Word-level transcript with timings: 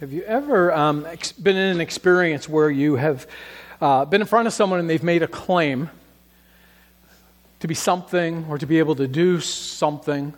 Have 0.00 0.12
you 0.12 0.24
ever 0.24 0.72
um, 0.72 1.06
been 1.40 1.54
in 1.54 1.68
an 1.76 1.80
experience 1.80 2.48
where 2.48 2.68
you 2.68 2.96
have 2.96 3.28
uh, 3.80 4.04
been 4.04 4.22
in 4.22 4.26
front 4.26 4.48
of 4.48 4.52
someone 4.52 4.80
and 4.80 4.90
they've 4.90 5.04
made 5.04 5.22
a 5.22 5.28
claim 5.28 5.88
to 7.60 7.68
be 7.68 7.74
something 7.74 8.44
or 8.48 8.58
to 8.58 8.66
be 8.66 8.80
able 8.80 8.96
to 8.96 9.06
do 9.06 9.38
something, 9.38 10.34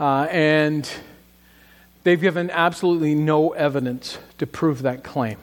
uh, 0.00 0.26
and 0.28 0.90
they've 2.02 2.20
given 2.20 2.50
absolutely 2.50 3.14
no 3.14 3.50
evidence 3.50 4.18
to 4.38 4.46
prove 4.46 4.82
that 4.82 5.04
claim? 5.04 5.38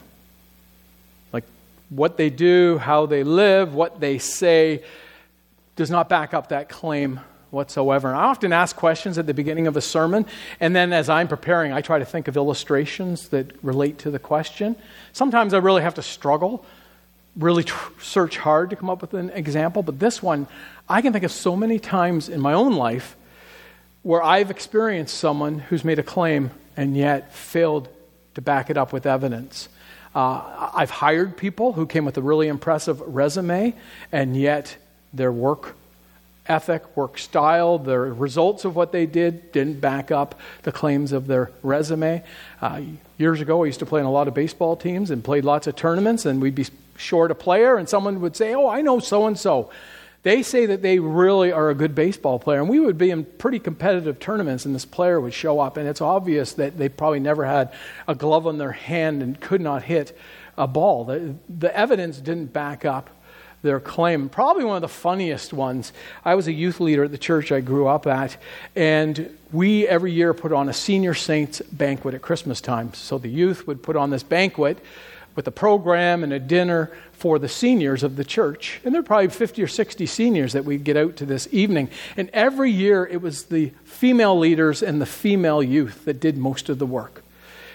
Like 1.32 1.44
what 1.88 2.18
they 2.18 2.28
do, 2.28 2.76
how 2.76 3.06
they 3.06 3.24
live, 3.24 3.72
what 3.72 3.98
they 3.98 4.18
say 4.18 4.84
does 5.74 5.90
not 5.90 6.10
back 6.10 6.34
up 6.34 6.50
that 6.50 6.68
claim 6.68 7.18
whatsoever. 7.54 8.08
And 8.08 8.16
I 8.16 8.24
often 8.24 8.52
ask 8.52 8.76
questions 8.76 9.16
at 9.16 9.26
the 9.26 9.32
beginning 9.32 9.66
of 9.66 9.76
a 9.76 9.80
sermon, 9.80 10.26
and 10.60 10.76
then 10.76 10.92
as 10.92 11.08
I'm 11.08 11.28
preparing, 11.28 11.72
I 11.72 11.80
try 11.80 11.98
to 11.98 12.04
think 12.04 12.28
of 12.28 12.36
illustrations 12.36 13.28
that 13.28 13.52
relate 13.64 13.98
to 14.00 14.10
the 14.10 14.18
question. 14.18 14.76
Sometimes 15.12 15.54
I 15.54 15.58
really 15.58 15.82
have 15.82 15.94
to 15.94 16.02
struggle, 16.02 16.66
really 17.36 17.64
tr- 17.64 17.92
search 18.00 18.36
hard 18.36 18.70
to 18.70 18.76
come 18.76 18.90
up 18.90 19.00
with 19.00 19.14
an 19.14 19.30
example, 19.30 19.82
but 19.82 19.98
this 19.98 20.22
one, 20.22 20.46
I 20.88 21.00
can 21.00 21.12
think 21.12 21.24
of 21.24 21.32
so 21.32 21.56
many 21.56 21.78
times 21.78 22.28
in 22.28 22.40
my 22.40 22.52
own 22.52 22.74
life 22.74 23.16
where 24.02 24.22
I've 24.22 24.50
experienced 24.50 25.16
someone 25.16 25.60
who's 25.60 25.82
made 25.84 25.98
a 25.98 26.02
claim 26.02 26.50
and 26.76 26.96
yet 26.96 27.34
failed 27.34 27.88
to 28.34 28.42
back 28.42 28.68
it 28.68 28.76
up 28.76 28.92
with 28.92 29.06
evidence. 29.06 29.68
Uh, 30.14 30.70
I've 30.74 30.90
hired 30.90 31.36
people 31.36 31.72
who 31.72 31.86
came 31.86 32.04
with 32.04 32.16
a 32.18 32.22
really 32.22 32.46
impressive 32.48 33.00
resume, 33.00 33.74
and 34.12 34.36
yet 34.36 34.76
their 35.12 35.32
work 35.32 35.74
ethic, 36.46 36.96
work 36.96 37.18
style, 37.18 37.78
the 37.78 37.98
results 37.98 38.64
of 38.64 38.76
what 38.76 38.92
they 38.92 39.06
did 39.06 39.50
didn't 39.52 39.80
back 39.80 40.10
up 40.10 40.38
the 40.62 40.72
claims 40.72 41.12
of 41.12 41.26
their 41.26 41.50
resume. 41.62 42.22
Uh, 42.60 42.82
years 43.16 43.40
ago, 43.40 43.62
I 43.62 43.66
used 43.66 43.78
to 43.78 43.86
play 43.86 44.00
in 44.00 44.06
a 44.06 44.12
lot 44.12 44.28
of 44.28 44.34
baseball 44.34 44.76
teams 44.76 45.10
and 45.10 45.24
played 45.24 45.44
lots 45.44 45.66
of 45.66 45.76
tournaments, 45.76 46.26
and 46.26 46.42
we'd 46.42 46.54
be 46.54 46.66
short 46.96 47.30
a 47.30 47.34
player, 47.34 47.76
and 47.76 47.88
someone 47.88 48.20
would 48.20 48.36
say, 48.36 48.54
Oh, 48.54 48.68
I 48.68 48.82
know 48.82 48.98
so 48.98 49.26
and 49.26 49.38
so. 49.38 49.70
They 50.22 50.42
say 50.42 50.64
that 50.66 50.80
they 50.80 50.98
really 50.98 51.52
are 51.52 51.68
a 51.68 51.74
good 51.74 51.94
baseball 51.94 52.38
player, 52.38 52.60
and 52.60 52.68
we 52.68 52.80
would 52.80 52.96
be 52.96 53.10
in 53.10 53.24
pretty 53.24 53.58
competitive 53.58 54.18
tournaments, 54.18 54.64
and 54.64 54.74
this 54.74 54.86
player 54.86 55.20
would 55.20 55.34
show 55.34 55.60
up, 55.60 55.76
and 55.76 55.86
it's 55.86 56.00
obvious 56.00 56.54
that 56.54 56.78
they 56.78 56.88
probably 56.88 57.20
never 57.20 57.44
had 57.44 57.72
a 58.08 58.14
glove 58.14 58.46
on 58.46 58.56
their 58.56 58.72
hand 58.72 59.22
and 59.22 59.38
could 59.38 59.60
not 59.60 59.82
hit 59.82 60.16
a 60.56 60.66
ball. 60.66 61.04
The, 61.04 61.34
the 61.48 61.76
evidence 61.76 62.18
didn't 62.18 62.54
back 62.54 62.86
up 62.86 63.10
their 63.64 63.80
claim. 63.80 64.28
Probably 64.28 64.64
one 64.64 64.76
of 64.76 64.82
the 64.82 64.88
funniest 64.88 65.52
ones. 65.52 65.92
I 66.24 66.36
was 66.36 66.46
a 66.46 66.52
youth 66.52 66.78
leader 66.78 67.02
at 67.02 67.10
the 67.10 67.18
church 67.18 67.50
I 67.50 67.60
grew 67.60 67.88
up 67.88 68.06
at, 68.06 68.36
and 68.76 69.36
we 69.50 69.88
every 69.88 70.12
year 70.12 70.32
put 70.32 70.52
on 70.52 70.68
a 70.68 70.72
senior 70.72 71.14
saints 71.14 71.60
banquet 71.72 72.14
at 72.14 72.22
Christmas 72.22 72.60
time. 72.60 72.94
So 72.94 73.18
the 73.18 73.28
youth 73.28 73.66
would 73.66 73.82
put 73.82 73.96
on 73.96 74.10
this 74.10 74.22
banquet 74.22 74.78
with 75.34 75.48
a 75.48 75.50
program 75.50 76.22
and 76.22 76.32
a 76.32 76.38
dinner 76.38 76.92
for 77.12 77.38
the 77.40 77.48
seniors 77.48 78.02
of 78.02 78.14
the 78.14 78.24
church. 78.24 78.80
And 78.84 78.94
there 78.94 79.00
are 79.00 79.04
probably 79.04 79.28
50 79.30 79.62
or 79.62 79.66
60 79.66 80.06
seniors 80.06 80.52
that 80.52 80.64
we'd 80.64 80.84
get 80.84 80.96
out 80.96 81.16
to 81.16 81.26
this 81.26 81.48
evening. 81.50 81.88
And 82.16 82.30
every 82.32 82.70
year 82.70 83.06
it 83.06 83.20
was 83.20 83.46
the 83.46 83.72
female 83.84 84.38
leaders 84.38 84.82
and 84.82 85.00
the 85.00 85.06
female 85.06 85.62
youth 85.62 86.04
that 86.04 86.20
did 86.20 86.36
most 86.36 86.68
of 86.68 86.78
the 86.78 86.86
work. 86.86 87.23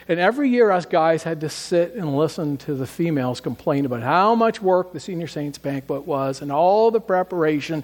And 0.10 0.20
every 0.20 0.50
year, 0.50 0.72
us 0.72 0.88
guys 0.88 1.22
had 1.22 1.42
to 1.42 1.50
sit 1.50 1.94
and 1.94 2.18
listen 2.18 2.58
to 2.58 2.74
the 2.74 2.88
females 2.88 3.40
complain 3.40 3.86
about 3.86 4.02
how 4.02 4.34
much 4.34 4.60
work 4.60 4.92
the 4.92 5.00
Senior 5.00 5.28
Saints 5.28 5.60
banquet 5.60 6.08
was 6.08 6.42
and 6.42 6.52
all 6.52 6.90
the 6.90 7.00
preparation. 7.00 7.84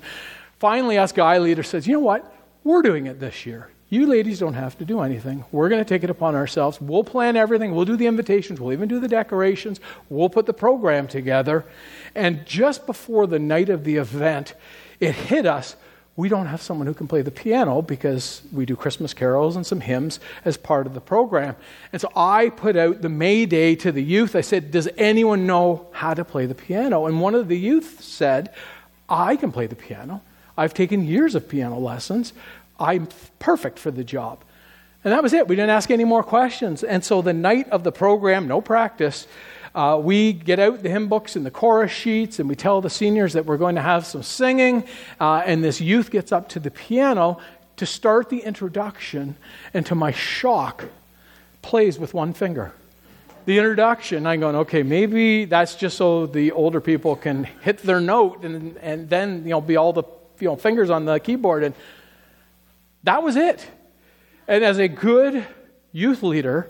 Finally, 0.57 0.97
us 0.97 1.11
guy 1.11 1.37
leader 1.37 1.61
says, 1.61 1.85
You 1.85 1.93
know 1.93 1.99
what? 1.99 2.35
We're 2.63 2.81
doing 2.81 3.05
it 3.05 3.19
this 3.19 3.45
year. 3.45 3.69
You 3.89 4.07
ladies 4.07 4.39
don't 4.39 4.55
have 4.55 4.75
to 4.79 4.85
do 4.85 5.01
anything. 5.01 5.45
We're 5.51 5.69
going 5.69 5.83
to 5.83 5.87
take 5.87 6.03
it 6.03 6.09
upon 6.09 6.33
ourselves. 6.33 6.81
We'll 6.81 7.03
plan 7.03 7.37
everything. 7.37 7.75
We'll 7.75 7.85
do 7.85 7.95
the 7.95 8.07
invitations. 8.07 8.59
We'll 8.59 8.73
even 8.73 8.89
do 8.89 8.99
the 8.99 9.07
decorations. 9.07 9.79
We'll 10.09 10.29
put 10.29 10.47
the 10.47 10.53
program 10.53 11.07
together. 11.07 11.63
And 12.15 12.43
just 12.47 12.87
before 12.87 13.27
the 13.27 13.37
night 13.37 13.69
of 13.69 13.83
the 13.83 13.97
event, 13.97 14.55
it 14.99 15.13
hit 15.13 15.45
us 15.45 15.75
we 16.17 16.29
don't 16.29 16.45
have 16.45 16.61
someone 16.61 16.87
who 16.87 16.93
can 16.93 17.07
play 17.07 17.21
the 17.21 17.31
piano 17.31 17.81
because 17.81 18.41
we 18.53 18.65
do 18.65 18.75
Christmas 18.75 19.13
carols 19.13 19.57
and 19.57 19.65
some 19.65 19.81
hymns 19.81 20.19
as 20.45 20.55
part 20.55 20.87
of 20.87 20.93
the 20.93 21.01
program. 21.01 21.55
And 21.91 22.01
so 22.01 22.09
I 22.15 22.49
put 22.49 22.77
out 22.77 23.01
the 23.01 23.09
May 23.09 23.45
Day 23.45 23.75
to 23.75 23.91
the 23.91 24.03
youth. 24.03 24.35
I 24.35 24.41
said, 24.41 24.71
Does 24.71 24.87
anyone 24.97 25.45
know 25.45 25.87
how 25.91 26.13
to 26.13 26.23
play 26.23 26.45
the 26.45 26.55
piano? 26.55 27.05
And 27.05 27.19
one 27.19 27.35
of 27.35 27.49
the 27.49 27.57
youth 27.57 28.01
said, 28.01 28.53
I 29.09 29.35
can 29.35 29.51
play 29.51 29.67
the 29.67 29.75
piano. 29.75 30.21
I've 30.57 30.73
taken 30.73 31.05
years 31.05 31.35
of 31.35 31.49
piano 31.49 31.77
lessons. 31.77 32.31
I'm 32.79 33.09
perfect 33.39 33.77
for 33.77 33.91
the 33.91 34.03
job. 34.03 34.39
And 35.03 35.11
that 35.11 35.21
was 35.21 35.33
it. 35.33 35.47
We 35.47 35.55
didn't 35.55 35.69
ask 35.71 35.91
any 35.91 36.05
more 36.05 36.23
questions. 36.23 36.83
And 36.83 37.03
so 37.03 37.21
the 37.21 37.33
night 37.33 37.69
of 37.69 37.83
the 37.83 37.91
program, 37.91 38.47
no 38.47 38.61
practice, 38.61 39.27
uh, 39.75 39.99
we 40.01 40.33
get 40.33 40.57
out 40.57 40.81
the 40.81 40.89
hymn 40.89 41.09
books 41.09 41.35
and 41.35 41.45
the 41.45 41.51
chorus 41.51 41.91
sheets, 41.91 42.39
and 42.39 42.47
we 42.47 42.55
tell 42.55 42.81
the 42.81 42.89
seniors 42.89 43.33
that 43.33 43.45
we're 43.45 43.57
going 43.57 43.75
to 43.75 43.81
have 43.81 44.05
some 44.05 44.23
singing. 44.23 44.85
Uh, 45.19 45.43
and 45.45 45.63
this 45.63 45.81
youth 45.81 46.09
gets 46.09 46.31
up 46.31 46.49
to 46.49 46.59
the 46.59 46.71
piano 46.71 47.39
to 47.75 47.85
start 47.85 48.29
the 48.29 48.39
introduction, 48.39 49.35
and 49.73 49.85
to 49.85 49.93
my 49.93 50.11
shock, 50.11 50.85
plays 51.61 51.99
with 51.99 52.13
one 52.13 52.33
finger. 52.33 52.71
The 53.45 53.57
introduction, 53.57 54.25
I'm 54.25 54.39
going, 54.39 54.55
okay, 54.55 54.81
maybe 54.81 55.45
that's 55.45 55.75
just 55.75 55.97
so 55.97 56.25
the 56.25 56.51
older 56.51 56.81
people 56.81 57.15
can 57.15 57.43
hit 57.61 57.79
their 57.79 57.99
note 57.99 58.43
and, 58.43 58.77
and 58.77 59.09
then, 59.09 59.43
you 59.43 59.49
know, 59.49 59.61
be 59.61 59.75
all 59.75 59.93
the 59.93 60.03
you 60.39 60.47
know, 60.47 60.55
fingers 60.55 60.89
on 60.89 61.05
the 61.05 61.19
keyboard. 61.19 61.63
And 61.63 61.75
that 63.03 63.21
was 63.21 63.35
it. 63.35 63.67
And 64.47 64.63
as 64.63 64.79
a 64.79 64.87
good 64.87 65.45
youth 65.91 66.23
leader, 66.23 66.69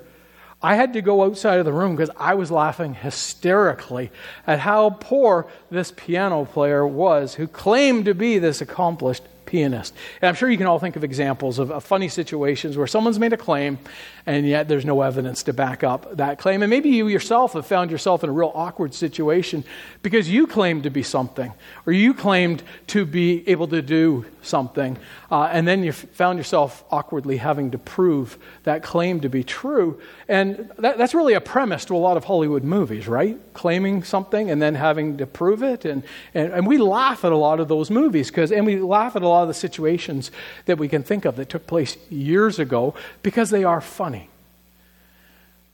I 0.62 0.76
had 0.76 0.94
to 0.94 1.02
go 1.02 1.24
outside 1.24 1.60
of 1.60 1.66
the 1.66 1.74
room 1.74 1.96
because 1.96 2.14
I 2.18 2.34
was 2.34 2.50
laughing 2.50 2.96
hysterically 2.96 4.12
at 4.48 4.60
how 4.60 4.92
poor 4.92 5.48
this 5.70 5.92
piano 5.96 6.46
player 6.46 6.88
was 6.88 7.36
who 7.36 7.48
claimed 7.48 8.06
to 8.06 8.16
be 8.16 8.40
this 8.40 8.62
accomplished 8.62 9.24
pianist. 9.46 9.94
And 10.22 10.30
I'm 10.30 10.36
sure 10.36 10.50
you 10.50 10.58
can 10.58 10.68
all 10.68 10.80
think 10.80 10.96
of 10.96 11.04
examples 11.04 11.60
of, 11.60 11.72
of, 11.72 11.84
funny 11.84 12.10
situations 12.10 12.78
where 12.78 12.88
someone's 12.88 13.20
made 13.20 13.34
a 13.34 13.38
claim 13.38 13.78
and 14.26 14.48
yet 14.48 14.68
there's 14.68 14.86
no 14.86 15.02
evidence 15.02 15.44
to 15.44 15.54
back 15.54 15.84
up 15.84 16.18
that 16.18 16.40
claim. 16.40 16.64
And 16.64 16.70
maybe 16.70 16.90
you 16.90 17.08
yourself 17.08 17.54
have 17.54 17.66
found 17.66 17.92
yourself 17.92 18.24
in 18.24 18.30
a 18.30 18.34
real 18.34 18.52
awkward 18.56 18.94
situation 18.94 19.64
because 20.02 20.30
you 20.30 20.48
claimed 20.48 20.84
to 20.84 20.90
be 20.90 21.04
something 21.04 21.54
or 21.86 21.94
you 21.94 22.14
claimed 22.14 22.64
to 22.88 23.06
be 23.06 23.48
able 23.48 23.68
to 23.68 23.82
do 23.82 24.26
something. 24.46 24.98
Uh, 25.32 25.50
and 25.52 25.68
then 25.68 25.84
you 25.84 25.92
found 25.92 26.38
yourself 26.38 26.84
awkwardly 26.92 27.38
having 27.38 27.72
to 27.72 27.78
prove 27.78 28.38
that 28.64 28.84
claim 28.84 29.20
to 29.22 29.30
be 29.30 29.44
true. 29.44 30.00
And 30.28 30.72
that, 30.78 30.98
that's 30.98 31.14
really 31.14 31.34
a 31.34 31.42
premise 31.42 31.86
to 31.86 31.96
a 31.96 31.98
lot 31.98 32.18
of 32.18 32.24
Hollywood 32.24 32.64
movies, 32.64 33.08
right? 33.08 33.38
Claiming 33.54 34.04
something 34.04 34.50
and 34.50 34.62
then 34.62 34.76
having 34.76 35.18
to 35.18 35.26
prove 35.26 35.64
it. 35.64 35.86
And, 35.86 36.04
and, 36.34 36.54
and 36.54 36.68
we 36.68 36.78
laugh 36.78 37.26
at 37.26 37.32
a 37.32 37.38
lot 37.38 37.60
of 37.60 37.68
those 37.68 37.90
movies 37.90 38.30
because, 38.30 38.52
and 38.52 38.66
we 38.66 38.78
laugh 38.78 39.16
at 39.16 39.22
a 39.22 39.28
lot 39.28 39.44
of 39.44 39.48
the 39.48 39.54
situations 39.54 40.32
that 40.66 40.78
we 40.78 40.88
can 40.88 41.04
think 41.04 41.26
of 41.26 41.36
that 41.36 41.50
took 41.50 41.68
place 41.68 41.98
years 42.10 42.60
ago 42.60 42.94
because 43.24 43.50
they 43.50 43.64
are 43.64 43.82
funny. 43.82 44.30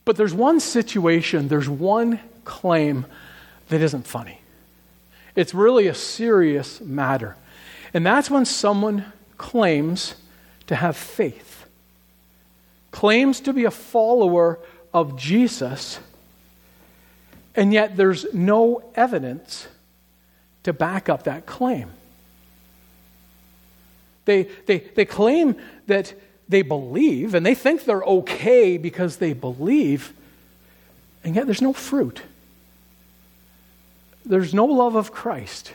But 0.06 0.18
there's 0.18 0.34
one 0.34 0.60
situation, 0.60 1.48
there's 1.48 1.70
one 1.70 2.20
claim 2.44 3.06
that 3.70 3.82
isn't 3.82 4.08
funny. 4.08 4.40
It's 5.36 5.54
really 5.54 5.88
a 5.88 5.94
serious 5.94 6.82
matter. 6.82 7.36
And 7.94 8.06
that's 8.06 8.30
when 8.30 8.46
someone 8.46 9.12
claims 9.38 10.16
to 10.68 10.76
have 10.76 10.96
faith, 10.96 11.66
claims 12.92 13.42
to 13.42 13.54
be 13.54 13.66
a 13.66 13.72
follower 13.72 14.60
of 14.94 15.18
Jesus, 15.18 16.00
and 17.56 17.74
yet 17.74 17.98
there's 17.98 18.34
no 18.34 18.84
evidence 18.96 19.68
to 20.64 20.74
back 20.74 21.10
up 21.10 21.24
that 21.24 21.46
claim. 21.46 21.90
They, 24.26 24.44
they, 24.66 24.80
they 24.80 25.06
claim 25.06 25.56
that 25.88 26.14
they 26.48 26.62
believe 26.62 27.34
and 27.34 27.46
they 27.46 27.56
think 27.56 27.84
they're 27.84 28.04
okay 28.04 28.78
because 28.78 29.18
they 29.18 29.34
believe, 29.34 30.14
and 31.24 31.36
yet 31.36 31.46
there's 31.46 31.62
no 31.62 31.74
fruit. 31.74 32.22
There's 34.24 34.54
no 34.54 34.66
love 34.66 34.96
of 34.96 35.12
Christ. 35.12 35.74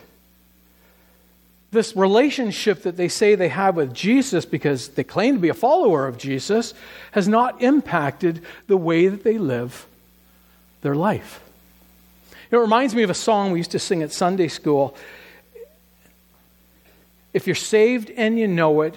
This 1.71 1.95
relationship 1.95 2.83
that 2.83 2.95
they 2.95 3.09
say 3.09 3.35
they 3.35 3.49
have 3.49 3.75
with 3.75 3.93
Jesus 3.93 4.45
because 4.45 4.89
they 4.89 5.03
claim 5.03 5.35
to 5.35 5.41
be 5.41 5.49
a 5.49 5.53
follower 5.53 6.07
of 6.07 6.17
Jesus 6.17 6.73
has 7.11 7.27
not 7.27 7.61
impacted 7.61 8.41
the 8.67 8.77
way 8.77 9.07
that 9.07 9.23
they 9.23 9.37
live 9.37 9.85
their 10.81 10.95
life. 10.95 11.41
It 12.49 12.55
reminds 12.55 12.95
me 12.95 13.03
of 13.03 13.09
a 13.09 13.15
song 13.15 13.51
we 13.51 13.59
used 13.59 13.71
to 13.71 13.79
sing 13.79 14.01
at 14.01 14.13
Sunday 14.13 14.47
school. 14.47 14.95
If 17.33 17.45
you're 17.45 17.55
saved 17.55 18.09
and 18.11 18.39
you 18.39 18.47
know 18.47 18.81
it, 18.81 18.95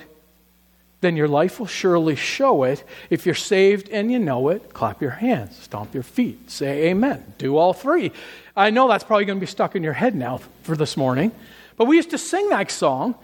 then 1.01 1.17
your 1.17 1.29
life 1.29 1.59
will 1.59 1.67
surely 1.67 2.15
show 2.15 2.65
it. 2.65 2.85
If 3.09 3.27
you're 3.27 3.35
saved 3.35 3.89
and 3.89 4.13
you 4.13 4.19
know 4.19 4.49
it, 4.51 4.73
clap 4.73 5.01
your 5.01 5.11
hands, 5.11 5.57
stomp 5.59 5.95
your 5.95 6.03
feet, 6.03 6.51
say 6.51 6.91
amen. 6.91 7.35
Do 7.39 7.57
all 7.57 7.73
three. 7.73 8.13
I 8.57 8.71
know 8.71 8.87
that's 8.87 9.05
probably 9.05 9.25
going 9.25 9.39
to 9.39 9.41
be 9.41 9.51
stuck 9.51 9.75
in 9.75 9.83
your 9.83 9.95
head 9.95 10.15
now 10.15 10.41
for 10.63 10.77
this 10.77 10.97
morning, 10.97 11.33
but 11.81 11.87
we 11.87 11.97
used 11.97 12.11
to 12.11 12.19
sing 12.19 12.51
that 12.51 12.71
song, 12.71 13.15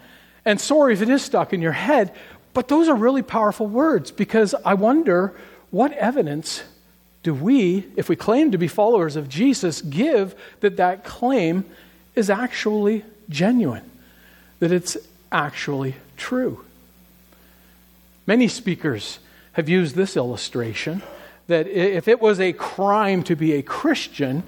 and 0.43 0.59
sorry 0.59 0.93
if 0.93 1.03
it 1.03 1.09
is 1.09 1.21
stuck 1.21 1.53
in 1.53 1.61
your 1.61 1.73
head, 1.73 2.11
but 2.55 2.67
those 2.67 2.89
are 2.89 2.95
really 2.95 3.21
powerful 3.21 3.67
words 3.67 4.09
because 4.09 4.55
I 4.65 4.73
wonder 4.73 5.35
what 5.69 5.91
evidence 5.91 6.63
do 7.21 7.35
we, 7.35 7.85
if 7.95 8.09
we 8.09 8.15
claim 8.15 8.49
to 8.53 8.57
be 8.57 8.67
followers 8.67 9.15
of 9.15 9.29
Jesus, 9.29 9.83
give 9.83 10.33
that 10.61 10.77
that 10.77 11.03
claim 11.03 11.65
is 12.15 12.31
actually 12.31 13.05
genuine, 13.29 13.87
that 14.57 14.71
it's 14.71 14.97
actually 15.31 15.93
true? 16.17 16.65
Many 18.25 18.47
speakers 18.47 19.19
have 19.51 19.69
used 19.69 19.95
this 19.95 20.17
illustration 20.17 21.03
that 21.45 21.67
if 21.67 22.07
it 22.07 22.19
was 22.19 22.39
a 22.39 22.53
crime 22.53 23.21
to 23.25 23.35
be 23.35 23.53
a 23.53 23.61
Christian 23.61 24.41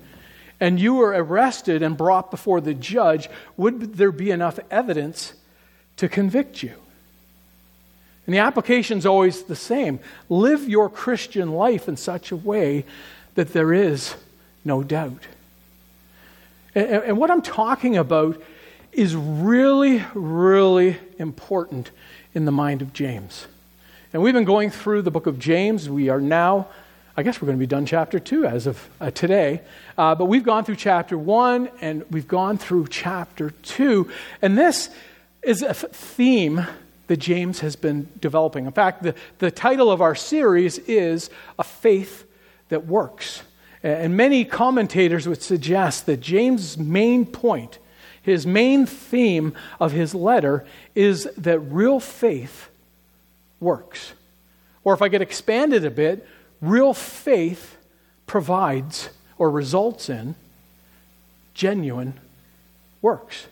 and 0.59 0.79
you 0.79 0.95
were 0.95 1.09
arrested 1.09 1.81
and 1.81 1.97
brought 1.97 2.31
before 2.31 2.61
the 2.61 2.73
judge, 2.73 3.29
would 3.57 3.95
there 3.95 4.11
be 4.11 4.31
enough 4.31 4.59
evidence 4.69 5.33
to 5.97 6.09
convict 6.09 6.63
you? 6.63 6.73
And 8.25 8.33
the 8.35 8.39
application 8.39 8.97
is 8.97 9.05
always 9.05 9.43
the 9.43 9.55
same. 9.55 9.99
Live 10.29 10.69
your 10.69 10.89
Christian 10.89 11.53
life 11.53 11.87
in 11.87 11.97
such 11.97 12.31
a 12.31 12.35
way 12.35 12.85
that 13.35 13.53
there 13.53 13.73
is 13.73 14.15
no 14.63 14.83
doubt. 14.83 15.23
And, 16.75 16.87
and 16.87 17.17
what 17.17 17.31
I'm 17.31 17.41
talking 17.41 17.97
about 17.97 18.41
is 18.91 19.15
really, 19.15 20.03
really 20.13 20.97
important 21.17 21.91
in 22.33 22.45
the 22.45 22.51
mind 22.51 22.81
of 22.81 22.93
James. 22.93 23.47
And 24.13 24.21
we've 24.21 24.33
been 24.33 24.43
going 24.43 24.71
through 24.71 25.03
the 25.03 25.11
book 25.11 25.27
of 25.27 25.39
James. 25.39 25.89
We 25.89 26.09
are 26.09 26.21
now 26.21 26.67
I 27.17 27.23
guess 27.23 27.41
we're 27.41 27.47
going 27.47 27.57
to 27.57 27.59
be 27.59 27.67
done 27.67 27.85
chapter 27.85 28.19
2 28.19 28.45
as 28.45 28.67
of 28.67 28.89
uh, 29.01 29.11
today. 29.11 29.61
Uh, 29.97 30.15
but 30.15 30.25
we've 30.25 30.43
gone 30.43 30.63
through 30.63 30.77
chapter 30.77 31.17
1 31.17 31.69
and 31.81 32.05
we've 32.11 32.27
gone 32.27 32.57
through 32.57 32.87
chapter 32.87 33.49
2. 33.63 34.09
And 34.41 34.57
this 34.57 34.89
is 35.41 35.61
a 35.61 35.73
theme 35.73 36.65
that 37.07 37.17
James 37.17 37.59
has 37.61 37.75
been 37.75 38.07
developing. 38.21 38.65
In 38.65 38.71
fact, 38.71 39.03
the, 39.03 39.15
the 39.39 39.49
title 39.51 39.91
of 39.91 40.01
our 40.01 40.15
series 40.15 40.77
is 40.79 41.29
A 41.57 41.63
Faith 41.63 42.25
That 42.69 42.85
Works. 42.85 43.41
And 43.81 44.15
many 44.15 44.45
commentators 44.45 45.27
would 45.27 45.41
suggest 45.41 46.05
that 46.05 46.19
James' 46.19 46.77
main 46.77 47.25
point, 47.25 47.79
his 48.21 48.45
main 48.45 48.85
theme 48.85 49.55
of 49.79 49.91
his 49.91 50.13
letter, 50.13 50.65
is 50.95 51.23
that 51.37 51.59
real 51.59 51.99
faith 51.99 52.69
works. 53.59 54.13
Or 54.83 54.93
if 54.93 55.01
I 55.01 55.07
get 55.07 55.21
expanded 55.21 55.85
a 55.85 55.91
bit, 55.91 56.27
Real 56.61 56.93
faith 56.93 57.77
provides 58.27 59.09
or 59.37 59.49
results 59.49 60.09
in 60.09 60.35
genuine 61.53 62.13
works. 63.01 63.47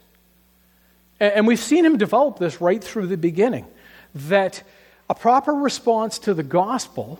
And 1.19 1.47
we've 1.47 1.59
seen 1.59 1.85
him 1.85 1.97
develop 1.97 2.37
this 2.37 2.61
right 2.61 2.83
through 2.83 3.07
the 3.07 3.17
beginning 3.17 3.65
that 4.13 4.63
a 5.09 5.15
proper 5.15 5.53
response 5.53 6.19
to 6.19 6.33
the 6.33 6.43
gospel 6.43 7.19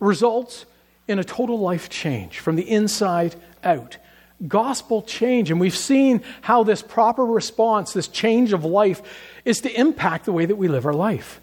results 0.00 0.64
in 1.06 1.18
a 1.18 1.24
total 1.24 1.58
life 1.58 1.88
change 1.88 2.38
from 2.38 2.56
the 2.56 2.68
inside 2.68 3.36
out. 3.62 3.98
Gospel 4.48 5.02
change. 5.02 5.50
And 5.50 5.60
we've 5.60 5.76
seen 5.76 6.22
how 6.40 6.64
this 6.64 6.82
proper 6.82 7.24
response, 7.24 7.92
this 7.92 8.08
change 8.08 8.52
of 8.52 8.64
life, 8.64 9.02
is 9.44 9.60
to 9.60 9.80
impact 9.80 10.24
the 10.24 10.32
way 10.32 10.46
that 10.46 10.56
we 10.56 10.66
live 10.68 10.86
our 10.86 10.94
life. 10.94 11.40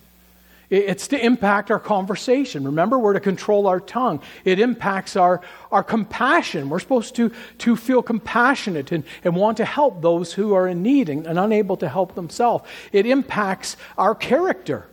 It's 0.69 1.07
to 1.07 1.25
impact 1.25 1.71
our 1.71 1.79
conversation. 1.79 2.63
Remember, 2.63 2.99
we're 2.99 3.13
to 3.13 3.19
control 3.19 3.65
our 3.65 3.79
tongue. 3.79 4.21
It 4.45 4.59
impacts 4.59 5.15
our, 5.15 5.41
our 5.71 5.83
compassion. 5.83 6.69
We're 6.69 6.79
supposed 6.79 7.15
to, 7.15 7.31
to 7.59 7.75
feel 7.75 8.03
compassionate 8.03 8.91
and, 8.91 9.03
and 9.23 9.35
want 9.35 9.57
to 9.57 9.65
help 9.65 10.03
those 10.03 10.33
who 10.33 10.53
are 10.53 10.67
in 10.67 10.83
need 10.83 11.09
and, 11.09 11.25
and 11.25 11.39
unable 11.39 11.75
to 11.77 11.89
help 11.89 12.13
themselves. 12.13 12.65
It 12.91 13.07
impacts 13.07 13.77
our 13.97 14.13
character. 14.13 14.87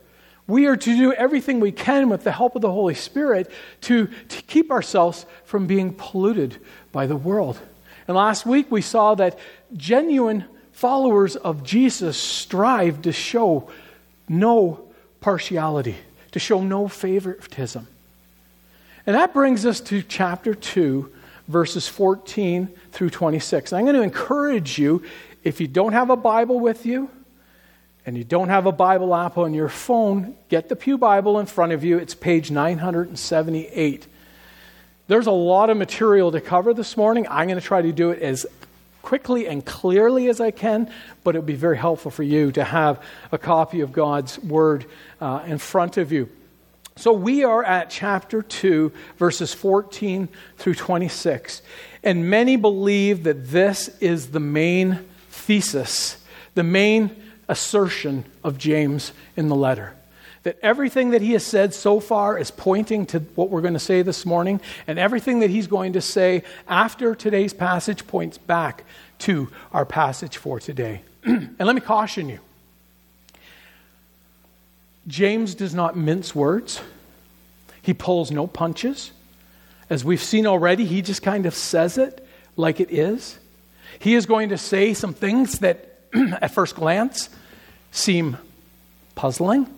We 0.46 0.66
are 0.66 0.76
to 0.76 0.96
do 0.96 1.12
everything 1.12 1.60
we 1.60 1.72
can 1.72 2.08
with 2.08 2.24
the 2.24 2.32
help 2.32 2.56
of 2.56 2.62
the 2.62 2.72
Holy 2.72 2.94
Spirit 2.94 3.50
to, 3.82 4.06
to 4.06 4.42
keep 4.44 4.70
ourselves 4.70 5.26
from 5.44 5.66
being 5.66 5.92
polluted 5.92 6.56
by 6.90 7.06
the 7.06 7.16
world. 7.16 7.60
And 8.08 8.16
last 8.16 8.46
week 8.46 8.70
we 8.70 8.80
saw 8.80 9.14
that 9.16 9.38
genuine 9.74 10.46
followers 10.72 11.36
of 11.36 11.64
Jesus 11.64 12.16
strive 12.16 13.02
to 13.02 13.12
show 13.12 13.68
no 14.28 14.85
partiality, 15.26 15.96
to 16.30 16.38
show 16.38 16.62
no 16.62 16.86
favoritism. 16.86 17.84
And 19.08 19.16
that 19.16 19.34
brings 19.34 19.66
us 19.66 19.80
to 19.80 20.00
chapter 20.00 20.54
2, 20.54 21.12
verses 21.48 21.88
14 21.88 22.68
through 22.92 23.10
26. 23.10 23.72
And 23.72 23.78
I'm 23.80 23.84
going 23.86 23.96
to 23.96 24.02
encourage 24.02 24.78
you, 24.78 25.02
if 25.42 25.60
you 25.60 25.66
don't 25.66 25.94
have 25.94 26.10
a 26.10 26.16
Bible 26.16 26.60
with 26.60 26.86
you, 26.86 27.10
and 28.06 28.16
you 28.16 28.22
don't 28.22 28.50
have 28.50 28.66
a 28.66 28.72
Bible 28.72 29.12
app 29.16 29.36
on 29.36 29.52
your 29.52 29.68
phone, 29.68 30.36
get 30.48 30.68
the 30.68 30.76
Pew 30.76 30.96
Bible 30.96 31.40
in 31.40 31.46
front 31.46 31.72
of 31.72 31.82
you. 31.82 31.98
It's 31.98 32.14
page 32.14 32.52
978. 32.52 34.06
There's 35.08 35.26
a 35.26 35.32
lot 35.32 35.70
of 35.70 35.76
material 35.76 36.30
to 36.30 36.40
cover 36.40 36.72
this 36.72 36.96
morning. 36.96 37.26
I'm 37.28 37.48
going 37.48 37.58
to 37.58 37.66
try 37.66 37.82
to 37.82 37.90
do 37.90 38.10
it 38.10 38.22
as 38.22 38.46
quickly 39.06 39.46
and 39.46 39.64
clearly 39.64 40.28
as 40.28 40.40
I 40.40 40.50
can, 40.50 40.90
but 41.22 41.36
it 41.36 41.38
would 41.38 41.46
be 41.46 41.54
very 41.54 41.76
helpful 41.78 42.10
for 42.10 42.24
you 42.24 42.50
to 42.50 42.64
have 42.64 43.00
a 43.30 43.38
copy 43.38 43.80
of 43.80 43.92
God's 43.92 44.36
Word 44.40 44.84
uh, 45.20 45.44
in 45.46 45.58
front 45.58 45.96
of 45.96 46.10
you. 46.10 46.28
So 46.96 47.12
we 47.12 47.44
are 47.44 47.62
at 47.62 47.88
chapter 47.88 48.42
2, 48.42 48.92
verses 49.16 49.54
14 49.54 50.28
through 50.56 50.74
26. 50.74 51.62
And 52.02 52.28
many 52.28 52.56
believe 52.56 53.22
that 53.22 53.46
this 53.46 53.88
is 54.00 54.32
the 54.32 54.40
main 54.40 55.06
thesis, 55.30 56.16
the 56.56 56.64
main 56.64 57.14
assertion 57.48 58.24
of 58.42 58.58
James 58.58 59.12
in 59.36 59.46
the 59.46 59.54
letter. 59.54 59.94
That 60.46 60.60
everything 60.62 61.10
that 61.10 61.22
he 61.22 61.32
has 61.32 61.44
said 61.44 61.74
so 61.74 61.98
far 61.98 62.38
is 62.38 62.52
pointing 62.52 63.04
to 63.06 63.18
what 63.34 63.50
we're 63.50 63.62
going 63.62 63.72
to 63.74 63.80
say 63.80 64.02
this 64.02 64.24
morning, 64.24 64.60
and 64.86 64.96
everything 64.96 65.40
that 65.40 65.50
he's 65.50 65.66
going 65.66 65.94
to 65.94 66.00
say 66.00 66.44
after 66.68 67.16
today's 67.16 67.52
passage 67.52 68.06
points 68.06 68.38
back 68.38 68.84
to 69.18 69.50
our 69.72 69.84
passage 69.84 70.36
for 70.36 70.60
today. 70.60 71.02
and 71.24 71.58
let 71.58 71.74
me 71.74 71.80
caution 71.80 72.28
you 72.28 72.38
James 75.08 75.56
does 75.56 75.74
not 75.74 75.96
mince 75.96 76.32
words, 76.32 76.80
he 77.82 77.92
pulls 77.92 78.30
no 78.30 78.46
punches. 78.46 79.10
As 79.90 80.04
we've 80.04 80.22
seen 80.22 80.46
already, 80.46 80.84
he 80.84 81.02
just 81.02 81.22
kind 81.22 81.46
of 81.46 81.56
says 81.56 81.98
it 81.98 82.24
like 82.56 82.78
it 82.78 82.92
is. 82.92 83.36
He 83.98 84.14
is 84.14 84.26
going 84.26 84.50
to 84.50 84.58
say 84.58 84.94
some 84.94 85.12
things 85.12 85.58
that, 85.58 85.98
at 86.14 86.54
first 86.54 86.76
glance, 86.76 87.30
seem 87.90 88.36
puzzling 89.16 89.72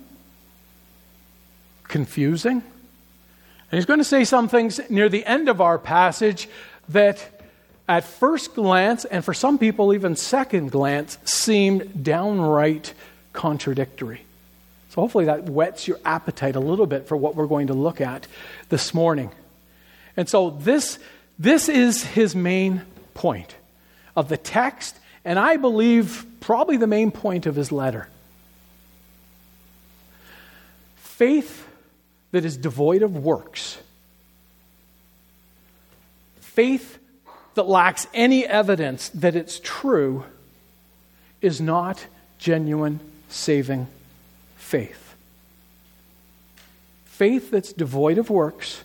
confusing. 1.89 2.63
And 3.71 3.77
he's 3.77 3.87
going 3.87 3.99
to 3.99 4.05
say 4.05 4.25
some 4.25 4.49
things 4.49 4.81
near 4.89 5.09
the 5.09 5.25
end 5.25 5.49
of 5.49 5.61
our 5.61 5.79
passage 5.79 6.49
that, 6.91 7.43
at 7.89 8.05
first 8.05 8.55
glance, 8.55 9.05
and 9.05 9.25
for 9.25 9.35
some 9.35 9.59
people 9.59 9.93
even 9.93 10.17
second 10.17 10.71
glance, 10.71 11.19
seem 11.25 11.79
downright 12.03 12.95
contradictory. 13.33 14.23
So 14.91 15.03
hopefully 15.03 15.27
that 15.27 15.45
whets 15.45 15.87
your 15.87 15.99
appetite 16.05 16.57
a 16.57 16.61
little 16.61 16.87
bit 16.87 17.07
for 17.07 17.17
what 17.17 17.35
we're 17.35 17.47
going 17.47 17.67
to 17.67 17.75
look 17.75 18.01
at 18.01 18.27
this 18.71 18.95
morning. 18.95 19.31
And 20.17 20.29
so 20.29 20.51
this, 20.51 20.99
this 21.39 21.69
is 21.69 22.03
his 22.03 22.35
main 22.35 22.83
point 23.13 23.55
of 24.17 24.29
the 24.29 24.39
text, 24.39 24.99
and 25.25 25.39
I 25.39 25.59
believe 25.59 26.25
probably 26.41 26.79
the 26.79 26.87
main 26.87 27.11
point 27.11 27.45
of 27.45 27.55
his 27.55 27.71
letter. 27.71 28.09
Faith 30.97 31.68
that 32.33 32.45
is 32.45 32.57
devoid 32.57 33.03
of 33.03 33.17
works. 33.17 33.79
Faith 36.41 36.99
that 37.55 37.69
lacks 37.69 38.07
any 38.13 38.47
evidence 38.47 39.09
that 39.11 39.35
it's 39.35 39.61
true 39.63 40.25
is 41.41 41.61
not 41.61 42.07
genuine 42.39 43.01
saving 43.29 43.87
faith. 44.57 45.15
Faith 47.07 47.51
that's 47.51 47.73
devoid 47.73 48.19
of 48.19 48.31
works, 48.31 48.83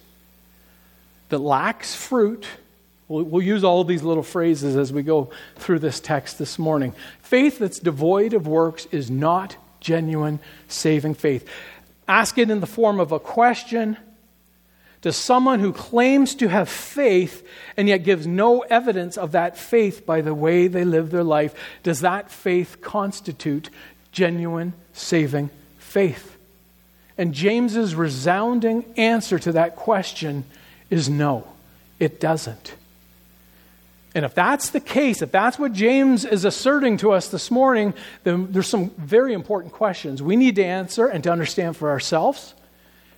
that 1.29 1.39
lacks 1.39 1.93
fruit, 1.93 2.47
we'll, 3.07 3.23
we'll 3.23 3.43
use 3.43 3.63
all 3.63 3.83
these 3.83 4.03
little 4.03 4.23
phrases 4.23 4.75
as 4.75 4.91
we 4.91 5.03
go 5.03 5.29
through 5.55 5.79
this 5.79 6.00
text 6.00 6.39
this 6.39 6.57
morning. 6.57 6.93
Faith 7.21 7.59
that's 7.59 7.79
devoid 7.79 8.33
of 8.33 8.47
works 8.47 8.88
is 8.91 9.12
not 9.12 9.55
genuine 9.79 10.39
saving 10.67 11.13
faith. 11.13 11.47
Ask 12.07 12.38
it 12.38 12.50
in 12.50 12.60
the 12.60 12.67
form 12.67 13.00
of 13.00 13.12
a 13.12 13.19
question 13.19 13.98
to 15.01 15.12
someone 15.12 15.60
who 15.60 15.74
claims 15.74 16.33
to 16.36 16.48
have 16.48 16.69
faith 16.69 17.45
and 17.75 17.88
yet 17.88 18.00
gives 18.00 18.25
no 18.25 18.62
evidence 18.62 19.17
of 19.17 19.33
that 19.33 19.57
faith 19.57 20.05
by 20.05 20.22
the 20.22 20.33
way 20.33 20.67
they 20.67 20.86
live 20.86 21.12
their 21.12 21.24
life. 21.24 21.53
Does 21.83 22.00
that 22.01 22.31
faith 22.31 22.77
constitute 22.81 23.69
genuine 24.12 24.74
saving 24.93 25.50
faith? 25.77 26.38
And 27.17 27.33
James's 27.33 27.95
resounding 27.95 28.86
answer 28.98 29.38
to 29.39 29.51
that 29.51 29.75
question 29.75 30.45
is 30.89 31.10
no, 31.10 31.48
it 32.00 32.19
doesn't. 32.19 32.74
And 34.15 34.25
if 34.25 34.36
that's 34.36 34.70
the 34.70 34.79
case, 34.79 35.22
if 35.22 35.32
that's 35.32 35.58
what 35.58 35.74
James 35.74 36.24
is 36.24 36.46
asserting 36.46 36.98
to 36.98 37.12
us 37.12 37.29
this 37.29 37.50
morning, 37.50 37.96
then 38.24 38.51
there's 38.51 38.67
some 38.67 38.91
very 38.91 39.34
important 39.34 39.74
questions 39.74 40.22
we 40.22 40.36
need 40.36 40.55
to 40.58 40.63
answer 40.63 41.08
and 41.08 41.24
to 41.24 41.32
understand 41.32 41.77
for 41.77 41.89
ourselves. 41.89 42.53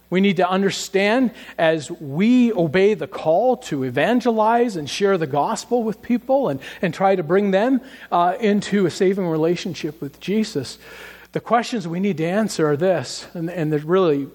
We 0.10 0.22
need 0.22 0.38
to 0.38 0.48
understand 0.48 1.32
as 1.58 1.92
we 1.92 2.54
obey 2.54 2.94
the 2.94 3.08
call 3.08 3.58
to 3.58 3.84
evangelize 3.84 4.76
and 4.78 4.90
share 4.90 5.18
the 5.18 5.28
gospel 5.28 5.84
with 5.84 6.02
people 6.02 6.48
and, 6.48 6.62
and 6.82 6.94
try 6.94 7.16
to 7.16 7.24
bring 7.24 7.52
them 7.52 7.82
uh, 8.12 8.38
into 8.40 8.86
a 8.86 8.92
saving 8.92 9.28
relationship 9.28 10.00
with 10.02 10.20
Jesus. 10.20 10.78
The 11.34 11.42
questions 11.42 11.88
we 11.88 12.00
need 12.00 12.18
to 12.18 12.26
answer 12.26 12.70
are 12.70 12.78
this, 12.78 13.28
and, 13.34 13.50
and 13.50 13.72
there's 13.72 13.84
really 13.84 14.30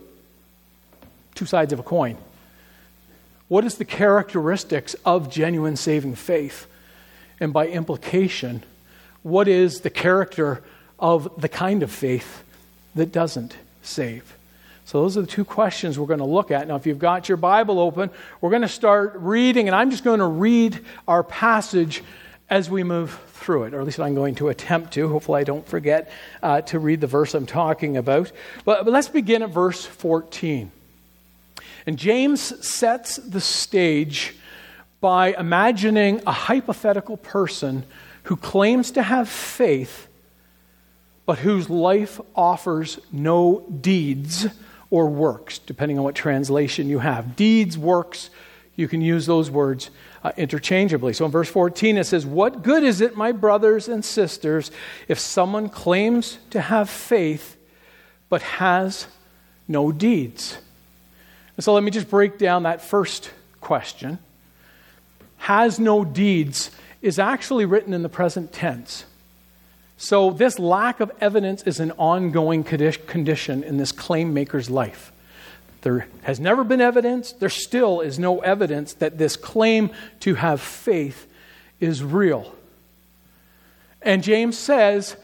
two 1.34 1.46
sides 1.46 1.72
of 1.72 1.78
a 1.78 1.84
coin. 1.84 2.18
What 3.50 3.64
is 3.64 3.78
the 3.78 3.84
characteristics 3.84 4.94
of 5.04 5.28
genuine 5.28 5.74
saving 5.74 6.14
faith? 6.14 6.68
And 7.40 7.52
by 7.52 7.66
implication, 7.66 8.62
what 9.24 9.48
is 9.48 9.80
the 9.80 9.90
character 9.90 10.62
of 11.00 11.28
the 11.36 11.48
kind 11.48 11.82
of 11.82 11.90
faith 11.90 12.44
that 12.94 13.10
doesn't 13.10 13.56
save? 13.82 14.36
So, 14.84 15.02
those 15.02 15.16
are 15.16 15.22
the 15.22 15.26
two 15.26 15.44
questions 15.44 15.98
we're 15.98 16.06
going 16.06 16.20
to 16.20 16.24
look 16.24 16.52
at. 16.52 16.68
Now, 16.68 16.76
if 16.76 16.86
you've 16.86 17.00
got 17.00 17.28
your 17.28 17.38
Bible 17.38 17.80
open, 17.80 18.10
we're 18.40 18.50
going 18.50 18.62
to 18.62 18.68
start 18.68 19.14
reading, 19.16 19.66
and 19.66 19.74
I'm 19.74 19.90
just 19.90 20.04
going 20.04 20.20
to 20.20 20.26
read 20.26 20.78
our 21.08 21.24
passage 21.24 22.04
as 22.50 22.70
we 22.70 22.84
move 22.84 23.18
through 23.32 23.64
it, 23.64 23.74
or 23.74 23.80
at 23.80 23.84
least 23.84 23.98
I'm 23.98 24.14
going 24.14 24.36
to 24.36 24.48
attempt 24.50 24.92
to. 24.92 25.08
Hopefully, 25.08 25.40
I 25.40 25.44
don't 25.44 25.66
forget 25.66 26.12
uh, 26.40 26.60
to 26.60 26.78
read 26.78 27.00
the 27.00 27.08
verse 27.08 27.34
I'm 27.34 27.46
talking 27.46 27.96
about. 27.96 28.30
But, 28.64 28.84
but 28.84 28.92
let's 28.92 29.08
begin 29.08 29.42
at 29.42 29.50
verse 29.50 29.84
14. 29.84 30.70
And 31.90 31.98
James 31.98 32.64
sets 32.64 33.16
the 33.16 33.40
stage 33.40 34.36
by 35.00 35.34
imagining 35.36 36.22
a 36.24 36.30
hypothetical 36.30 37.16
person 37.16 37.84
who 38.22 38.36
claims 38.36 38.92
to 38.92 39.02
have 39.02 39.28
faith, 39.28 40.06
but 41.26 41.40
whose 41.40 41.68
life 41.68 42.20
offers 42.36 43.00
no 43.10 43.66
deeds 43.80 44.46
or 44.88 45.08
works, 45.08 45.58
depending 45.58 45.98
on 45.98 46.04
what 46.04 46.14
translation 46.14 46.88
you 46.88 47.00
have. 47.00 47.34
Deeds, 47.34 47.76
works, 47.76 48.30
you 48.76 48.86
can 48.86 49.00
use 49.00 49.26
those 49.26 49.50
words 49.50 49.90
uh, 50.22 50.30
interchangeably. 50.36 51.12
So 51.12 51.24
in 51.24 51.32
verse 51.32 51.48
14 51.48 51.96
it 51.96 52.04
says, 52.04 52.24
What 52.24 52.62
good 52.62 52.84
is 52.84 53.00
it, 53.00 53.16
my 53.16 53.32
brothers 53.32 53.88
and 53.88 54.04
sisters, 54.04 54.70
if 55.08 55.18
someone 55.18 55.68
claims 55.68 56.38
to 56.50 56.60
have 56.60 56.88
faith 56.88 57.56
but 58.28 58.42
has 58.42 59.08
no 59.66 59.90
deeds? 59.90 60.58
And 61.56 61.64
so 61.64 61.74
let 61.74 61.82
me 61.82 61.90
just 61.90 62.08
break 62.08 62.38
down 62.38 62.62
that 62.62 62.82
first 62.82 63.30
question. 63.60 64.18
Has 65.38 65.78
no 65.78 66.04
deeds 66.04 66.70
is 67.02 67.18
actually 67.18 67.64
written 67.64 67.92
in 67.92 68.02
the 68.02 68.08
present 68.08 68.52
tense. 68.52 69.04
So, 69.96 70.30
this 70.30 70.58
lack 70.58 71.00
of 71.00 71.12
evidence 71.20 71.62
is 71.64 71.78
an 71.78 71.92
ongoing 71.92 72.64
condition 72.64 73.62
in 73.62 73.76
this 73.76 73.92
claim 73.92 74.32
maker's 74.32 74.70
life. 74.70 75.12
There 75.82 76.08
has 76.22 76.40
never 76.40 76.64
been 76.64 76.80
evidence, 76.80 77.32
there 77.32 77.50
still 77.50 78.00
is 78.00 78.18
no 78.18 78.40
evidence 78.40 78.94
that 78.94 79.18
this 79.18 79.36
claim 79.36 79.90
to 80.20 80.34
have 80.36 80.60
faith 80.60 81.26
is 81.80 82.02
real. 82.02 82.54
And 84.02 84.22
James 84.22 84.56
says 84.56 85.16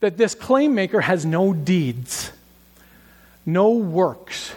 that 0.00 0.16
this 0.16 0.34
claim 0.34 0.74
maker 0.74 1.00
has 1.00 1.24
no 1.24 1.52
deeds, 1.52 2.32
no 3.44 3.70
works. 3.70 4.54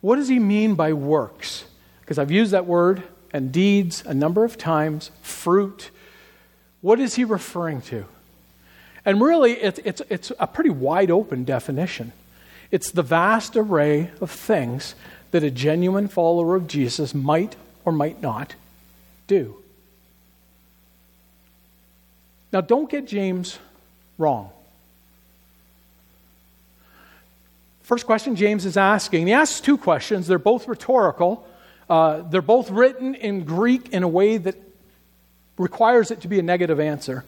What 0.00 0.16
does 0.16 0.28
he 0.28 0.38
mean 0.38 0.74
by 0.74 0.92
works? 0.92 1.64
Because 2.00 2.18
I've 2.18 2.30
used 2.30 2.52
that 2.52 2.66
word 2.66 3.02
and 3.32 3.52
deeds 3.52 4.02
a 4.06 4.14
number 4.14 4.44
of 4.44 4.58
times, 4.58 5.10
fruit 5.22 5.90
what 6.82 6.98
is 7.00 7.14
he 7.14 7.24
referring 7.24 7.80
to? 7.82 8.04
And 9.04 9.20
really, 9.22 9.52
it's, 9.52 9.80
it's, 9.84 10.02
it's 10.10 10.32
a 10.38 10.46
pretty 10.46 10.70
wide 10.70 11.10
open 11.10 11.44
definition. 11.44 12.12
It's 12.70 12.90
the 12.90 13.02
vast 13.02 13.56
array 13.56 14.10
of 14.20 14.30
things 14.30 14.94
that 15.30 15.42
a 15.42 15.50
genuine 15.50 16.08
follower 16.08 16.54
of 16.56 16.68
Jesus 16.68 17.14
might 17.14 17.56
or 17.84 17.92
might 17.92 18.20
not 18.20 18.54
do. 19.26 19.56
Now, 22.52 22.60
don't 22.60 22.90
get 22.90 23.06
James 23.06 23.58
wrong. 24.18 24.50
First 27.92 28.06
question 28.06 28.36
James 28.36 28.64
is 28.64 28.78
asking, 28.78 29.26
he 29.26 29.34
asks 29.34 29.60
two 29.60 29.76
questions. 29.76 30.26
They're 30.26 30.38
both 30.38 30.66
rhetorical. 30.66 31.46
Uh, 31.90 32.22
they're 32.22 32.40
both 32.40 32.70
written 32.70 33.14
in 33.14 33.44
Greek 33.44 33.90
in 33.90 34.02
a 34.02 34.08
way 34.08 34.38
that 34.38 34.56
requires 35.58 36.10
it 36.10 36.22
to 36.22 36.28
be 36.28 36.38
a 36.38 36.42
negative 36.42 36.80
answer. 36.80 37.22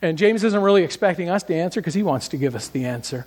And 0.00 0.16
James 0.16 0.44
isn't 0.44 0.62
really 0.62 0.84
expecting 0.84 1.28
us 1.28 1.42
to 1.42 1.56
answer 1.56 1.80
because 1.80 1.94
he 1.94 2.04
wants 2.04 2.28
to 2.28 2.36
give 2.36 2.54
us 2.54 2.68
the 2.68 2.84
answer. 2.84 3.26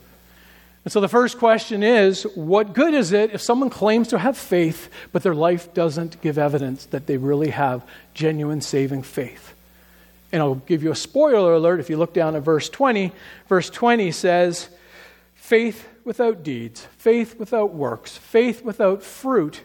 And 0.86 0.94
so 0.94 1.02
the 1.02 1.10
first 1.10 1.38
question 1.38 1.84
is 1.84 2.24
what 2.34 2.72
good 2.72 2.94
is 2.94 3.12
it 3.12 3.32
if 3.34 3.42
someone 3.42 3.70
claims 3.70 4.08
to 4.08 4.18
have 4.18 4.38
faith, 4.38 4.90
but 5.12 5.22
their 5.22 5.36
life 5.36 5.74
doesn't 5.74 6.22
give 6.22 6.38
evidence 6.38 6.86
that 6.86 7.08
they 7.08 7.18
really 7.18 7.50
have 7.50 7.86
genuine 8.14 8.62
saving 8.62 9.04
faith? 9.04 9.54
And 10.32 10.42
I'll 10.42 10.56
give 10.56 10.82
you 10.82 10.94
a 10.94 10.96
spoiler 10.96 11.56
alert 11.56 11.82
if 11.82 11.90
you 11.90 11.98
look 11.98 12.14
down 12.14 12.38
at 12.38 12.42
verse 12.42 12.70
20. 12.70 13.12
Verse 13.50 13.70
20 13.70 14.14
says, 14.14 14.70
Faith 15.54 15.88
without 16.04 16.42
deeds, 16.42 16.88
faith 16.98 17.38
without 17.38 17.76
works, 17.76 18.18
faith 18.18 18.64
without 18.64 19.04
fruit 19.04 19.62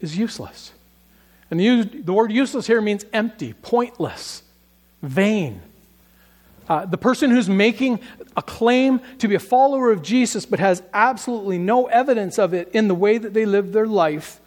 is 0.00 0.16
useless. 0.16 0.72
And 1.50 1.60
the, 1.60 2.14
word 2.14 2.32
useless 2.32 2.66
here 2.66 2.80
means 2.80 3.04
empty, 3.12 3.52
pointless, 3.52 4.42
vain. 5.02 5.60
Uh, 6.66 6.86
the 6.86 6.96
person 6.96 7.30
who's 7.30 7.46
making 7.46 8.00
a 8.38 8.40
claim 8.40 9.02
to 9.18 9.28
be 9.28 9.34
a 9.34 9.38
follower 9.38 9.92
of 9.92 10.00
Jesus 10.00 10.46
but 10.46 10.60
has 10.60 10.82
absolutely 10.94 11.58
no 11.58 11.84
evidence 11.88 12.38
of 12.38 12.54
it 12.54 12.70
in 12.72 12.88
the 12.88 12.94
way 12.94 13.18
that 13.18 13.34
they 13.34 13.44
live 13.44 13.72
their 13.72 13.86
life 13.86 14.40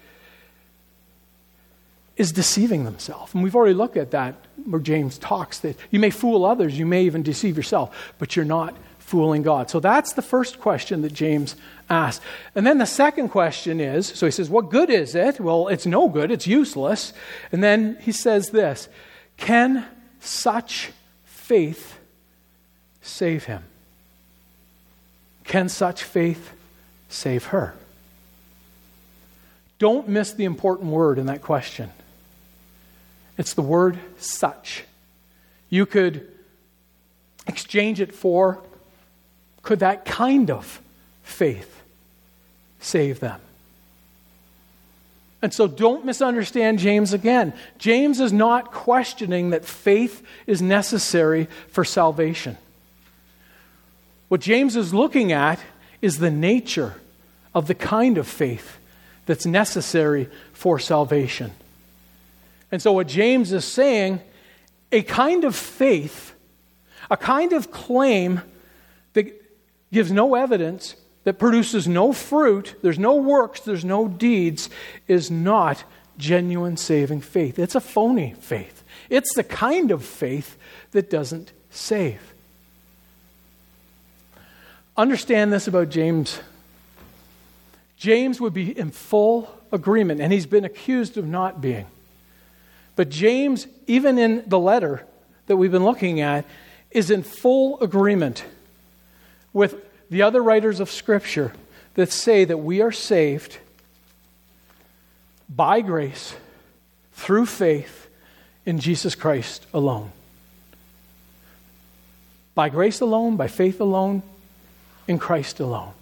is 2.18 2.32
deceiving 2.32 2.86
themselves. 2.86 3.36
And 3.36 3.44
we've 3.44 3.56
already 3.56 3.76
looked 3.76 3.98
at 3.98 4.10
that 4.10 4.34
where 4.66 4.82
James 4.82 5.20
talks 5.20 5.60
that 5.60 5.78
you 5.92 6.00
may 6.00 6.10
fool 6.10 6.44
others, 6.44 6.76
you 6.76 6.88
may 6.88 7.04
even 7.04 7.22
deceive 7.22 7.56
yourself, 7.56 8.16
but 8.18 8.36
you're 8.36 8.46
not 8.46 8.76
fooling 9.14 9.44
God? 9.44 9.70
So 9.70 9.80
that's 9.80 10.14
the 10.14 10.24
first 10.24 10.60
question 10.60 11.04
that 11.04 11.14
James 11.14 11.56
asked. 11.88 12.20
And 12.56 12.66
then 12.66 12.80
the 12.80 12.88
second 12.88 13.30
question 13.30 13.80
is 13.80 14.08
so 14.08 14.26
he 14.26 14.32
says, 14.32 14.50
What 14.50 14.72
good 14.72 14.90
is 14.90 15.14
it? 15.14 15.40
Well, 15.40 15.68
it's 15.68 15.86
no 15.86 16.10
good, 16.10 16.32
it's 16.32 16.48
useless. 16.48 17.14
And 17.52 17.64
then 17.64 17.96
he 18.02 18.12
says 18.12 18.50
this 18.50 18.90
Can 19.38 19.86
such 20.20 20.90
faith 21.26 22.00
save 23.04 23.44
him? 23.44 23.64
Can 25.44 25.70
such 25.70 26.02
faith 26.02 26.52
save 27.08 27.46
her? 27.46 27.76
Don't 29.78 30.08
miss 30.08 30.34
the 30.34 30.46
important 30.46 30.90
word 30.90 31.20
in 31.20 31.28
that 31.28 31.44
question. 31.44 31.92
It's 33.38 33.54
the 33.54 33.62
word 33.62 34.00
such. 34.18 34.86
You 35.70 35.86
could 35.86 36.28
exchange 37.46 38.02
it 38.02 38.16
for 38.16 38.64
could 39.64 39.80
that 39.80 40.06
kind 40.06 40.52
of 40.52 40.82
faith 41.24 41.82
save 42.80 43.20
them? 43.20 43.40
And 45.42 45.54
so 45.54 45.68
don't 45.68 46.06
misunderstand 46.06 46.80
James 46.80 47.12
again. 47.12 47.54
James 47.78 48.22
is 48.22 48.32
not 48.32 48.72
questioning 48.72 49.50
that 49.50 49.66
faith 49.66 50.26
is 50.48 50.62
necessary 50.62 51.50
for 51.68 51.84
salvation. 51.84 52.58
What 54.30 54.40
James 54.40 54.78
is 54.78 54.94
looking 54.94 55.34
at 55.34 55.60
is 56.02 56.20
the 56.20 56.32
nature 56.32 56.96
of 57.54 57.68
the 57.68 57.76
kind 57.76 58.18
of 58.18 58.28
faith 58.28 58.78
that's 59.26 59.46
necessary 59.46 60.30
for 60.54 60.80
salvation. 60.80 61.52
And 62.72 62.82
so, 62.82 62.94
what 62.94 63.08
James 63.08 63.52
is 63.52 63.66
saying, 63.66 64.22
a 64.92 65.02
kind 65.04 65.44
of 65.44 65.56
faith, 65.56 66.34
a 67.12 67.18
kind 67.18 67.54
of 67.54 67.70
claim 67.70 68.42
gives 69.94 70.12
no 70.12 70.36
evidence, 70.36 70.96
that 71.24 71.40
produces 71.40 71.88
no 71.88 72.12
fruit, 72.12 72.76
there's 72.82 73.00
no 73.00 73.16
works, 73.16 73.62
there's 73.62 73.86
no 73.86 74.08
deeds, 74.08 74.70
is 75.08 75.32
not 75.32 75.84
genuine 76.18 76.78
saving 76.78 77.22
faith. 77.22 77.58
It's 77.58 77.76
a 77.76 77.80
phony 77.80 78.36
faith. 78.40 78.84
It's 79.10 79.34
the 79.34 79.44
kind 79.44 79.92
of 79.92 80.04
faith 80.04 80.58
that 80.92 81.10
doesn't 81.10 81.52
save. 81.70 82.34
Understand 84.96 85.52
this 85.52 85.68
about 85.68 85.90
James. 85.90 86.40
James 87.98 88.40
would 88.40 88.54
be 88.54 88.78
in 88.78 88.92
full 88.92 89.50
agreement, 89.72 90.22
and 90.22 90.32
he's 90.32 90.46
been 90.46 90.66
accused 90.66 91.18
of 91.18 91.26
not 91.26 91.62
being. 91.62 91.88
But 92.96 93.10
James, 93.10 93.66
even 93.88 94.20
in 94.20 94.44
the 94.46 94.60
letter 94.60 95.06
that 95.48 95.58
we've 95.58 95.72
been 95.72 95.86
looking 95.86 96.22
at, 96.22 96.46
is 96.92 97.10
in 97.10 97.24
full 97.24 97.80
agreement 97.82 98.44
with 99.54 99.76
the 100.10 100.22
other 100.22 100.42
writers 100.42 100.80
of 100.80 100.92
Scripture 100.92 101.54
that 101.94 102.12
say 102.12 102.44
that 102.46 102.58
we 102.58 102.82
are 102.82 102.92
saved 102.92 103.58
by 105.50 105.82
grace 105.82 106.36
through 107.14 107.46
faith 107.46 108.08
in 108.66 108.80
Jesus 108.80 109.16
Christ 109.16 109.66
alone. 109.74 110.12
By 112.56 112.70
grace 112.70 113.02
alone, 113.02 113.36
by 113.36 113.48
faith 113.48 113.80
alone, 113.80 114.24
in 115.08 115.20
Christ 115.20 115.60
alone. 115.60 115.94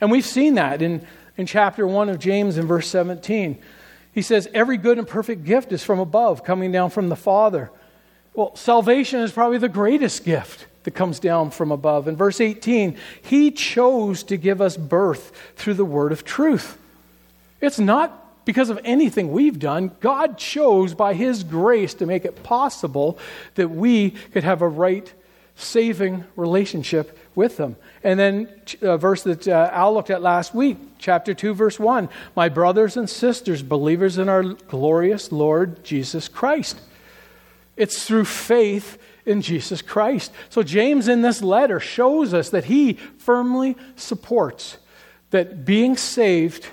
And 0.00 0.10
we've 0.10 0.26
seen 0.26 0.54
that 0.54 0.82
in, 0.82 1.06
in 1.36 1.46
chapter 1.46 1.86
1 1.86 2.08
of 2.08 2.18
James 2.18 2.58
in 2.58 2.66
verse 2.66 2.88
17. 2.88 3.58
He 4.12 4.22
says, 4.22 4.48
Every 4.52 4.76
good 4.76 4.98
and 4.98 5.08
perfect 5.08 5.44
gift 5.44 5.72
is 5.72 5.82
from 5.82 5.98
above, 5.98 6.44
coming 6.44 6.70
down 6.70 6.90
from 6.90 7.08
the 7.08 7.16
Father. 7.16 7.70
Well, 8.34 8.54
salvation 8.56 9.20
is 9.20 9.32
probably 9.32 9.58
the 9.58 9.68
greatest 9.68 10.24
gift 10.24 10.66
that 10.84 10.92
comes 10.92 11.18
down 11.18 11.50
from 11.50 11.72
above. 11.72 12.06
In 12.08 12.16
verse 12.16 12.40
18, 12.40 12.96
He 13.22 13.50
chose 13.50 14.22
to 14.24 14.36
give 14.36 14.60
us 14.60 14.76
birth 14.76 15.32
through 15.56 15.74
the 15.74 15.84
word 15.84 16.12
of 16.12 16.24
truth. 16.24 16.78
It's 17.60 17.78
not 17.78 18.44
because 18.44 18.70
of 18.70 18.78
anything 18.84 19.32
we've 19.32 19.58
done. 19.58 19.90
God 20.00 20.38
chose 20.38 20.94
by 20.94 21.14
His 21.14 21.44
grace 21.44 21.94
to 21.94 22.06
make 22.06 22.24
it 22.24 22.42
possible 22.42 23.18
that 23.54 23.68
we 23.68 24.10
could 24.10 24.44
have 24.44 24.62
a 24.62 24.68
right, 24.68 25.12
saving 25.56 26.24
relationship 26.36 27.18
with 27.34 27.58
Him. 27.58 27.76
And 28.02 28.20
then 28.20 28.48
a 28.82 28.98
verse 28.98 29.22
that 29.22 29.48
uh, 29.48 29.70
Al 29.72 29.94
looked 29.94 30.10
at 30.10 30.22
last 30.22 30.54
week, 30.54 30.76
chapter 30.98 31.32
2, 31.32 31.54
verse 31.54 31.78
1. 31.78 32.08
My 32.36 32.48
brothers 32.50 32.96
and 32.96 33.08
sisters, 33.08 33.62
believers 33.62 34.18
in 34.18 34.28
our 34.28 34.42
glorious 34.42 35.32
Lord 35.32 35.82
Jesus 35.82 36.28
Christ. 36.28 36.80
It's 37.76 38.06
through 38.06 38.26
faith 38.26 38.98
in 39.26 39.42
Jesus 39.42 39.82
Christ. 39.82 40.32
So, 40.50 40.62
James 40.62 41.08
in 41.08 41.22
this 41.22 41.42
letter 41.42 41.80
shows 41.80 42.34
us 42.34 42.50
that 42.50 42.64
he 42.64 42.94
firmly 42.94 43.76
supports 43.96 44.78
that 45.30 45.64
being 45.64 45.96
saved 45.96 46.66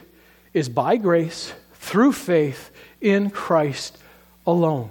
is 0.54 0.70
by 0.70 0.98
grace 0.98 1.54
through 1.76 2.14
faith 2.14 2.72
in 3.00 3.30
Christ 3.30 3.98
alone. 4.46 4.90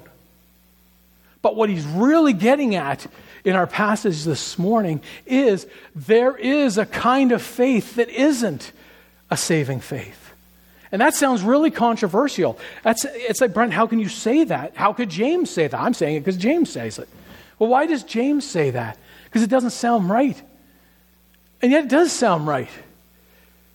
But 1.43 1.57
what 1.57 1.71
he's 1.71 1.87
really 1.87 2.33
getting 2.33 2.75
at 2.75 3.07
in 3.45 3.57
our 3.57 3.67
passage 3.67 4.25
this 4.25 4.59
morning 4.59 5.01
is 5.27 5.67
there 5.95 6.37
is 6.37 6.79
a 6.79 6.87
kind 6.87 7.33
of 7.33 7.41
faith 7.41 7.95
that 7.95 8.09
isn't 8.09 8.73
a 9.31 9.37
saving 9.37 9.81
faith. 9.81 10.33
And 10.93 11.01
that 11.01 11.15
sounds 11.15 11.43
really 11.43 11.71
controversial. 11.71 12.59
That's, 12.83 13.07
it's 13.09 13.41
like, 13.41 13.55
Brent, 13.55 13.73
how 13.73 13.87
can 13.87 14.01
you 14.01 14.09
say 14.09 14.45
that? 14.45 14.77
How 14.77 14.93
could 14.93 15.09
James 15.09 15.49
say 15.49 15.69
that? 15.69 15.81
I'm 15.81 15.95
saying 15.95 16.17
it 16.17 16.21
because 16.21 16.37
James 16.37 16.71
says 16.71 16.99
it. 16.99 17.09
Well, 17.61 17.69
why 17.69 17.87
does 17.87 18.03
James 18.03 18.45
say 18.45 18.71
that? 18.71 18.99
Because 19.25 19.45
it 19.45 19.51
doesn't 19.51 19.71
sound 19.71 20.11
right. 20.11 20.41
And 21.63 21.71
yet 21.71 21.85
it 21.85 21.91
does 21.91 22.11
sound 22.11 22.49
right. 22.49 22.71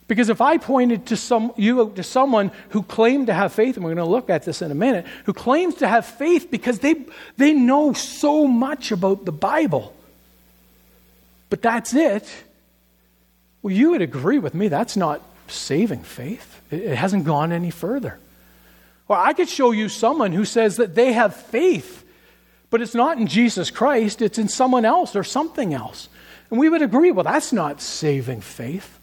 Because 0.07 0.29
if 0.29 0.41
I 0.41 0.57
pointed 0.57 1.05
to 1.07 1.17
some, 1.17 1.53
you 1.55 1.91
to 1.95 2.03
someone 2.03 2.51
who 2.69 2.83
claimed 2.83 3.27
to 3.27 3.33
have 3.33 3.53
faith, 3.53 3.75
and 3.75 3.85
we're 3.85 3.95
going 3.95 4.05
to 4.05 4.11
look 4.11 4.29
at 4.29 4.43
this 4.43 4.61
in 4.61 4.71
a 4.71 4.75
minute, 4.75 5.05
who 5.25 5.33
claims 5.33 5.75
to 5.75 5.87
have 5.87 6.05
faith 6.05 6.51
because 6.51 6.79
they, 6.79 7.05
they 7.37 7.53
know 7.53 7.93
so 7.93 8.47
much 8.47 8.91
about 8.91 9.25
the 9.25 9.31
Bible, 9.31 9.95
but 11.49 11.61
that's 11.61 11.93
it, 11.93 12.27
well, 13.63 13.73
you 13.73 13.91
would 13.91 14.03
agree 14.03 14.37
with 14.37 14.53
me 14.53 14.67
that's 14.67 14.95
not 14.95 15.21
saving 15.47 16.03
faith. 16.03 16.61
It, 16.69 16.81
it 16.81 16.95
hasn't 16.95 17.25
gone 17.25 17.51
any 17.51 17.71
further. 17.71 18.19
Or 19.07 19.17
I 19.17 19.33
could 19.33 19.49
show 19.49 19.71
you 19.71 19.89
someone 19.89 20.33
who 20.33 20.45
says 20.45 20.77
that 20.77 20.93
they 20.93 21.13
have 21.13 21.35
faith, 21.35 22.04
but 22.69 22.81
it's 22.81 22.95
not 22.95 23.17
in 23.17 23.27
Jesus 23.27 23.71
Christ, 23.71 24.21
it's 24.21 24.37
in 24.37 24.47
someone 24.47 24.85
else 24.85 25.15
or 25.15 25.23
something 25.23 25.73
else. 25.73 26.09
And 26.49 26.59
we 26.59 26.69
would 26.69 26.81
agree, 26.81 27.11
well, 27.11 27.23
that's 27.23 27.53
not 27.53 27.81
saving 27.81 28.41
faith. 28.41 28.99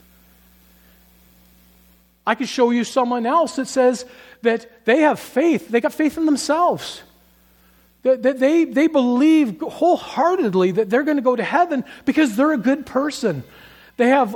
I 2.27 2.35
could 2.35 2.49
show 2.49 2.71
you 2.71 2.85
someone 2.85 3.27
else 3.27 3.57
that 3.57 3.67
says 3.67 4.07
that 4.43 4.85
they 4.85 5.01
have 5.01 5.19
faith. 5.19 5.69
They 5.69 5.81
got 5.81 5.93
faith 5.93 6.17
in 6.17 6.27
themselves. 6.27 7.03
That, 8.03 8.41
they, 8.41 8.65
they 8.65 8.89
believe 8.89 9.61
wholeheartedly 9.61 10.73
that 10.73 10.91
they're 10.91 11.05
going 11.05 11.19
to 11.19 11.23
go 11.23 11.37
to 11.37 11.45
heaven 11.45 11.85
because 12.05 12.35
they're 12.35 12.53
a 12.53 12.59
good 12.59 12.85
person. 12.85 13.45
They 13.97 14.09
have 14.09 14.35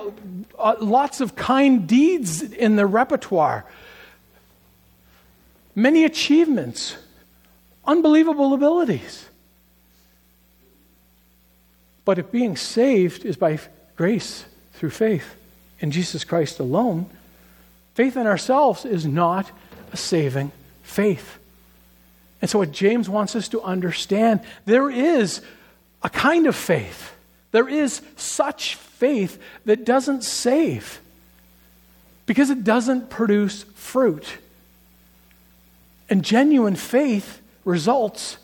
uh, 0.58 0.76
lots 0.80 1.20
of 1.20 1.34
kind 1.34 1.86
deeds 1.88 2.42
in 2.42 2.76
their 2.76 2.86
repertoire, 2.86 3.64
many 5.74 6.04
achievements, 6.04 6.96
unbelievable 7.86 8.54
abilities. 8.54 9.26
But 12.04 12.18
if 12.18 12.30
being 12.30 12.56
saved 12.56 13.24
is 13.24 13.36
by 13.36 13.58
grace 13.96 14.44
through 14.74 14.90
faith 14.90 15.34
in 15.80 15.90
Jesus 15.90 16.24
Christ 16.24 16.60
alone, 16.60 17.10
Faith 17.96 18.18
in 18.18 18.26
ourselves 18.26 18.84
is 18.84 19.06
not 19.06 19.50
a 19.90 19.96
saving 19.96 20.52
faith. 20.82 21.38
And 22.42 22.50
so, 22.50 22.58
what 22.58 22.70
James 22.70 23.08
wants 23.08 23.34
us 23.34 23.48
to 23.48 23.62
understand 23.62 24.40
there 24.66 24.90
is 24.90 25.40
a 26.02 26.10
kind 26.10 26.46
of 26.46 26.54
faith. 26.54 27.14
There 27.52 27.66
is 27.66 28.02
such 28.16 28.74
faith 28.74 29.40
that 29.64 29.86
doesn't 29.86 30.24
save 30.24 31.00
because 32.26 32.50
it 32.50 32.64
doesn't 32.64 33.08
produce 33.08 33.62
fruit. 33.62 34.26
And 36.10 36.22
genuine 36.22 36.76
faith 36.76 37.40
results 37.66 38.38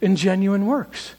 in 0.00 0.14
genuine 0.14 0.66
works. 0.66 1.14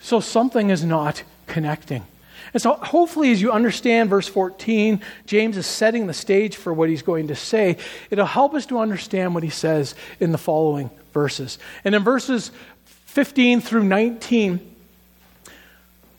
So, 0.00 0.20
something 0.20 0.70
is 0.70 0.82
not 0.82 1.22
connecting. 1.46 2.06
And 2.54 2.62
so, 2.62 2.74
hopefully, 2.74 3.32
as 3.32 3.42
you 3.42 3.52
understand 3.52 4.08
verse 4.08 4.28
14, 4.28 5.02
James 5.26 5.56
is 5.58 5.66
setting 5.66 6.06
the 6.06 6.14
stage 6.14 6.56
for 6.56 6.72
what 6.72 6.88
he's 6.88 7.02
going 7.02 7.28
to 7.28 7.34
say. 7.34 7.76
It'll 8.10 8.24
help 8.24 8.54
us 8.54 8.66
to 8.66 8.78
understand 8.78 9.34
what 9.34 9.42
he 9.42 9.50
says 9.50 9.94
in 10.20 10.32
the 10.32 10.38
following 10.38 10.90
verses. 11.12 11.58
And 11.84 11.94
in 11.94 12.04
verses 12.04 12.52
15 12.84 13.60
through 13.60 13.84
19, 13.84 14.75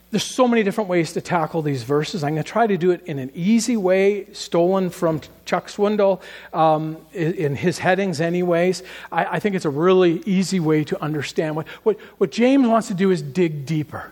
there's 0.10 0.24
so 0.24 0.48
many 0.48 0.64
different 0.64 0.90
ways 0.90 1.14
to 1.14 1.22
tackle 1.22 1.62
these 1.62 1.84
verses. 1.84 2.24
I'm 2.24 2.32
going 2.32 2.44
to 2.44 2.50
try 2.50 2.66
to 2.66 2.78
do 2.78 2.92
it 2.92 3.04
in 3.06 3.20
an 3.20 3.32
easy 3.36 3.76
way, 3.76 4.28
stolen 4.34 4.90
from 4.90 5.22
Chuck 5.46 5.68
Swindoll 5.68 6.22
um, 6.54 6.98
in 7.14 7.56
his 7.56 7.80
headings, 7.80 8.22
anyways. 8.22 8.84
I, 9.12 9.26
I, 9.26 9.40
think 9.40 9.56
it's 9.56 9.66
a 9.66 9.70
really 9.70 10.24
easy 10.26 10.62
way 10.62 10.86
to 10.86 11.02
understand. 11.02 11.58
What, 11.58 11.68
what, 11.84 12.00
what 12.20 12.32
James 12.32 12.68
wants 12.68 12.88
to 12.88 12.94
do 12.94 13.12
is 13.12 13.22
dig 13.22 13.66
deeper 13.66 14.12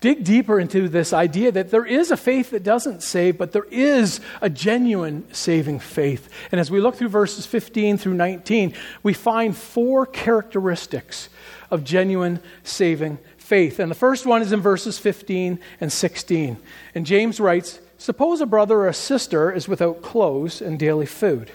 dig 0.00 0.24
deeper 0.24 0.60
into 0.60 0.88
this 0.88 1.12
idea 1.12 1.50
that 1.50 1.70
there 1.70 1.84
is 1.84 2.10
a 2.10 2.16
faith 2.16 2.50
that 2.50 2.62
doesn't 2.62 3.02
save, 3.02 3.38
but 3.38 3.52
there 3.52 3.66
is 3.70 4.20
a 4.40 4.50
genuine 4.50 5.26
saving 5.32 5.80
faith. 5.80 6.28
And 6.52 6.60
as 6.60 6.70
we 6.70 6.80
look 6.80 6.96
through 6.96 7.08
verses 7.08 7.46
15 7.46 7.98
through 7.98 8.14
19, 8.14 8.74
we 9.02 9.14
find 9.14 9.56
four 9.56 10.06
characteristics 10.06 11.28
of 11.70 11.82
genuine 11.82 12.40
saving 12.62 13.18
faith. 13.46 13.78
And 13.78 13.90
the 13.90 13.94
first 13.94 14.26
one 14.26 14.42
is 14.42 14.52
in 14.52 14.60
verses 14.60 14.98
15 14.98 15.58
and 15.80 15.92
16. 15.92 16.56
And 16.94 17.06
James 17.06 17.38
writes 17.40 17.80
Suppose 17.98 18.40
a 18.40 18.46
brother 18.46 18.80
or 18.80 18.88
a 18.88 18.94
sister 18.94 19.50
is 19.50 19.68
without 19.68 20.02
clothes 20.02 20.60
and 20.60 20.78
daily 20.78 21.06
food. 21.06 21.50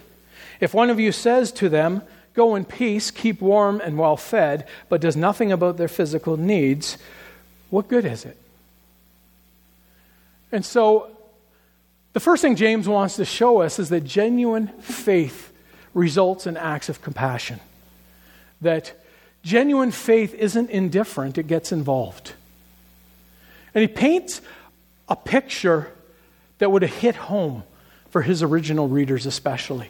If 0.59 0.73
one 0.73 0.89
of 0.89 0.99
you 0.99 1.11
says 1.11 1.51
to 1.53 1.69
them, 1.69 2.01
Go 2.33 2.55
in 2.55 2.63
peace, 2.63 3.11
keep 3.11 3.41
warm 3.41 3.81
and 3.81 3.97
well 3.97 4.15
fed, 4.15 4.65
but 4.87 5.01
does 5.01 5.17
nothing 5.17 5.51
about 5.51 5.75
their 5.77 5.89
physical 5.89 6.37
needs, 6.37 6.97
what 7.69 7.89
good 7.89 8.05
is 8.05 8.23
it? 8.23 8.37
And 10.51 10.65
so, 10.65 11.09
the 12.13 12.21
first 12.21 12.41
thing 12.41 12.55
James 12.55 12.87
wants 12.87 13.17
to 13.17 13.25
show 13.25 13.61
us 13.61 13.79
is 13.79 13.89
that 13.89 14.01
genuine 14.01 14.67
faith 14.79 15.51
results 15.93 16.47
in 16.47 16.55
acts 16.55 16.87
of 16.87 17.01
compassion. 17.01 17.59
That 18.61 19.00
genuine 19.43 19.91
faith 19.91 20.33
isn't 20.33 20.69
indifferent, 20.69 21.37
it 21.37 21.47
gets 21.47 21.71
involved. 21.71 22.33
And 23.73 23.81
he 23.81 23.87
paints 23.87 24.41
a 25.07 25.15
picture 25.15 25.91
that 26.59 26.71
would 26.71 26.81
have 26.81 26.93
hit 26.93 27.15
home 27.15 27.63
for 28.09 28.21
his 28.21 28.43
original 28.43 28.87
readers, 28.87 29.25
especially. 29.25 29.89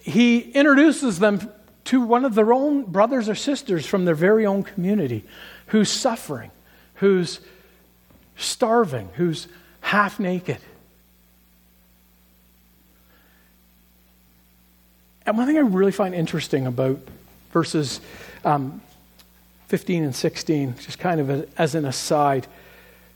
He 0.00 0.40
introduces 0.40 1.18
them 1.18 1.50
to 1.84 2.00
one 2.00 2.24
of 2.24 2.34
their 2.34 2.52
own 2.52 2.84
brothers 2.84 3.28
or 3.28 3.34
sisters 3.34 3.86
from 3.86 4.04
their 4.04 4.14
very 4.14 4.46
own 4.46 4.62
community 4.62 5.24
who's 5.66 5.90
suffering, 5.90 6.50
who's 6.96 7.40
starving, 8.36 9.08
who's 9.14 9.48
half 9.80 10.20
naked. 10.20 10.58
And 15.26 15.36
one 15.36 15.46
thing 15.46 15.56
I 15.56 15.60
really 15.60 15.92
find 15.92 16.14
interesting 16.14 16.66
about 16.66 16.98
verses 17.52 18.00
um, 18.44 18.80
15 19.68 20.04
and 20.04 20.14
16, 20.14 20.74
just 20.80 20.98
kind 20.98 21.20
of 21.20 21.30
a, 21.30 21.46
as 21.56 21.74
an 21.74 21.84
aside, 21.84 22.46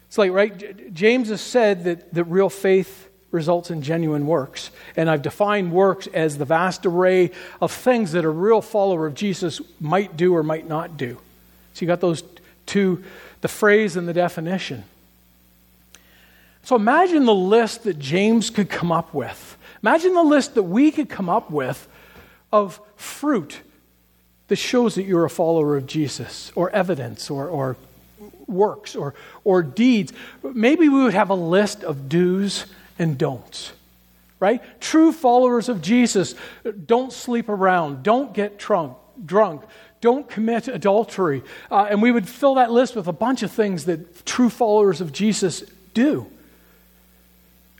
it's 0.08 0.18
like, 0.18 0.30
right, 0.30 0.94
James 0.94 1.28
has 1.28 1.40
said 1.40 1.84
that, 1.84 2.14
that 2.14 2.24
real 2.24 2.48
faith 2.48 3.08
results 3.32 3.72
in 3.72 3.82
genuine 3.82 4.28
works. 4.28 4.70
And 4.96 5.10
I've 5.10 5.22
defined 5.22 5.72
works 5.72 6.06
as 6.06 6.38
the 6.38 6.44
vast 6.44 6.86
array 6.86 7.32
of 7.60 7.72
things 7.72 8.12
that 8.12 8.24
a 8.24 8.30
real 8.30 8.62
follower 8.62 9.06
of 9.06 9.14
Jesus 9.14 9.60
might 9.80 10.16
do 10.16 10.36
or 10.36 10.44
might 10.44 10.68
not 10.68 10.96
do. 10.96 11.18
So 11.72 11.80
you 11.84 11.88
got 11.88 12.00
those 12.00 12.22
two 12.64 13.02
the 13.40 13.48
phrase 13.48 13.96
and 13.96 14.08
the 14.08 14.12
definition. 14.14 14.84
So 16.62 16.76
imagine 16.76 17.26
the 17.26 17.34
list 17.34 17.82
that 17.82 17.98
James 17.98 18.48
could 18.48 18.70
come 18.70 18.90
up 18.90 19.12
with. 19.12 19.58
Imagine 19.82 20.14
the 20.14 20.22
list 20.22 20.54
that 20.54 20.62
we 20.62 20.90
could 20.90 21.10
come 21.10 21.28
up 21.28 21.50
with 21.50 21.86
of 22.50 22.80
fruit 22.96 23.60
that 24.48 24.56
shows 24.56 24.94
that 24.94 25.04
you're 25.04 25.24
a 25.24 25.30
follower 25.30 25.76
of 25.76 25.86
Jesus, 25.86 26.52
or 26.54 26.70
evidence, 26.70 27.30
or, 27.30 27.48
or 27.48 27.76
works 28.46 28.94
or, 28.94 29.14
or 29.42 29.62
deeds. 29.62 30.12
Maybe 30.42 30.88
we 30.88 31.02
would 31.02 31.14
have 31.14 31.30
a 31.30 31.34
list 31.34 31.82
of 31.82 32.08
do's 32.08 32.66
and 32.98 33.16
don'ts, 33.16 33.72
right? 34.40 34.62
True 34.80 35.12
followers 35.12 35.68
of 35.68 35.80
Jesus 35.82 36.34
don't 36.86 37.12
sleep 37.12 37.48
around, 37.48 38.02
don't 38.02 38.34
get 38.34 38.58
drunk, 38.58 38.96
drunk 39.24 39.62
don't 40.04 40.28
commit 40.28 40.68
adultery. 40.68 41.42
Uh, 41.70 41.86
and 41.88 42.02
we 42.02 42.12
would 42.12 42.28
fill 42.28 42.56
that 42.56 42.70
list 42.70 42.94
with 42.94 43.06
a 43.08 43.12
bunch 43.12 43.42
of 43.42 43.50
things 43.50 43.86
that 43.86 44.26
true 44.26 44.50
followers 44.50 45.00
of 45.00 45.14
Jesus 45.14 45.62
do. 45.94 46.30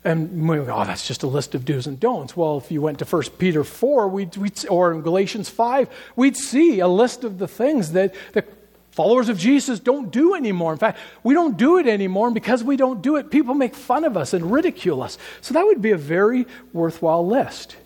And 0.05 0.47
we 0.47 0.57
go, 0.59 0.75
oh, 0.75 0.85
that's 0.85 1.09
just 1.09 1.23
a 1.23 1.27
list 1.27 1.55
of 1.55 1.65
do's 1.65 1.87
and 1.87 1.99
don'ts. 1.99 2.37
Well, 2.37 2.59
if 2.59 2.71
you 2.71 2.83
went 2.83 2.99
to 2.99 3.07
1 3.07 3.23
Peter 3.39 3.65
4, 3.65 4.09
we'd, 4.09 4.37
we'd, 4.37 4.67
or 4.69 4.93
in 4.93 5.01
Galatians 5.01 5.49
5, 5.49 5.89
we'd 6.15 6.37
see 6.37 6.81
a 6.81 6.89
list 6.89 7.25
of 7.25 7.39
the 7.39 7.49
things 7.49 7.93
that 7.93 8.15
the 8.35 8.45
followers 8.91 9.31
of 9.31 9.39
Jesus 9.39 9.81
don't 9.81 10.11
do 10.11 10.35
anymore. 10.35 10.73
In 10.73 10.79
fact, 10.79 10.99
we 11.23 11.33
don't 11.33 11.57
do 11.57 11.79
it 11.79 11.87
anymore, 11.87 12.27
and 12.27 12.35
because 12.35 12.63
we 12.63 12.77
don't 12.77 13.01
do 13.01 13.17
it, 13.17 13.31
people 13.31 13.55
make 13.55 13.75
fun 13.75 14.05
of 14.05 14.17
us 14.17 14.35
and 14.35 14.53
ridicule 14.53 15.03
us. 15.03 15.17
So 15.41 15.55
that 15.55 15.65
would 15.65 15.81
be 15.81 15.93
a 15.93 15.97
very 15.97 16.47
worthwhile 16.75 17.27
list. 17.27 17.77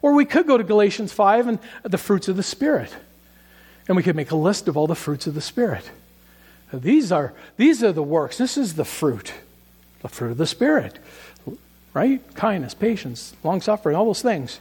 Or 0.00 0.14
we 0.14 0.24
could 0.24 0.46
go 0.46 0.56
to 0.56 0.64
Galatians 0.64 1.12
5 1.12 1.48
and 1.48 1.58
the 1.82 1.98
fruits 1.98 2.28
of 2.28 2.36
the 2.36 2.42
Spirit. 2.44 2.94
And 3.88 3.96
we 3.96 4.04
could 4.04 4.16
make 4.16 4.30
a 4.30 4.36
list 4.36 4.68
of 4.68 4.76
all 4.76 4.86
the 4.86 4.94
fruits 4.94 5.26
of 5.26 5.34
the 5.34 5.40
Spirit. 5.40 5.90
These 6.72 7.10
are, 7.10 7.32
these 7.56 7.82
are 7.82 7.92
the 7.92 8.02
works. 8.02 8.38
This 8.38 8.56
is 8.56 8.74
the 8.74 8.84
fruit, 8.84 9.32
the 10.02 10.08
fruit 10.08 10.30
of 10.30 10.36
the 10.36 10.46
Spirit, 10.46 10.98
right? 11.94 12.22
Kindness, 12.34 12.74
patience, 12.74 13.34
long 13.42 13.60
suffering, 13.60 13.96
all 13.96 14.06
those 14.06 14.22
things. 14.22 14.60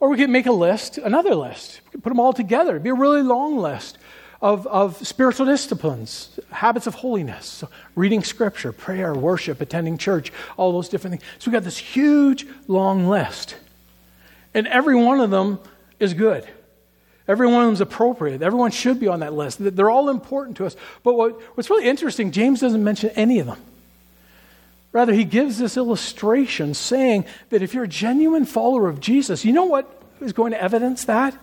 Or 0.00 0.08
we 0.08 0.16
could 0.16 0.30
make 0.30 0.46
a 0.46 0.52
list, 0.52 0.98
another 0.98 1.34
list. 1.34 1.80
We 1.86 1.90
could 1.92 2.02
put 2.02 2.10
them 2.10 2.20
all 2.20 2.32
together. 2.32 2.72
It'd 2.72 2.82
be 2.82 2.90
a 2.90 2.94
really 2.94 3.22
long 3.22 3.58
list 3.58 3.98
of, 4.42 4.66
of 4.66 5.06
spiritual 5.06 5.46
disciplines, 5.46 6.38
habits 6.50 6.86
of 6.86 6.94
holiness, 6.94 7.46
so 7.46 7.68
reading 7.94 8.22
scripture, 8.22 8.72
prayer, 8.72 9.14
worship, 9.14 9.60
attending 9.60 9.96
church, 9.96 10.32
all 10.56 10.72
those 10.72 10.88
different 10.88 11.12
things. 11.12 11.22
So 11.38 11.50
we've 11.50 11.54
got 11.54 11.64
this 11.64 11.78
huge, 11.78 12.46
long 12.68 13.08
list. 13.08 13.56
And 14.52 14.66
every 14.66 14.94
one 14.94 15.20
of 15.20 15.30
them 15.30 15.58
is 15.98 16.14
good. 16.14 16.46
Every 17.28 17.46
one 17.46 17.62
of 17.62 17.66
them 17.66 17.74
is 17.74 17.80
appropriate. 17.80 18.42
Everyone 18.42 18.70
should 18.70 19.00
be 19.00 19.08
on 19.08 19.20
that 19.20 19.32
list. 19.32 19.58
They're 19.60 19.90
all 19.90 20.10
important 20.10 20.58
to 20.58 20.66
us. 20.66 20.76
But 21.02 21.14
what, 21.14 21.40
what's 21.56 21.70
really 21.70 21.86
interesting, 21.88 22.30
James 22.30 22.60
doesn't 22.60 22.84
mention 22.84 23.10
any 23.10 23.40
of 23.40 23.46
them. 23.46 23.60
Rather, 24.96 25.12
he 25.12 25.24
gives 25.24 25.58
this 25.58 25.76
illustration 25.76 26.72
saying 26.72 27.26
that 27.50 27.60
if 27.60 27.74
you're 27.74 27.84
a 27.84 27.86
genuine 27.86 28.46
follower 28.46 28.88
of 28.88 28.98
Jesus, 28.98 29.44
you 29.44 29.52
know 29.52 29.66
what 29.66 29.86
is 30.22 30.32
going 30.32 30.52
to 30.52 30.62
evidence 30.62 31.04
that? 31.04 31.36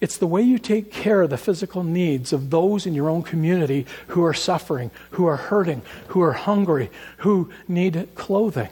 It's 0.00 0.18
the 0.18 0.28
way 0.28 0.42
you 0.42 0.60
take 0.60 0.92
care 0.92 1.22
of 1.22 1.30
the 1.30 1.36
physical 1.36 1.82
needs 1.82 2.32
of 2.32 2.50
those 2.50 2.86
in 2.86 2.94
your 2.94 3.10
own 3.10 3.24
community 3.24 3.86
who 4.06 4.22
are 4.22 4.32
suffering, 4.32 4.92
who 5.10 5.26
are 5.26 5.36
hurting, 5.36 5.82
who 6.06 6.22
are 6.22 6.30
hungry, 6.30 6.92
who 7.16 7.50
need 7.66 8.10
clothing. 8.14 8.68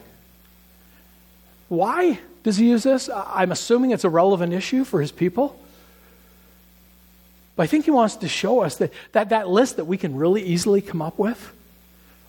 Why 1.67 2.19
does 2.43 2.55
he 2.55 2.69
use 2.69 2.83
this? 2.83 3.09
I'm 3.13 3.51
assuming 3.51 3.91
it's 3.91 4.05
a 4.05 4.09
relevant 4.09 4.53
issue 4.53 4.85
for 4.85 5.01
his 5.01 5.11
people. 5.11 5.59
But 7.57 7.63
I 7.63 7.67
think 7.67 7.83
he 7.83 7.91
wants 7.91 8.15
to 8.15 8.29
show 8.29 8.61
us 8.61 8.77
that, 8.77 8.93
that 9.11 9.27
that 9.27 9.49
list 9.49 9.75
that 9.75 9.83
we 9.83 9.97
can 9.97 10.15
really 10.15 10.41
easily 10.41 10.79
come 10.79 11.01
up 11.01 11.19
with, 11.19 11.51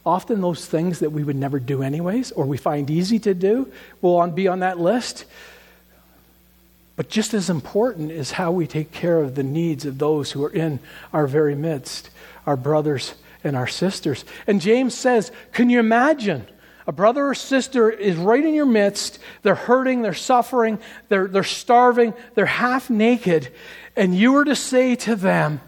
often 0.04 0.40
those 0.40 0.66
things 0.66 1.00
that 1.00 1.10
we 1.10 1.24
would 1.24 1.36
never 1.36 1.58
do 1.58 1.82
anyways, 1.82 2.32
or 2.32 2.44
we 2.44 2.56
find 2.56 2.90
easy 2.90 3.18
to 3.20 3.34
do, 3.34 3.70
will 4.00 4.26
be 4.28 4.48
on 4.48 4.60
that 4.60 4.78
list. 4.78 5.24
But 6.96 7.08
just 7.08 7.34
as 7.34 7.50
important 7.50 8.12
is 8.12 8.32
how 8.32 8.52
we 8.52 8.66
take 8.66 8.92
care 8.92 9.20
of 9.20 9.34
the 9.34 9.42
needs 9.42 9.84
of 9.84 9.98
those 9.98 10.32
who 10.32 10.44
are 10.44 10.50
in 10.50 10.78
our 11.12 11.26
very 11.26 11.54
midst, 11.54 12.10
our 12.46 12.56
brothers 12.56 13.14
and 13.42 13.56
our 13.56 13.66
sisters. 13.66 14.24
And 14.46 14.60
James 14.60 14.94
says, 14.94 15.32
Can 15.52 15.70
you 15.70 15.80
imagine? 15.80 16.46
A 16.86 16.92
brother 16.92 17.26
or 17.26 17.34
sister 17.34 17.88
is 17.88 18.14
right 18.14 18.44
in 18.44 18.52
your 18.52 18.66
midst. 18.66 19.18
They're 19.40 19.54
hurting, 19.54 20.02
they're 20.02 20.12
suffering, 20.12 20.78
they're, 21.08 21.26
they're 21.26 21.42
starving, 21.42 22.12
they're 22.34 22.44
half 22.44 22.90
naked 22.90 23.50
and 23.96 24.14
you 24.14 24.32
were 24.32 24.44
to 24.44 24.56
say 24.56 24.96
to 24.96 25.16
them, 25.16 25.60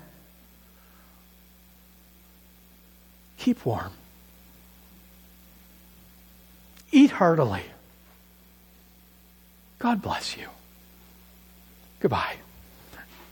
Keep 3.38 3.64
warm, 3.64 3.92
eat 6.96 7.10
heartily. 7.10 7.62
God 9.78 10.00
bless 10.02 10.36
you. 10.36 10.48
Goodbye. 12.00 12.36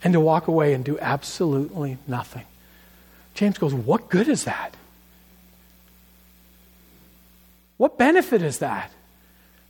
And 0.03 0.13
to 0.13 0.19
walk 0.19 0.47
away 0.47 0.73
and 0.73 0.85
do 0.85 0.99
absolutely 0.99 1.97
nothing. 2.07 2.45
James 3.33 3.57
goes, 3.57 3.73
What 3.73 4.09
good 4.09 4.27
is 4.27 4.43
that? 4.43 4.75
What 7.77 7.97
benefit 7.97 8.41
is 8.41 8.59
that? 8.59 8.91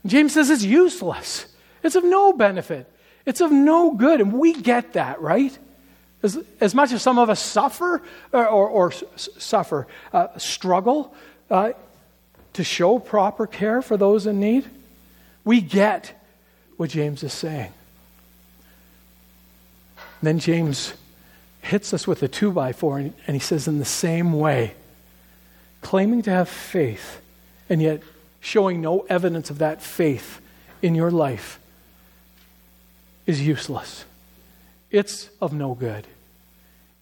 James 0.04 0.34
says 0.34 0.50
it's 0.50 0.62
useless. 0.62 1.46
It's 1.82 1.96
of 1.96 2.04
no 2.04 2.32
benefit. 2.32 2.90
It's 3.24 3.40
of 3.40 3.50
no 3.50 3.92
good, 3.92 4.20
and 4.20 4.32
we 4.32 4.52
get 4.52 4.92
that, 4.92 5.20
right? 5.20 5.56
As, 6.22 6.38
as 6.60 6.74
much 6.74 6.92
as 6.92 7.02
some 7.02 7.18
of 7.18 7.28
us 7.28 7.40
suffer 7.40 8.02
or, 8.32 8.46
or, 8.46 8.68
or 8.68 8.92
suffer, 9.16 9.88
uh, 10.12 10.28
struggle 10.38 11.12
uh, 11.50 11.72
to 12.56 12.64
show 12.64 12.98
proper 12.98 13.46
care 13.46 13.82
for 13.82 13.96
those 13.96 14.26
in 14.26 14.40
need, 14.40 14.64
we 15.44 15.60
get 15.60 16.18
what 16.78 16.90
James 16.90 17.22
is 17.22 17.32
saying. 17.32 17.72
Then 20.22 20.38
James 20.38 20.94
hits 21.60 21.92
us 21.92 22.06
with 22.06 22.22
a 22.22 22.28
two 22.28 22.50
by 22.50 22.72
four, 22.72 22.98
and 22.98 23.12
he 23.26 23.38
says, 23.38 23.68
in 23.68 23.78
the 23.78 23.84
same 23.84 24.32
way, 24.32 24.74
claiming 25.82 26.22
to 26.22 26.30
have 26.30 26.48
faith, 26.48 27.20
and 27.68 27.82
yet 27.82 28.02
showing 28.40 28.80
no 28.80 29.00
evidence 29.10 29.50
of 29.50 29.58
that 29.58 29.82
faith 29.82 30.40
in 30.80 30.94
your 30.94 31.10
life 31.10 31.60
is 33.26 33.46
useless. 33.46 34.04
It's 34.90 35.28
of 35.42 35.52
no 35.52 35.74
good. 35.74 36.06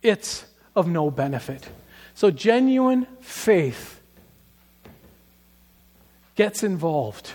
It's 0.02 0.44
of 0.74 0.88
no 0.88 1.10
benefit. 1.10 1.68
So, 2.14 2.30
genuine 2.30 3.06
faith 3.20 4.00
gets 6.36 6.62
involved. 6.62 7.32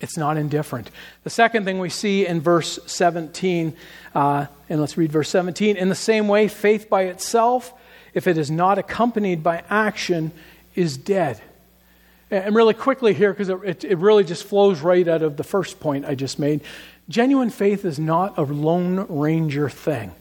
It's 0.00 0.16
not 0.16 0.36
indifferent. 0.36 0.90
The 1.24 1.30
second 1.30 1.64
thing 1.64 1.78
we 1.78 1.88
see 1.88 2.26
in 2.26 2.40
verse 2.40 2.78
17, 2.86 3.76
uh, 4.14 4.46
and 4.68 4.80
let's 4.80 4.96
read 4.96 5.10
verse 5.10 5.28
17. 5.28 5.76
In 5.76 5.88
the 5.88 5.94
same 5.94 6.28
way, 6.28 6.46
faith 6.46 6.88
by 6.88 7.02
itself, 7.02 7.72
if 8.14 8.26
it 8.26 8.38
is 8.38 8.50
not 8.50 8.78
accompanied 8.78 9.42
by 9.42 9.64
action, 9.68 10.30
is 10.74 10.96
dead. 10.96 11.40
And 12.30 12.54
really 12.54 12.74
quickly 12.74 13.14
here, 13.14 13.32
because 13.32 13.48
it, 13.48 13.84
it 13.84 13.98
really 13.98 14.22
just 14.22 14.44
flows 14.44 14.80
right 14.80 15.06
out 15.08 15.22
of 15.22 15.36
the 15.36 15.44
first 15.44 15.80
point 15.80 16.04
I 16.04 16.14
just 16.14 16.38
made. 16.38 16.60
Genuine 17.08 17.50
faith 17.50 17.84
is 17.84 17.98
not 17.98 18.38
a 18.38 18.42
Lone 18.42 19.06
Ranger 19.08 19.68
thing. 19.68 20.12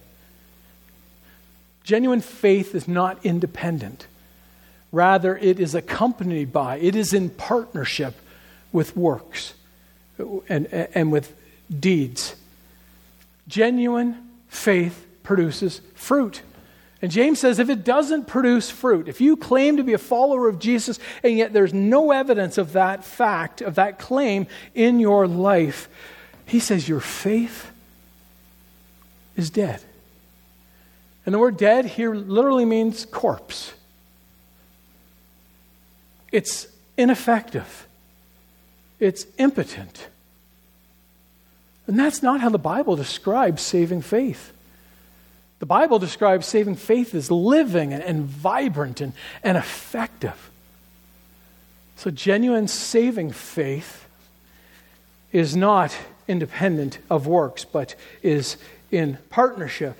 Genuine 1.84 2.22
faith 2.22 2.74
is 2.74 2.88
not 2.88 3.24
independent. 3.26 4.08
Rather, 4.98 5.38
it 5.38 5.60
is 5.60 5.76
accompanied 5.76 6.52
by, 6.52 6.78
it 6.78 6.96
is 6.96 7.14
in 7.14 7.30
partnership 7.30 8.16
with 8.72 8.98
works 8.98 9.54
and, 10.50 10.66
and 10.74 11.12
with 11.12 11.36
deeds. 11.70 12.36
Genuine 13.48 14.18
faith 14.50 15.06
produces 15.22 15.82
fruit. 15.94 16.42
And 17.00 17.12
James 17.12 17.40
says 17.40 17.60
if 17.60 17.70
it 17.70 17.84
doesn't 17.84 18.26
produce 18.26 18.72
fruit, 18.72 19.08
if 19.08 19.22
you 19.22 19.38
claim 19.38 19.78
to 19.78 19.84
be 19.84 19.94
a 19.94 20.00
follower 20.00 20.50
of 20.50 20.58
Jesus 20.58 20.98
and 21.22 21.38
yet 21.38 21.54
there's 21.54 21.76
no 21.76 22.12
evidence 22.12 22.58
of 22.58 22.74
that 22.74 23.06
fact, 23.06 23.62
of 23.62 23.76
that 23.76 24.00
claim 24.00 24.48
in 24.74 25.00
your 25.00 25.28
life, 25.28 25.90
he 26.48 26.60
says, 26.60 26.90
Your 26.90 27.02
faith 27.02 27.70
is 29.36 29.52
dead. 29.52 29.80
And 31.24 31.36
the 31.36 31.40
word 31.40 31.56
dead 31.56 31.86
here 31.86 32.16
literally 32.16 32.66
means 32.66 33.06
corpse. 33.06 33.74
It's 36.32 36.68
ineffective, 36.98 37.88
it's 39.00 39.26
impotent. 39.38 40.08
And 41.88 41.98
that's 41.98 42.22
not 42.22 42.42
how 42.42 42.50
the 42.50 42.58
Bible 42.58 42.98
describes 42.98 43.62
saving 43.62 44.02
faith. 44.02 44.52
The 45.60 45.66
Bible 45.66 46.00
describes 46.00 46.46
saving 46.46 46.76
faith 46.76 47.16
as 47.16 47.32
living 47.32 47.94
and, 47.94 48.04
and 48.04 48.26
vibrant 48.26 49.00
and, 49.00 49.14
and 49.42 49.58
effective. 49.58 50.52
So, 51.96 52.12
genuine 52.12 52.68
saving 52.68 53.32
faith 53.32 54.06
is 55.32 55.56
not 55.56 55.98
independent 56.28 57.00
of 57.10 57.26
works, 57.26 57.66
but 57.66 57.96
is 58.22 58.58
in 58.92 59.18
partnership 59.30 59.98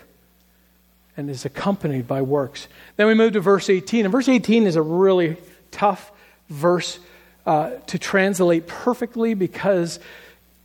and 1.16 1.30
is 1.30 1.46
accompanied 1.46 2.08
by 2.08 2.22
works. 2.22 2.68
Then 2.96 3.08
we 3.08 3.16
move 3.16 3.34
to 3.34 3.40
verse 3.40 3.70
18. 3.70 4.06
And 4.06 4.12
verse 4.12 4.30
18 4.30 4.68
is 4.68 4.76
a 4.76 4.82
really 4.82 5.38
tough 5.72 6.12
verse 6.50 7.00
uh, 7.46 7.72
to 7.88 7.98
translate 7.98 8.68
perfectly 8.68 9.34
because 9.34 10.00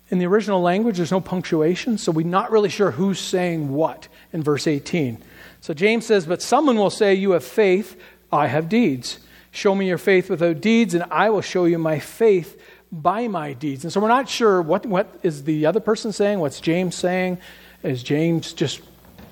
in 0.09 0.18
the 0.18 0.27
original 0.27 0.61
language 0.61 0.97
there's 0.97 1.11
no 1.11 1.21
punctuation, 1.21 1.97
so 1.97 2.12
we're 2.12 2.27
not 2.27 2.51
really 2.51 2.68
sure 2.68 2.90
who's 2.90 3.18
saying 3.18 3.73
what 3.73 4.09
in 4.33 4.42
verse 4.42 4.66
18. 4.66 5.23
So 5.61 5.73
James 5.75 6.07
says, 6.07 6.27
But 6.27 6.42
someone 6.42 6.77
will 6.77 6.90
say, 6.90 7.14
You 7.14 7.33
have 7.33 7.45
faith, 7.45 8.01
I 8.31 8.49
have 8.49 8.68
deeds. 8.68 9.21
Show 9.53 9.75
me 9.75 9.87
your 9.87 9.99
faith 9.99 10.29
without 10.29 10.61
deeds, 10.61 10.95
and 10.95 11.05
I 11.05 11.31
will 11.31 11.40
show 11.40 11.66
you 11.66 11.79
my 11.79 11.99
faith 11.99 12.61
by 12.90 13.29
my 13.29 13.53
deeds. 13.55 13.85
And 13.85 13.92
so 13.92 14.01
we're 14.01 14.09
not 14.09 14.29
sure 14.29 14.61
what, 14.61 14.85
what 14.85 15.18
is 15.23 15.45
the 15.45 15.66
other 15.66 15.81
person 15.81 16.12
saying, 16.12 16.40
what's 16.40 16.61
James 16.61 16.95
saying. 16.95 17.38
Is 17.83 18.03
James 18.03 18.53
just 18.53 18.81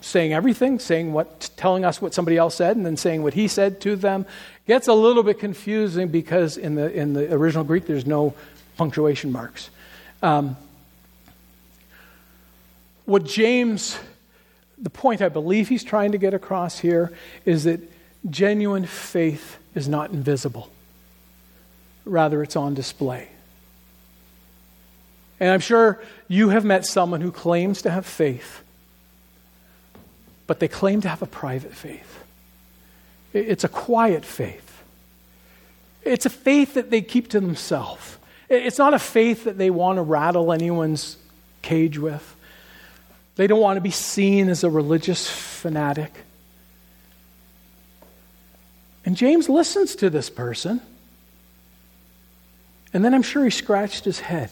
saying 0.00 0.32
everything, 0.32 0.78
saying 0.78 1.12
what, 1.12 1.50
telling 1.56 1.84
us 1.84 2.00
what 2.00 2.14
somebody 2.14 2.36
else 2.36 2.54
said, 2.54 2.76
and 2.76 2.86
then 2.86 2.96
saying 2.96 3.22
what 3.22 3.34
he 3.34 3.48
said 3.48 3.80
to 3.82 3.96
them? 3.96 4.26
Gets 4.66 4.88
a 4.88 4.94
little 4.94 5.22
bit 5.22 5.38
confusing 5.38 6.08
because 6.08 6.56
in 6.56 6.74
the, 6.74 6.92
in 6.92 7.12
the 7.12 7.32
original 7.32 7.64
Greek 7.64 7.86
there's 7.86 8.06
no 8.06 8.34
punctuation 8.76 9.32
marks. 9.32 9.70
Um, 10.22 10.56
what 13.04 13.24
James, 13.24 13.98
the 14.78 14.90
point 14.90 15.20
I 15.20 15.28
believe 15.28 15.68
he's 15.68 15.84
trying 15.84 16.12
to 16.12 16.18
get 16.18 16.34
across 16.34 16.78
here 16.78 17.12
is 17.44 17.64
that 17.64 17.80
genuine 18.28 18.86
faith 18.86 19.58
is 19.74 19.88
not 19.88 20.10
invisible, 20.12 20.70
rather, 22.04 22.42
it's 22.42 22.56
on 22.56 22.74
display. 22.74 23.28
And 25.40 25.50
I'm 25.50 25.60
sure 25.60 26.02
you 26.28 26.50
have 26.50 26.64
met 26.64 26.84
someone 26.84 27.22
who 27.22 27.32
claims 27.32 27.82
to 27.82 27.90
have 27.90 28.04
faith, 28.04 28.62
but 30.50 30.58
they 30.58 30.66
claim 30.66 31.00
to 31.00 31.08
have 31.08 31.22
a 31.22 31.26
private 31.26 31.72
faith. 31.72 32.24
It's 33.32 33.62
a 33.62 33.68
quiet 33.68 34.24
faith. 34.24 34.82
It's 36.02 36.26
a 36.26 36.28
faith 36.28 36.74
that 36.74 36.90
they 36.90 37.02
keep 37.02 37.28
to 37.28 37.38
themselves. 37.38 38.18
It's 38.48 38.76
not 38.76 38.92
a 38.92 38.98
faith 38.98 39.44
that 39.44 39.58
they 39.58 39.70
want 39.70 39.98
to 39.98 40.02
rattle 40.02 40.52
anyone's 40.52 41.16
cage 41.62 42.00
with. 42.00 42.34
They 43.36 43.46
don't 43.46 43.60
want 43.60 43.76
to 43.76 43.80
be 43.80 43.92
seen 43.92 44.48
as 44.48 44.64
a 44.64 44.70
religious 44.70 45.30
fanatic. 45.30 46.12
And 49.06 49.16
James 49.16 49.48
listens 49.48 49.94
to 49.94 50.10
this 50.10 50.28
person. 50.28 50.80
And 52.92 53.04
then 53.04 53.14
I'm 53.14 53.22
sure 53.22 53.44
he 53.44 53.50
scratched 53.50 54.04
his 54.04 54.18
head. 54.18 54.50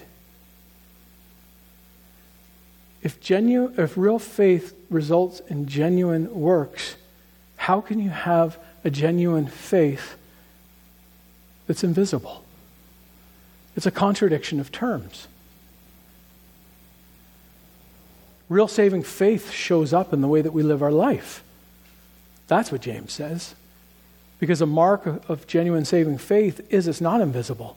If, 3.03 3.21
genu- 3.21 3.73
if 3.77 3.97
real 3.97 4.19
faith 4.19 4.75
results 4.91 5.41
in 5.49 5.67
genuine 5.67 6.35
works, 6.35 6.97
how 7.57 7.81
can 7.81 7.99
you 7.99 8.11
have 8.11 8.59
a 8.85 8.91
genuine 8.91 9.47
faith 9.47 10.17
that's 11.67 11.85
invisible? 11.85 12.45
It's 13.77 13.87
a 13.87 13.91
contradiction 13.91 14.59
of 14.59 14.73
terms. 14.73 15.29
Real 18.49 18.69
saving 18.69 19.03
faith 19.03 19.53
shows 19.53 19.93
up 19.93 20.13
in 20.13 20.21
the 20.21 20.29
way 20.29 20.41
that 20.41 20.53
we 20.53 20.63
live 20.63 20.83
our 20.83 20.91
life. 20.91 21.45
That's 22.47 22.73
what 22.73 22.81
James 22.81 23.13
says. 23.13 23.55
Because 24.41 24.61
a 24.61 24.67
mark 24.67 25.07
of 25.29 25.47
genuine 25.47 25.85
saving 25.85 26.19
faith 26.19 26.67
is 26.71 26.89
it's 26.89 27.01
not 27.01 27.21
invisible. 27.21 27.77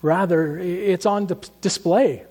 Rather, 0.00 0.58
it's 0.58 1.06
on 1.06 1.28
display 1.60 2.24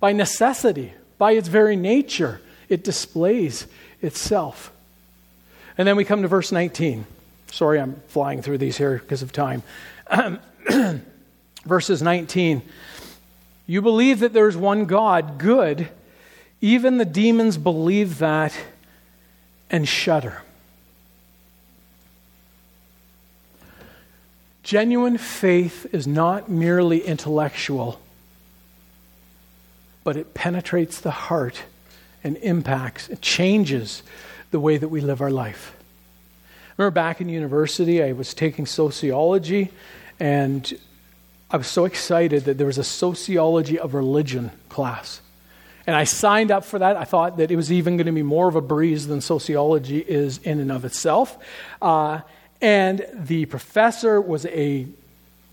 by 0.00 0.12
necessity, 0.12 0.92
by 1.22 1.30
its 1.30 1.46
very 1.46 1.76
nature. 1.76 2.40
It 2.68 2.82
displays 2.82 3.68
itself. 4.00 4.72
And 5.78 5.86
then 5.86 5.94
we 5.94 6.04
come 6.04 6.22
to 6.22 6.26
verse 6.26 6.50
19. 6.50 7.06
Sorry, 7.52 7.78
I'm 7.78 7.94
flying 8.08 8.42
through 8.42 8.58
these 8.58 8.76
here 8.76 8.98
because 8.98 9.22
of 9.22 9.30
time. 9.30 9.62
Verses 11.64 12.02
19. 12.02 12.62
You 13.68 13.82
believe 13.82 14.18
that 14.18 14.32
there 14.32 14.48
is 14.48 14.56
one 14.56 14.86
God, 14.86 15.38
good. 15.38 15.90
Even 16.60 16.98
the 16.98 17.04
demons 17.04 17.56
believe 17.56 18.18
that 18.18 18.58
and 19.70 19.86
shudder. 19.86 20.42
Genuine 24.64 25.18
faith 25.18 25.86
is 25.94 26.04
not 26.04 26.50
merely 26.50 26.98
intellectual, 26.98 28.00
but 30.04 30.16
it 30.16 30.34
penetrates 30.34 31.00
the 31.00 31.10
heart 31.10 31.62
and 32.24 32.36
impacts, 32.38 33.08
it 33.08 33.20
changes 33.20 34.02
the 34.50 34.60
way 34.60 34.76
that 34.76 34.88
we 34.88 35.00
live 35.00 35.20
our 35.20 35.30
life. 35.30 35.74
remember 36.76 36.94
back 36.94 37.20
in 37.20 37.28
university, 37.28 38.02
I 38.02 38.12
was 38.12 38.34
taking 38.34 38.66
sociology, 38.66 39.70
and 40.20 40.78
I 41.50 41.56
was 41.56 41.66
so 41.66 41.84
excited 41.84 42.44
that 42.44 42.58
there 42.58 42.66
was 42.66 42.78
a 42.78 42.84
sociology 42.84 43.78
of 43.78 43.94
religion 43.94 44.52
class. 44.68 45.20
And 45.86 45.96
I 45.96 46.04
signed 46.04 46.50
up 46.50 46.64
for 46.64 46.78
that. 46.78 46.96
I 46.96 47.04
thought 47.04 47.38
that 47.38 47.50
it 47.50 47.56
was 47.56 47.72
even 47.72 47.96
going 47.96 48.06
to 48.06 48.12
be 48.12 48.22
more 48.22 48.48
of 48.48 48.54
a 48.54 48.60
breeze 48.60 49.06
than 49.08 49.20
sociology 49.20 49.98
is 49.98 50.38
in 50.38 50.60
and 50.60 50.70
of 50.70 50.84
itself. 50.84 51.36
Uh, 51.80 52.20
and 52.60 53.04
the 53.12 53.46
professor 53.46 54.20
was 54.20 54.46
a 54.46 54.86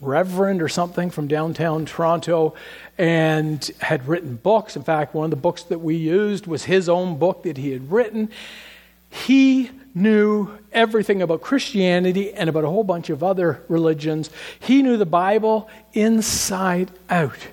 reverend 0.02 0.62
or 0.62 0.70
something 0.70 1.10
from 1.10 1.28
downtown 1.28 1.86
Toronto 1.86 2.54
and 2.98 3.70
had 3.80 4.08
written 4.08 4.36
books. 4.36 4.76
In 4.76 4.84
fact, 4.84 5.14
one 5.14 5.26
of 5.26 5.32
the 5.32 5.38
books 5.38 5.64
that 5.64 5.80
we 5.80 5.96
used 5.96 6.48
was 6.48 6.66
his 6.66 6.88
own 6.88 7.18
book 7.18 7.44
that 7.44 7.58
he 7.58 7.72
had 7.72 7.92
written. 7.92 8.30
He 9.10 9.72
knew 9.94 10.58
everything 10.72 11.22
about 11.22 11.42
Christianity 11.42 12.34
and 12.34 12.50
about 12.50 12.64
a 12.64 12.70
whole 12.70 12.84
bunch 12.84 13.10
of 13.10 13.24
other 13.24 13.64
religions. 13.68 14.30
He 14.60 14.82
knew 14.82 14.98
the 14.98 15.06
Bible 15.06 15.70
inside 15.94 16.92
out. 17.10 17.48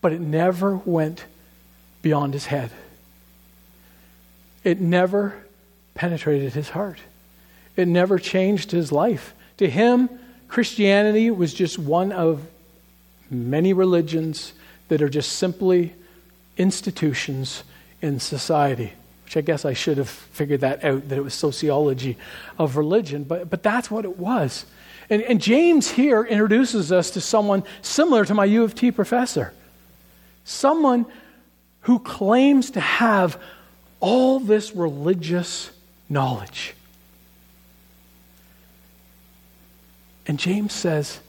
But 0.00 0.12
it 0.12 0.20
never 0.20 0.76
went 0.76 1.24
beyond 2.02 2.34
his 2.34 2.46
head. 2.46 2.70
It 4.62 4.80
never 4.80 5.44
penetrated 5.94 6.52
his 6.52 6.70
heart. 6.70 6.98
It 7.76 7.88
never 7.88 8.18
changed 8.18 8.72
his 8.72 8.90
life. 8.90 9.34
To 9.58 9.68
him, 9.68 10.08
Christianity 10.48 11.30
was 11.30 11.54
just 11.54 11.78
one 11.78 12.12
of 12.12 12.46
many 13.30 13.72
religions 13.72 14.52
that 14.88 15.02
are 15.02 15.08
just 15.08 15.32
simply 15.32 15.94
institutions 16.56 17.64
in 18.00 18.20
society. 18.20 18.92
Which 19.24 19.36
I 19.36 19.40
guess 19.40 19.64
I 19.64 19.72
should 19.72 19.98
have 19.98 20.08
figured 20.08 20.60
that 20.60 20.84
out, 20.84 21.08
that 21.08 21.18
it 21.18 21.22
was 21.22 21.34
sociology 21.34 22.16
of 22.58 22.76
religion, 22.76 23.24
but, 23.24 23.50
but 23.50 23.62
that's 23.62 23.90
what 23.90 24.04
it 24.04 24.18
was. 24.18 24.66
And, 25.10 25.22
and 25.22 25.40
James 25.40 25.90
here 25.90 26.22
introduces 26.22 26.92
us 26.92 27.10
to 27.12 27.20
someone 27.20 27.64
similar 27.82 28.24
to 28.24 28.34
my 28.34 28.44
U 28.44 28.62
of 28.62 28.74
T 28.74 28.92
professor. 28.92 29.52
Someone 30.44 31.06
who 31.82 31.98
claims 31.98 32.70
to 32.72 32.80
have 32.80 33.40
all 33.98 34.38
this 34.38 34.74
religious 34.76 35.70
knowledge. 36.08 36.74
And 40.26 40.38
James 40.38 40.72
says, 40.72 41.20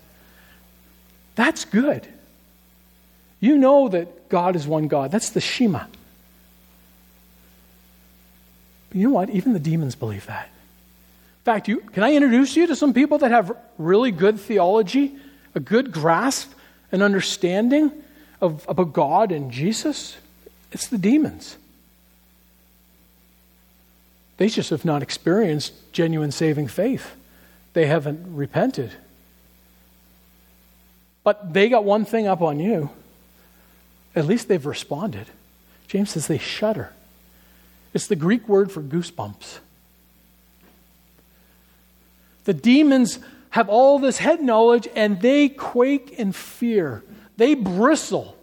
That's 1.35 1.65
good. 1.65 2.07
You 3.39 3.57
know 3.57 3.87
that 3.89 4.29
God 4.29 4.55
is 4.55 4.67
one 4.67 4.87
God. 4.87 5.11
That's 5.11 5.29
the 5.29 5.41
Shema. 5.41 5.85
But 8.89 8.97
you 8.97 9.07
know 9.07 9.13
what? 9.13 9.29
Even 9.29 9.53
the 9.53 9.59
demons 9.59 9.95
believe 9.95 10.25
that. 10.25 10.45
In 10.45 11.43
fact, 11.43 11.67
you, 11.67 11.79
can 11.79 12.03
I 12.03 12.13
introduce 12.13 12.55
you 12.55 12.67
to 12.67 12.75
some 12.75 12.93
people 12.93 13.19
that 13.19 13.31
have 13.31 13.55
really 13.77 14.11
good 14.11 14.39
theology, 14.39 15.15
a 15.55 15.59
good 15.59 15.91
grasp 15.91 16.51
and 16.91 17.03
understanding 17.03 17.91
of, 18.41 18.65
about 18.67 18.93
God 18.93 19.31
and 19.31 19.51
Jesus? 19.51 20.17
It's 20.71 20.87
the 20.87 20.97
demons. 20.97 21.57
They 24.37 24.49
just 24.49 24.69
have 24.71 24.85
not 24.85 25.01
experienced 25.01 25.73
genuine 25.91 26.31
saving 26.31 26.67
faith. 26.67 27.15
They 27.77 27.85
haven't 27.85 28.35
repented. 28.35 28.89
But 31.23 31.53
they 31.53 31.69
got 31.69 31.83
one 31.83 32.05
thing 32.05 32.25
up 32.25 32.41
on 32.41 32.59
you. 32.59 32.89
At 34.15 34.25
least 34.25 34.47
they've 34.47 34.65
responded. 34.65 35.27
James 35.87 36.09
says 36.09 36.25
they 36.25 36.39
shudder. 36.39 36.91
It's 37.93 38.07
the 38.07 38.15
Greek 38.15 38.49
word 38.49 38.71
for 38.71 38.81
goosebumps. 38.81 39.59
The 42.45 42.55
demons 42.55 43.19
have 43.51 43.69
all 43.69 43.99
this 43.99 44.17
head 44.17 44.41
knowledge 44.41 44.87
and 44.95 45.21
they 45.21 45.47
quake 45.47 46.09
in 46.13 46.31
fear. 46.31 47.03
They 47.37 47.53
bristle. 47.53 48.35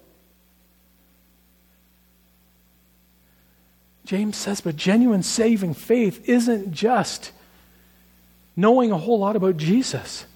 James 4.05 4.37
says, 4.37 4.61
but 4.61 4.77
genuine 4.77 5.25
saving 5.25 5.75
faith 5.75 6.29
isn't 6.29 6.71
just 6.71 7.33
knowing 8.57 8.93
a 8.93 8.99
whole 8.99 9.19
lot 9.19 9.37
about 9.37 9.57
Jesus. 9.57 10.27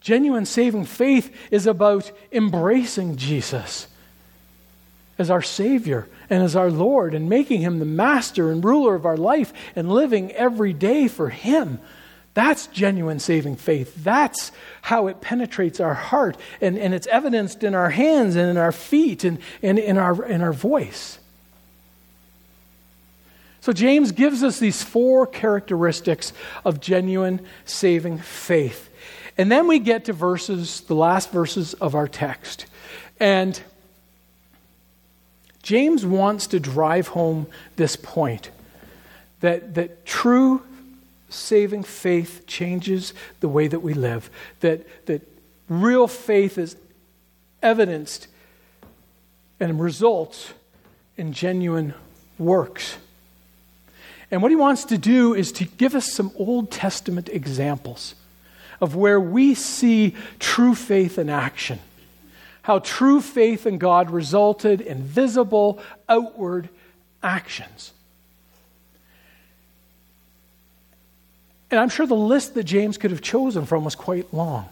Genuine 0.00 0.46
saving 0.46 0.86
faith 0.86 1.34
is 1.50 1.66
about 1.66 2.10
embracing 2.32 3.16
Jesus 3.16 3.86
as 5.20 5.30
our 5.30 5.42
Savior 5.42 6.08
and 6.30 6.42
as 6.42 6.56
our 6.56 6.70
Lord 6.70 7.14
and 7.14 7.28
making 7.28 7.60
Him 7.60 7.78
the 7.78 7.84
master 7.84 8.50
and 8.50 8.64
ruler 8.64 8.94
of 8.94 9.04
our 9.04 9.18
life 9.18 9.52
and 9.76 9.92
living 9.92 10.32
every 10.32 10.72
day 10.72 11.06
for 11.06 11.28
Him. 11.28 11.78
That's 12.32 12.68
genuine 12.68 13.18
saving 13.18 13.56
faith. 13.56 13.94
That's 14.02 14.50
how 14.80 15.08
it 15.08 15.20
penetrates 15.20 15.78
our 15.78 15.94
heart 15.94 16.38
and, 16.62 16.78
and 16.78 16.94
it's 16.94 17.06
evidenced 17.08 17.62
in 17.62 17.74
our 17.74 17.90
hands 17.90 18.34
and 18.34 18.48
in 18.48 18.56
our 18.56 18.72
feet 18.72 19.24
and, 19.24 19.38
and 19.62 19.78
in, 19.78 19.98
our, 19.98 20.24
in 20.24 20.40
our 20.40 20.54
voice. 20.54 21.19
So, 23.60 23.72
James 23.72 24.12
gives 24.12 24.42
us 24.42 24.58
these 24.58 24.82
four 24.82 25.26
characteristics 25.26 26.32
of 26.64 26.80
genuine 26.80 27.40
saving 27.64 28.18
faith. 28.18 28.88
And 29.36 29.50
then 29.50 29.66
we 29.66 29.78
get 29.78 30.06
to 30.06 30.12
verses, 30.12 30.80
the 30.82 30.94
last 30.94 31.30
verses 31.30 31.74
of 31.74 31.94
our 31.94 32.08
text. 32.08 32.66
And 33.18 33.60
James 35.62 36.06
wants 36.06 36.46
to 36.48 36.60
drive 36.60 37.08
home 37.08 37.46
this 37.76 37.96
point 37.96 38.50
that, 39.40 39.74
that 39.74 40.04
true 40.06 40.62
saving 41.28 41.82
faith 41.84 42.44
changes 42.46 43.14
the 43.40 43.48
way 43.48 43.68
that 43.68 43.80
we 43.80 43.94
live, 43.94 44.30
that, 44.60 45.06
that 45.06 45.22
real 45.68 46.08
faith 46.08 46.58
is 46.58 46.76
evidenced 47.62 48.26
and 49.58 49.80
results 49.80 50.52
in 51.16 51.32
genuine 51.32 51.94
works. 52.38 52.96
And 54.30 54.42
what 54.42 54.50
he 54.50 54.56
wants 54.56 54.84
to 54.86 54.98
do 54.98 55.34
is 55.34 55.50
to 55.52 55.64
give 55.64 55.94
us 55.94 56.12
some 56.12 56.30
Old 56.36 56.70
Testament 56.70 57.28
examples 57.28 58.14
of 58.80 58.94
where 58.94 59.20
we 59.20 59.54
see 59.54 60.14
true 60.38 60.74
faith 60.74 61.18
in 61.18 61.28
action. 61.28 61.80
How 62.62 62.78
true 62.78 63.20
faith 63.20 63.66
in 63.66 63.78
God 63.78 64.10
resulted 64.10 64.80
in 64.80 65.02
visible, 65.02 65.82
outward 66.08 66.68
actions. 67.22 67.92
And 71.70 71.78
I'm 71.78 71.88
sure 71.88 72.06
the 72.06 72.14
list 72.14 72.54
that 72.54 72.64
James 72.64 72.98
could 72.98 73.10
have 73.10 73.22
chosen 73.22 73.64
from 73.64 73.84
was 73.84 73.94
quite 73.94 74.32
long. 74.32 74.68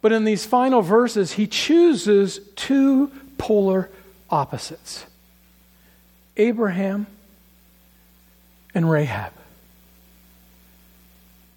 But 0.00 0.12
in 0.12 0.24
these 0.24 0.46
final 0.46 0.82
verses, 0.82 1.32
he 1.32 1.46
chooses 1.46 2.40
two 2.54 3.10
polar 3.36 3.90
opposites 4.30 5.06
Abraham 6.36 7.06
and 8.78 8.88
Rahab. 8.88 9.32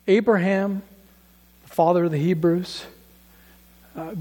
Abraham, 0.07 0.81
the 1.61 1.69
father 1.69 2.05
of 2.05 2.11
the 2.11 2.17
Hebrews, 2.17 2.83
uh, 3.95 4.15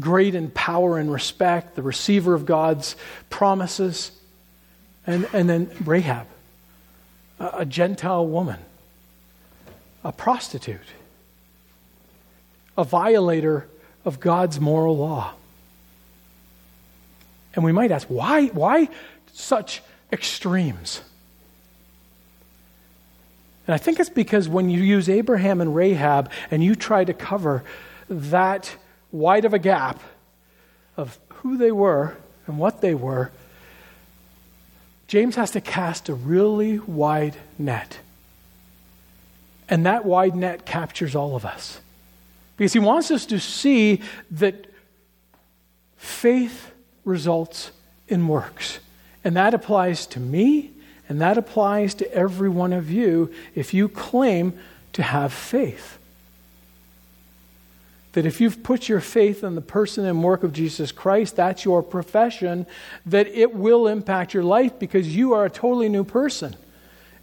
great 0.00 0.34
in 0.34 0.50
power 0.50 0.96
and 0.96 1.12
respect, 1.12 1.76
the 1.76 1.82
receiver 1.82 2.32
of 2.32 2.46
God's 2.46 2.96
promises, 3.28 4.12
and, 5.06 5.28
and 5.34 5.46
then 5.46 5.70
Rahab, 5.84 6.26
a, 7.38 7.50
a 7.58 7.66
Gentile 7.66 8.26
woman, 8.26 8.60
a 10.02 10.10
prostitute, 10.10 10.80
a 12.78 12.84
violator 12.84 13.68
of 14.06 14.20
God's 14.20 14.58
moral 14.58 14.96
law. 14.96 15.34
And 17.54 17.62
we 17.62 17.72
might 17.72 17.90
ask, 17.90 18.08
why, 18.08 18.46
why 18.46 18.88
such 19.34 19.82
extremes? 20.10 21.02
And 23.68 23.74
I 23.74 23.78
think 23.78 24.00
it's 24.00 24.08
because 24.08 24.48
when 24.48 24.70
you 24.70 24.80
use 24.80 25.10
Abraham 25.10 25.60
and 25.60 25.76
Rahab 25.76 26.30
and 26.50 26.64
you 26.64 26.74
try 26.74 27.04
to 27.04 27.12
cover 27.12 27.62
that 28.08 28.74
wide 29.12 29.44
of 29.44 29.52
a 29.52 29.58
gap 29.58 30.00
of 30.96 31.18
who 31.28 31.58
they 31.58 31.70
were 31.70 32.16
and 32.46 32.58
what 32.58 32.80
they 32.80 32.94
were, 32.94 33.30
James 35.06 35.36
has 35.36 35.50
to 35.50 35.60
cast 35.60 36.08
a 36.08 36.14
really 36.14 36.78
wide 36.78 37.36
net. 37.58 37.98
And 39.68 39.84
that 39.84 40.06
wide 40.06 40.34
net 40.34 40.64
captures 40.64 41.14
all 41.14 41.36
of 41.36 41.44
us. 41.44 41.80
Because 42.56 42.72
he 42.72 42.78
wants 42.78 43.10
us 43.10 43.26
to 43.26 43.38
see 43.38 44.00
that 44.30 44.64
faith 45.98 46.72
results 47.04 47.70
in 48.08 48.28
works. 48.28 48.78
And 49.22 49.36
that 49.36 49.52
applies 49.52 50.06
to 50.06 50.20
me 50.20 50.70
and 51.08 51.20
that 51.20 51.38
applies 51.38 51.94
to 51.94 52.12
every 52.12 52.48
one 52.48 52.72
of 52.72 52.90
you 52.90 53.32
if 53.54 53.72
you 53.72 53.88
claim 53.88 54.58
to 54.92 55.02
have 55.02 55.32
faith. 55.32 55.98
That 58.12 58.26
if 58.26 58.40
you've 58.40 58.62
put 58.62 58.88
your 58.88 59.00
faith 59.00 59.44
in 59.44 59.54
the 59.54 59.60
person 59.60 60.04
and 60.04 60.22
work 60.22 60.42
of 60.42 60.52
Jesus 60.52 60.92
Christ, 60.92 61.36
that's 61.36 61.64
your 61.64 61.82
profession, 61.82 62.66
that 63.06 63.26
it 63.28 63.54
will 63.54 63.86
impact 63.86 64.34
your 64.34 64.42
life 64.42 64.78
because 64.78 65.14
you 65.14 65.34
are 65.34 65.44
a 65.44 65.50
totally 65.50 65.88
new 65.88 66.04
person. 66.04 66.56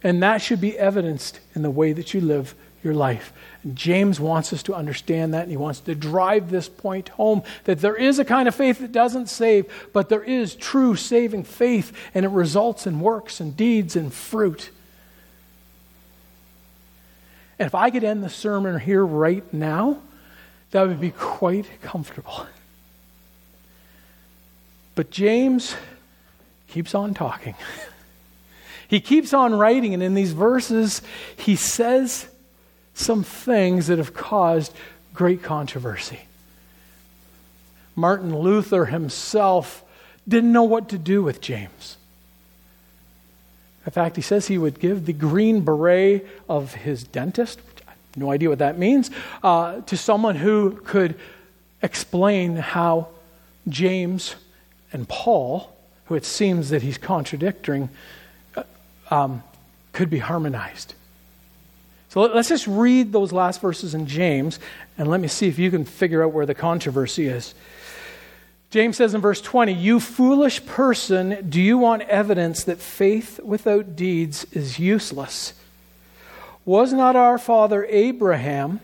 And 0.02 0.22
that 0.22 0.38
should 0.38 0.60
be 0.60 0.78
evidenced 0.78 1.40
in 1.54 1.62
the 1.62 1.70
way 1.70 1.92
that 1.92 2.14
you 2.14 2.20
live 2.20 2.54
your 2.82 2.94
life. 2.94 3.32
And 3.62 3.76
James 3.76 4.20
wants 4.20 4.52
us 4.52 4.62
to 4.64 4.74
understand 4.74 5.34
that, 5.34 5.42
and 5.42 5.50
he 5.50 5.56
wants 5.56 5.80
to 5.80 5.94
drive 5.94 6.50
this 6.50 6.68
point 6.68 7.08
home 7.10 7.42
that 7.64 7.80
there 7.80 7.96
is 7.96 8.18
a 8.18 8.24
kind 8.24 8.48
of 8.48 8.54
faith 8.54 8.78
that 8.78 8.92
doesn't 8.92 9.28
save, 9.28 9.66
but 9.92 10.08
there 10.08 10.22
is 10.22 10.54
true 10.54 10.96
saving 10.96 11.44
faith, 11.44 11.92
and 12.14 12.24
it 12.24 12.30
results 12.30 12.86
in 12.86 13.00
works 13.00 13.40
and 13.40 13.56
deeds 13.56 13.96
and 13.96 14.12
fruit. 14.12 14.70
And 17.58 17.66
if 17.66 17.74
I 17.74 17.90
could 17.90 18.04
end 18.04 18.22
the 18.22 18.30
sermon 18.30 18.78
here 18.78 19.04
right 19.04 19.52
now, 19.52 19.98
that 20.70 20.86
would 20.86 21.00
be 21.00 21.10
quite 21.10 21.66
comfortable. 21.82 22.46
But 24.94 25.10
James 25.10 25.74
keeps 26.68 26.94
on 26.94 27.14
talking. 27.14 27.54
he 28.88 29.00
keeps 29.00 29.32
on 29.32 29.54
writing, 29.54 29.94
and 29.94 30.02
in 30.02 30.14
these 30.14 30.32
verses, 30.32 31.02
he 31.36 31.56
says 31.56 32.28
some 32.96 33.22
things 33.22 33.86
that 33.86 33.98
have 33.98 34.14
caused 34.14 34.72
great 35.14 35.42
controversy. 35.42 36.20
Martin 37.94 38.36
Luther 38.36 38.86
himself 38.86 39.84
didn't 40.26 40.52
know 40.52 40.64
what 40.64 40.88
to 40.88 40.98
do 40.98 41.22
with 41.22 41.40
James. 41.40 41.96
In 43.84 43.92
fact, 43.92 44.16
he 44.16 44.22
says 44.22 44.48
he 44.48 44.58
would 44.58 44.80
give 44.80 45.06
the 45.06 45.12
green 45.12 45.60
beret 45.60 46.26
of 46.48 46.74
his 46.74 47.04
dentist, 47.04 47.60
no 48.16 48.32
idea 48.32 48.48
what 48.48 48.58
that 48.58 48.78
means, 48.78 49.10
uh, 49.42 49.80
to 49.82 49.96
someone 49.96 50.34
who 50.34 50.72
could 50.84 51.14
explain 51.82 52.56
how 52.56 53.08
James 53.68 54.34
and 54.92 55.08
Paul, 55.08 55.72
who 56.06 56.14
it 56.14 56.24
seems 56.24 56.70
that 56.70 56.82
he's 56.82 56.98
contradicting, 56.98 57.90
uh, 58.56 58.62
um, 59.10 59.42
could 59.92 60.10
be 60.10 60.18
harmonized. 60.18 60.94
So 62.08 62.20
let's 62.22 62.48
just 62.48 62.66
read 62.66 63.12
those 63.12 63.32
last 63.32 63.60
verses 63.60 63.94
in 63.94 64.06
James 64.06 64.58
and 64.96 65.08
let 65.08 65.20
me 65.20 65.28
see 65.28 65.48
if 65.48 65.58
you 65.58 65.70
can 65.70 65.84
figure 65.84 66.22
out 66.22 66.32
where 66.32 66.46
the 66.46 66.54
controversy 66.54 67.26
is. 67.26 67.54
James 68.70 68.96
says 68.96 69.14
in 69.14 69.20
verse 69.20 69.40
20, 69.40 69.72
You 69.72 70.00
foolish 70.00 70.64
person, 70.66 71.46
do 71.48 71.60
you 71.60 71.78
want 71.78 72.02
evidence 72.02 72.64
that 72.64 72.78
faith 72.78 73.40
without 73.42 73.96
deeds 73.96 74.44
is 74.52 74.78
useless? 74.78 75.54
Was 76.64 76.92
not 76.92 77.14
our 77.14 77.38
father 77.38 77.86
Abraham 77.88 78.80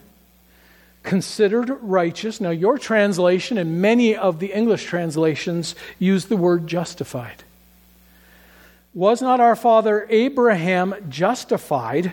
considered 1.02 1.68
righteous? 1.82 2.40
Now, 2.40 2.50
your 2.50 2.78
translation 2.78 3.58
and 3.58 3.82
many 3.82 4.14
of 4.14 4.38
the 4.38 4.52
English 4.52 4.84
translations 4.84 5.74
use 5.98 6.26
the 6.26 6.36
word 6.36 6.68
justified. 6.68 7.42
Was 8.94 9.20
not 9.20 9.40
our 9.40 9.56
father 9.56 10.06
Abraham 10.10 10.94
justified 11.08 12.12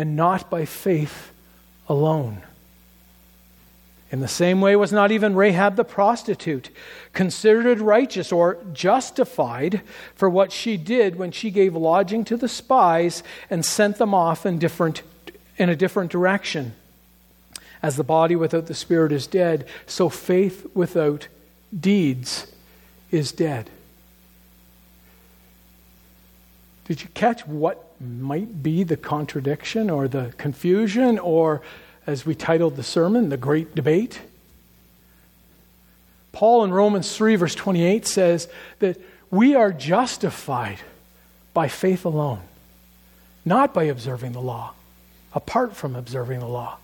and 0.00 0.16
not 0.16 0.48
by 0.48 0.64
faith 0.64 1.30
alone. 1.86 2.40
In 4.10 4.20
the 4.20 4.28
same 4.28 4.62
way, 4.62 4.74
was 4.74 4.92
not 4.92 5.12
even 5.12 5.34
Rahab 5.34 5.76
the 5.76 5.84
prostitute 5.84 6.70
considered 7.12 7.80
righteous 7.80 8.32
or 8.32 8.56
justified 8.72 9.82
for 10.14 10.30
what 10.30 10.52
she 10.52 10.78
did 10.78 11.16
when 11.16 11.32
she 11.32 11.50
gave 11.50 11.76
lodging 11.76 12.24
to 12.24 12.38
the 12.38 12.48
spies 12.48 13.22
and 13.50 13.62
sent 13.62 13.98
them 13.98 14.14
off 14.14 14.46
in, 14.46 14.58
different, 14.58 15.02
in 15.58 15.68
a 15.68 15.76
different 15.76 16.10
direction? 16.10 16.74
As 17.82 17.96
the 17.96 18.02
body 18.02 18.34
without 18.34 18.68
the 18.68 18.74
spirit 18.74 19.12
is 19.12 19.26
dead, 19.26 19.68
so 19.84 20.08
faith 20.08 20.66
without 20.72 21.28
deeds 21.78 22.50
is 23.10 23.32
dead. 23.32 23.68
Did 26.86 27.02
you 27.02 27.08
catch 27.12 27.46
what 27.46 27.89
might 28.00 28.62
be 28.62 28.82
the 28.82 28.96
contradiction 28.96 29.90
or 29.90 30.08
the 30.08 30.32
confusion, 30.38 31.18
or 31.18 31.60
as 32.06 32.24
we 32.24 32.34
titled 32.34 32.76
the 32.76 32.82
sermon, 32.82 33.28
the 33.28 33.36
great 33.36 33.74
debate? 33.74 34.20
Paul 36.32 36.64
in 36.64 36.72
Romans 36.72 37.14
3, 37.14 37.36
verse 37.36 37.54
28 37.54 38.06
says 38.06 38.48
that 38.78 38.98
we 39.30 39.54
are 39.54 39.72
justified 39.72 40.78
by 41.52 41.68
faith 41.68 42.04
alone, 42.04 42.40
not 43.44 43.74
by 43.74 43.84
observing 43.84 44.32
the 44.32 44.40
law, 44.40 44.72
apart 45.34 45.76
from 45.76 45.94
observing 45.94 46.40
the 46.40 46.48
law. 46.48 46.78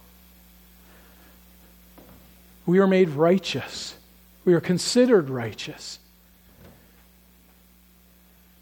We 2.67 2.79
are 2.81 2.87
made 2.87 3.11
righteous. 3.11 3.95
We 4.45 4.55
are 4.55 4.61
considered 4.61 5.31
righteous. 5.31 5.99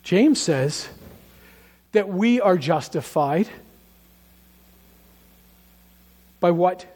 James 0.02 0.40
says 0.40 0.88
that 1.94 2.08
we 2.08 2.40
are 2.40 2.58
justified 2.58 3.48
by 6.40 6.50
what 6.50 6.86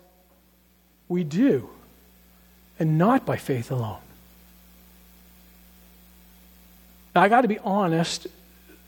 we 1.08 1.24
do 1.24 1.70
and 2.78 2.98
not 2.98 3.24
by 3.24 3.36
faith 3.36 3.70
alone. 3.70 4.00
Now, 7.14 7.22
I 7.22 7.28
got 7.28 7.42
to 7.42 7.48
be 7.48 7.58
honest, 7.60 8.26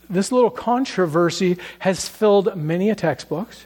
this 0.09 0.31
little 0.31 0.49
controversy 0.49 1.57
has 1.79 2.07
filled 2.07 2.55
many 2.55 2.89
a 2.89 2.95
textbooks, 2.95 3.65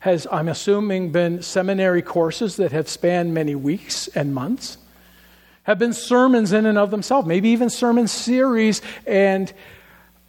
has, 0.00 0.26
I'm 0.32 0.48
assuming, 0.48 1.12
been 1.12 1.42
seminary 1.42 2.02
courses 2.02 2.56
that 2.56 2.72
have 2.72 2.88
spanned 2.88 3.34
many 3.34 3.54
weeks 3.54 4.08
and 4.08 4.34
months, 4.34 4.78
have 5.64 5.78
been 5.78 5.92
sermons 5.92 6.52
in 6.52 6.66
and 6.66 6.78
of 6.78 6.90
themselves, 6.90 7.28
maybe 7.28 7.50
even 7.50 7.70
sermon 7.70 8.08
series, 8.08 8.80
and 9.06 9.52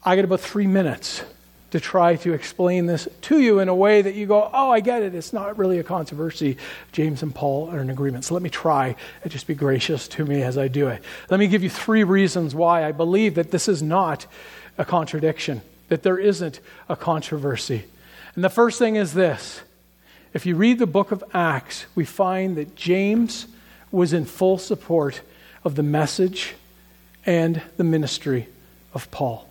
I 0.03 0.17
got 0.17 0.25
about 0.25 0.41
three 0.41 0.67
minutes 0.67 1.23
to 1.73 1.79
try 1.79 2.15
to 2.15 2.33
explain 2.33 2.85
this 2.85 3.07
to 3.19 3.39
you 3.39 3.57
in 3.57 3.67
a 3.67 3.73
way 3.73 3.99
that 3.99 4.13
you 4.13 4.27
go, 4.27 4.47
oh, 4.53 4.69
I 4.69 4.79
get 4.79 5.01
it. 5.01 5.15
It's 5.15 5.33
not 5.33 5.57
really 5.57 5.79
a 5.79 5.83
controversy. 5.83 6.57
James 6.91 7.23
and 7.23 7.33
Paul 7.33 7.71
are 7.71 7.79
in 7.79 7.89
agreement. 7.89 8.25
So 8.25 8.35
let 8.35 8.43
me 8.43 8.51
try 8.51 8.95
and 9.23 9.31
just 9.31 9.47
be 9.47 9.55
gracious 9.55 10.07
to 10.09 10.23
me 10.23 10.43
as 10.43 10.55
I 10.55 10.67
do 10.67 10.89
it. 10.89 11.01
Let 11.31 11.39
me 11.39 11.47
give 11.47 11.63
you 11.63 11.71
three 11.71 12.03
reasons 12.03 12.53
why 12.53 12.85
I 12.85 12.91
believe 12.91 13.33
that 13.33 13.49
this 13.49 13.67
is 13.67 13.81
not 13.81 14.27
a 14.77 14.85
contradiction, 14.85 15.63
that 15.87 16.03
there 16.03 16.19
isn't 16.19 16.59
a 16.89 16.95
controversy. 16.95 17.85
And 18.35 18.43
the 18.43 18.49
first 18.49 18.77
thing 18.77 18.95
is 18.95 19.15
this 19.15 19.61
if 20.31 20.45
you 20.45 20.55
read 20.55 20.77
the 20.77 20.85
book 20.85 21.11
of 21.11 21.23
Acts, 21.33 21.87
we 21.95 22.05
find 22.05 22.55
that 22.55 22.75
James 22.75 23.47
was 23.91 24.13
in 24.13 24.25
full 24.25 24.59
support 24.59 25.21
of 25.63 25.73
the 25.73 25.81
message 25.81 26.53
and 27.25 27.63
the 27.77 27.83
ministry 27.83 28.47
of 28.93 29.09
Paul. 29.09 29.49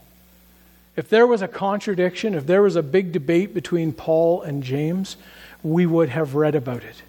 If 0.95 1.09
there 1.09 1.27
was 1.27 1.43
a 1.43 1.49
contradiction, 1.49 2.35
if 2.35 2.47
there 2.47 2.63
was 2.63 2.77
a 2.77 2.83
big 2.83 3.13
debate 3.13 3.55
between 3.55 3.93
Paul 3.93 4.43
and 4.43 4.63
James, 4.63 5.17
we 5.63 5.87
would 5.87 6.11
have 6.11 6.35
read 6.35 6.55
about 6.55 6.85
it. 6.85 7.03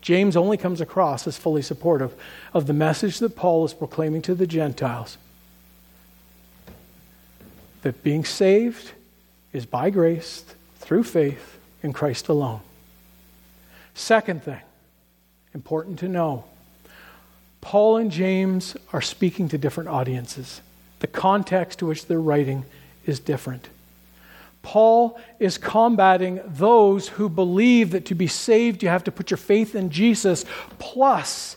James 0.00 0.36
only 0.36 0.56
comes 0.56 0.80
across 0.80 1.26
as 1.26 1.36
fully 1.36 1.62
supportive 1.62 2.14
of 2.54 2.66
the 2.66 2.72
message 2.72 3.18
that 3.18 3.36
Paul 3.36 3.64
is 3.64 3.74
proclaiming 3.74 4.22
to 4.22 4.34
the 4.34 4.46
Gentiles 4.46 5.18
that 7.82 8.02
being 8.02 8.24
saved 8.24 8.92
is 9.52 9.66
by 9.66 9.90
grace 9.90 10.44
through 10.78 11.04
faith 11.04 11.58
in 11.82 11.92
Christ 11.92 12.28
alone. 12.28 12.60
Second 13.94 14.42
thing, 14.42 14.60
important 15.54 15.98
to 16.00 16.08
know 16.08 16.44
Paul 17.60 17.98
and 17.98 18.10
James 18.10 18.76
are 18.92 19.02
speaking 19.02 19.48
to 19.48 19.58
different 19.58 19.90
audiences. 19.90 20.60
The 21.00 21.06
context 21.06 21.80
to 21.80 21.86
which 21.86 22.06
they're 22.06 22.20
writing 22.20 22.64
is 23.06 23.18
different. 23.20 23.68
Paul 24.62 25.18
is 25.38 25.58
combating 25.58 26.40
those 26.46 27.08
who 27.08 27.28
believe 27.28 27.92
that 27.92 28.06
to 28.06 28.14
be 28.14 28.26
saved, 28.26 28.82
you 28.82 28.90
have 28.90 29.04
to 29.04 29.12
put 29.12 29.30
your 29.30 29.38
faith 29.38 29.74
in 29.74 29.90
Jesus 29.90 30.44
plus 30.78 31.56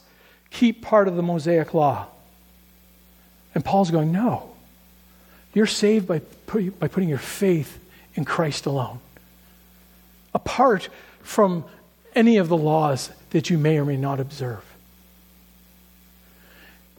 keep 0.49 0.81
part 0.81 1.07
of 1.07 1.15
the 1.15 1.23
Mosaic 1.23 1.73
law. 1.73 2.07
And 3.53 3.63
Paul's 3.63 3.91
going, 3.91 4.11
no. 4.11 4.51
You're 5.53 5.67
saved 5.67 6.07
by, 6.07 6.21
by 6.79 6.87
putting 6.87 7.09
your 7.09 7.17
faith 7.17 7.79
in 8.15 8.25
Christ 8.25 8.65
alone, 8.65 8.99
apart 10.33 10.89
from 11.21 11.65
any 12.15 12.37
of 12.37 12.47
the 12.47 12.57
laws 12.57 13.11
that 13.31 13.49
you 13.49 13.57
may 13.57 13.77
or 13.77 13.85
may 13.85 13.97
not 13.97 14.19
observe. 14.19 14.63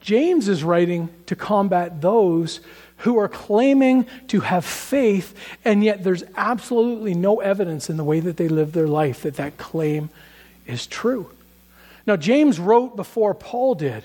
James 0.04 0.48
is 0.48 0.62
writing 0.62 1.08
to 1.24 1.34
combat 1.34 2.02
those 2.02 2.60
who 2.98 3.18
are 3.18 3.28
claiming 3.28 4.06
to 4.28 4.40
have 4.40 4.62
faith, 4.62 5.34
and 5.64 5.82
yet 5.82 6.04
there's 6.04 6.22
absolutely 6.36 7.14
no 7.14 7.40
evidence 7.40 7.88
in 7.88 7.96
the 7.96 8.04
way 8.04 8.20
that 8.20 8.36
they 8.36 8.46
live 8.46 8.72
their 8.72 8.86
life 8.86 9.22
that 9.22 9.36
that 9.36 9.56
claim 9.56 10.10
is 10.66 10.86
true. 10.86 11.30
Now, 12.06 12.16
James 12.16 12.60
wrote 12.60 12.96
before 12.96 13.32
Paul 13.32 13.76
did, 13.76 14.04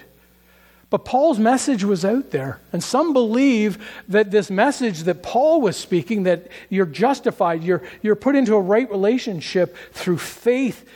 but 0.90 1.04
Paul's 1.04 1.38
message 1.38 1.84
was 1.84 2.06
out 2.06 2.32
there. 2.32 2.62
And 2.72 2.82
some 2.82 3.12
believe 3.12 3.78
that 4.08 4.32
this 4.32 4.50
message 4.50 5.04
that 5.04 5.22
Paul 5.22 5.60
was 5.60 5.76
speaking, 5.76 6.24
that 6.24 6.48
you're 6.70 6.86
justified, 6.86 7.62
you're, 7.62 7.84
you're 8.02 8.16
put 8.16 8.38
into 8.38 8.56
a 8.56 8.62
right 8.62 8.90
relationship 8.90 9.76
through 9.92 10.20
faith 10.20 10.90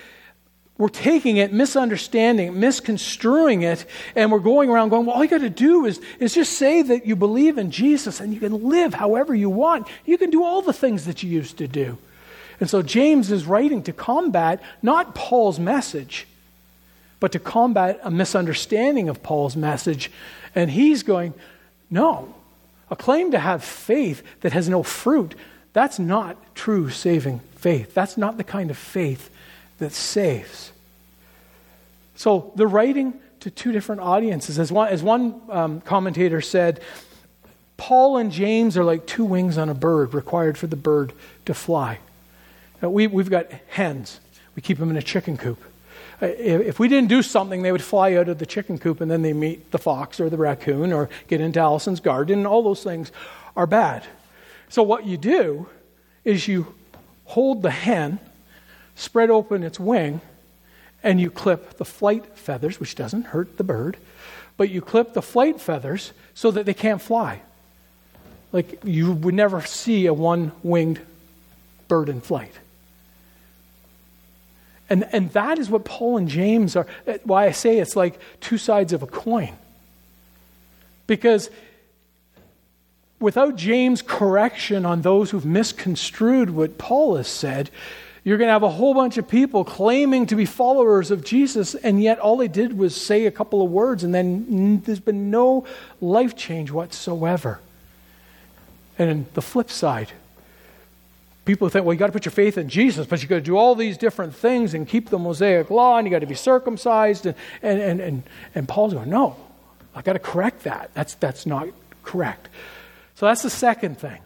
we're 0.77 0.89
taking 0.89 1.37
it, 1.37 1.53
misunderstanding, 1.53 2.59
misconstruing 2.59 3.61
it, 3.61 3.85
and 4.15 4.31
we're 4.31 4.39
going 4.39 4.69
around 4.69 4.89
going, 4.89 5.05
well, 5.05 5.15
all 5.15 5.23
you 5.23 5.29
got 5.29 5.41
to 5.41 5.49
do 5.49 5.85
is, 5.85 6.01
is 6.19 6.33
just 6.33 6.57
say 6.57 6.81
that 6.81 7.05
you 7.05 7.15
believe 7.15 7.59
in 7.59 7.69
Jesus 7.69 8.19
and 8.19 8.33
you 8.33 8.39
can 8.39 8.69
live 8.69 8.93
however 8.93 9.35
you 9.35 9.49
want. 9.49 9.87
You 10.05 10.17
can 10.17 10.31
do 10.31 10.43
all 10.43 10.63
the 10.63 10.73
things 10.73 11.05
that 11.05 11.21
you 11.21 11.29
used 11.29 11.57
to 11.59 11.67
do. 11.67 11.99
And 12.59 12.69
so 12.69 12.81
James 12.81 13.31
is 13.31 13.45
writing 13.45 13.83
to 13.83 13.93
combat 13.93 14.61
not 14.81 15.13
Paul's 15.13 15.59
message, 15.59 16.25
but 17.19 17.31
to 17.33 17.39
combat 17.39 17.99
a 18.03 18.09
misunderstanding 18.09 19.09
of 19.09 19.21
Paul's 19.21 19.55
message. 19.55 20.11
And 20.55 20.71
he's 20.71 21.03
going, 21.03 21.35
no, 21.91 22.33
a 22.89 22.95
claim 22.95 23.31
to 23.31 23.39
have 23.39 23.63
faith 23.63 24.23
that 24.41 24.53
has 24.53 24.67
no 24.67 24.81
fruit, 24.81 25.35
that's 25.73 25.99
not 25.99 26.35
true 26.55 26.89
saving 26.89 27.41
faith. 27.55 27.93
That's 27.93 28.17
not 28.17 28.37
the 28.37 28.43
kind 28.43 28.71
of 28.71 28.77
faith 28.77 29.29
that 29.83 29.93
saves. 29.93 30.71
So 32.15 32.51
they're 32.55 32.67
writing 32.67 33.13
to 33.41 33.51
two 33.51 33.71
different 33.71 34.01
audiences. 34.01 34.57
As 34.57 34.71
one, 34.71 34.87
as 34.87 35.03
one 35.03 35.41
um, 35.49 35.81
commentator 35.81 36.41
said, 36.41 36.81
Paul 37.75 38.17
and 38.17 38.31
James 38.31 38.77
are 38.77 38.83
like 38.83 39.05
two 39.05 39.25
wings 39.25 39.57
on 39.57 39.69
a 39.69 39.73
bird 39.73 40.13
required 40.13 40.57
for 40.57 40.67
the 40.67 40.75
bird 40.75 41.11
to 41.45 41.53
fly. 41.53 41.99
Now, 42.81 42.89
we, 42.89 43.07
we've 43.07 43.29
got 43.29 43.51
hens, 43.67 44.19
we 44.55 44.61
keep 44.61 44.77
them 44.77 44.89
in 44.89 44.97
a 44.97 45.01
chicken 45.01 45.37
coop. 45.37 45.61
Uh, 46.21 46.27
if 46.27 46.79
we 46.79 46.87
didn't 46.87 47.09
do 47.09 47.21
something, 47.21 47.61
they 47.61 47.71
would 47.71 47.83
fly 47.83 48.13
out 48.13 48.29
of 48.29 48.39
the 48.39 48.45
chicken 48.45 48.77
coop 48.77 49.01
and 49.01 49.11
then 49.11 49.21
they 49.21 49.33
meet 49.33 49.71
the 49.71 49.77
fox 49.77 50.19
or 50.19 50.29
the 50.29 50.37
raccoon 50.37 50.93
or 50.93 51.09
get 51.27 51.41
into 51.41 51.59
Allison's 51.59 51.99
garden, 51.99 52.39
and 52.39 52.47
all 52.47 52.63
those 52.63 52.83
things 52.83 53.11
are 53.57 53.67
bad. 53.67 54.05
So, 54.69 54.83
what 54.83 55.05
you 55.05 55.17
do 55.17 55.67
is 56.23 56.47
you 56.47 56.73
hold 57.25 57.61
the 57.61 57.71
hen 57.71 58.19
spread 58.95 59.29
open 59.29 59.63
its 59.63 59.79
wing, 59.79 60.21
and 61.03 61.19
you 61.19 61.29
clip 61.29 61.77
the 61.77 61.85
flight 61.85 62.37
feathers, 62.37 62.79
which 62.79 62.95
doesn't 62.95 63.27
hurt 63.27 63.57
the 63.57 63.63
bird, 63.63 63.97
but 64.57 64.69
you 64.69 64.81
clip 64.81 65.13
the 65.13 65.21
flight 65.21 65.59
feathers 65.59 66.13
so 66.33 66.51
that 66.51 66.65
they 66.65 66.73
can't 66.73 67.01
fly. 67.01 67.41
Like 68.51 68.79
you 68.83 69.11
would 69.11 69.33
never 69.33 69.61
see 69.61 70.05
a 70.05 70.13
one 70.13 70.51
winged 70.61 71.01
bird 71.87 72.09
in 72.09 72.21
flight. 72.21 72.53
And, 74.89 75.07
and 75.11 75.31
that 75.31 75.57
is 75.57 75.69
what 75.69 75.85
Paul 75.85 76.17
and 76.17 76.27
James 76.27 76.75
are, 76.75 76.85
eh, 77.07 77.17
why 77.23 77.45
I 77.47 77.51
say 77.51 77.79
it's 77.79 77.95
like 77.95 78.19
two 78.41 78.57
sides 78.57 78.93
of 78.93 79.01
a 79.01 79.07
coin. 79.07 79.53
Because 81.07 81.49
without 83.19 83.55
James' 83.55 84.01
correction 84.01 84.85
on 84.85 85.01
those 85.01 85.31
who've 85.31 85.45
misconstrued 85.45 86.49
what 86.51 86.77
Paul 86.77 87.15
has 87.15 87.27
said, 87.27 87.71
you're 88.23 88.37
going 88.37 88.47
to 88.47 88.53
have 88.53 88.63
a 88.63 88.69
whole 88.69 88.93
bunch 88.93 89.17
of 89.17 89.27
people 89.27 89.65
claiming 89.65 90.27
to 90.27 90.35
be 90.35 90.45
followers 90.45 91.11
of 91.11 91.25
Jesus, 91.25 91.75
and 91.75 92.01
yet 92.01 92.19
all 92.19 92.37
they 92.37 92.47
did 92.47 92.77
was 92.77 92.95
say 92.95 93.25
a 93.25 93.31
couple 93.31 93.61
of 93.61 93.69
words, 93.69 94.03
and 94.03 94.15
then 94.15 94.81
there's 94.85 95.01
been 95.01 95.29
no 95.29 95.65
life 95.99 96.35
change 96.35 96.71
whatsoever. 96.71 97.59
And 98.97 99.25
the 99.33 99.41
flip 99.41 99.69
side, 99.69 100.11
people 101.43 101.67
think, 101.67 101.85
well, 101.85 101.93
you 101.93 101.99
got 101.99 102.07
to 102.07 102.13
put 102.13 102.23
your 102.23 102.31
faith 102.31 102.57
in 102.57 102.69
Jesus, 102.69 103.05
but 103.05 103.21
you 103.21 103.27
got 103.27 103.35
to 103.35 103.41
do 103.41 103.57
all 103.57 103.75
these 103.75 103.97
different 103.97 104.33
things 104.33 104.73
and 104.73 104.87
keep 104.87 105.09
the 105.09 105.19
Mosaic 105.19 105.69
law, 105.69 105.97
and 105.97 106.07
you 106.07 106.11
got 106.11 106.19
to 106.19 106.25
be 106.25 106.35
circumcised. 106.35 107.25
And, 107.25 107.35
and, 107.61 107.81
and, 107.81 107.99
and, 107.99 108.23
and 108.55 108.67
Paul's 108.69 108.93
going, 108.93 109.09
no, 109.09 109.35
I 109.93 110.01
got 110.01 110.13
to 110.13 110.19
correct 110.19 110.63
that. 110.63 110.91
That's, 110.93 111.15
that's 111.15 111.45
not 111.45 111.67
correct. 112.03 112.47
So 113.15 113.25
that's 113.25 113.41
the 113.41 113.49
second 113.49 113.97
thing. 113.97 114.21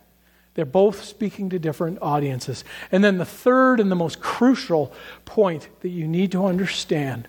They're 0.58 0.66
both 0.66 1.04
speaking 1.04 1.52
to 1.52 1.60
different 1.60 2.00
audiences. 2.02 2.64
And 2.92 3.04
then 3.04 3.20
the 3.20 3.26
third 3.26 3.80
and 3.80 3.92
the 3.92 3.96
most 3.96 4.20
crucial 4.20 4.92
point 5.24 5.68
that 5.82 5.90
you 5.90 6.08
need 6.08 6.32
to 6.32 6.48
understand, 6.48 7.28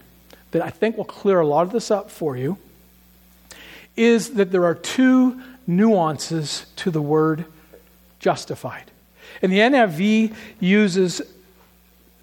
that 0.52 0.62
I 0.62 0.70
think 0.70 0.96
will 0.96 1.04
clear 1.04 1.38
a 1.38 1.46
lot 1.46 1.64
of 1.64 1.70
this 1.70 1.90
up 1.90 2.10
for 2.10 2.38
you, 2.38 2.56
is 3.96 4.30
that 4.30 4.50
there 4.50 4.64
are 4.64 4.74
two 4.74 5.42
nuances 5.66 6.64
to 6.76 6.90
the 6.90 7.02
word 7.02 7.44
justified. 8.18 8.90
And 9.42 9.52
the 9.52 9.58
NIV 9.58 10.34
uses 10.58 11.20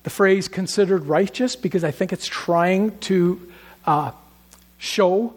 the 0.02 0.10
phrase 0.10 0.48
considered 0.48 1.06
righteous 1.06 1.56
because 1.56 1.84
I 1.84 1.92
think 1.92 2.14
it's 2.14 2.26
trying 2.26 2.98
to 3.02 3.52
uh, 3.86 4.12
show 4.80 5.36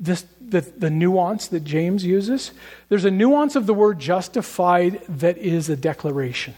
this, 0.00 0.24
the, 0.48 0.60
the 0.60 0.90
nuance 0.90 1.48
that 1.48 1.64
James 1.64 2.04
uses. 2.04 2.52
There's 2.88 3.04
a 3.04 3.10
nuance 3.10 3.56
of 3.56 3.66
the 3.66 3.74
word 3.74 3.98
justified 3.98 5.00
that 5.08 5.38
is 5.38 5.68
a 5.68 5.76
declaration, 5.76 6.54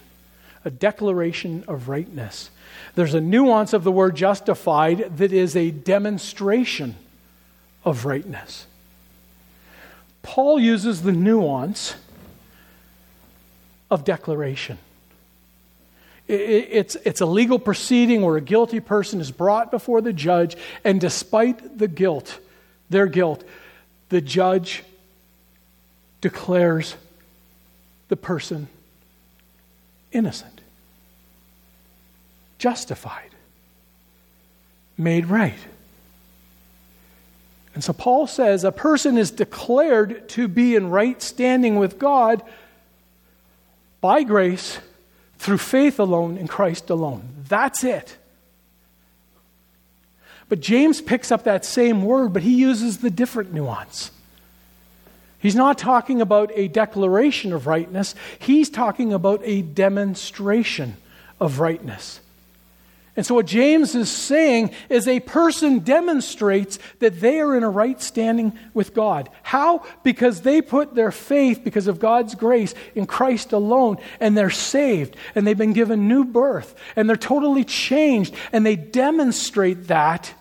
a 0.65 0.71
declaration 0.71 1.65
of 1.67 1.89
rightness. 1.89 2.51
There's 2.95 3.15
a 3.15 3.21
nuance 3.21 3.73
of 3.73 3.85
the 3.85 3.93
word 3.93 4.17
justified 4.17 5.17
that 5.19 5.33
is 5.33 5.57
a 5.57 5.71
demonstration 5.71 6.97
of 7.85 8.05
rightness. 8.05 8.67
Paul 10.23 10.59
uses 10.59 11.03
the 11.03 11.13
nuance 11.13 11.95
of 13.91 14.05
declaration. 14.05 14.79
It's, 16.27 16.95
it's 17.07 17.23
a 17.23 17.27
legal 17.27 17.59
proceeding 17.59 18.21
where 18.21 18.37
a 18.37 18.43
guilty 18.43 18.81
person 18.81 19.19
is 19.23 19.31
brought 19.31 19.71
before 19.71 20.03
the 20.03 20.13
judge, 20.13 20.57
and 20.85 21.01
despite 21.01 21.79
the 21.79 21.89
guilt, 21.89 22.39
their 22.91 23.07
guilt, 23.07 23.45
the 24.09 24.21
judge 24.21 24.85
declares 26.21 26.97
the 28.09 28.17
person 28.17 28.69
innocent, 30.13 30.61
justified, 32.59 33.31
made 34.97 35.27
right. 35.27 35.59
And 37.75 37.85
so 37.85 37.93
Paul 37.93 38.27
says 38.27 38.65
a 38.65 38.73
person 38.73 39.17
is 39.17 39.31
declared 39.31 40.29
to 40.31 40.49
be 40.49 40.75
in 40.75 40.91
right 40.91 41.23
standing 41.23 41.77
with 41.77 41.99
God 41.99 42.43
by 44.01 44.23
grace 44.25 44.79
through 45.39 45.59
faith 45.59 46.01
alone 46.01 46.37
in 46.37 46.49
Christ 46.49 46.91
alone. 46.91 47.45
That's 47.49 47.85
it. 47.85 48.17
But 50.49 50.61
James 50.61 51.01
picks 51.01 51.31
up 51.31 51.45
that 51.45 51.65
same 51.65 52.03
word, 52.03 52.33
but 52.33 52.43
he 52.43 52.55
uses 52.55 52.99
the 52.99 53.11
different 53.11 53.53
nuance. 53.53 54.11
He's 55.39 55.55
not 55.55 55.79
talking 55.79 56.21
about 56.21 56.51
a 56.55 56.69
declaration 56.69 57.53
of 57.53 57.67
rightness, 57.67 58.15
he's 58.39 58.71
talking 58.71 59.13
about 59.13 59.41
a 59.45 59.63
demonstration 59.63 60.97
of 61.41 61.61
rightness. 61.61 62.21
And 63.19 63.27
so, 63.27 63.35
what 63.35 63.47
James 63.47 63.97
is 63.97 64.13
saying 64.13 64.71
is 64.89 65.09
a 65.09 65.19
person 65.19 65.81
demonstrates 65.81 66.79
that 67.01 67.21
they 67.21 67.41
are 67.41 67.57
in 67.57 67.65
a 67.65 67.69
right 67.69 68.01
standing 68.01 68.57
with 68.75 68.95
God. 68.95 69.29
How? 69.43 69.85
Because 70.05 70.43
they 70.43 70.63
put 70.63 70.95
their 70.95 71.11
faith, 71.11 71.65
because 71.65 71.89
of 71.89 71.99
God's 71.99 72.37
grace, 72.37 72.77
in 72.95 73.07
Christ 73.07 73.53
alone, 73.53 73.99
and 74.21 74.39
they're 74.39 74.51
saved, 74.51 75.17
and 75.35 75.45
they've 75.45 75.59
been 75.59 75.73
given 75.73 76.07
new 76.07 76.25
birth, 76.25 76.77
and 76.95 77.09
they're 77.09 77.17
totally 77.17 77.65
changed, 77.65 78.37
and 78.53 78.65
they 78.65 78.77
demonstrate 78.77 79.89
that 79.89 80.33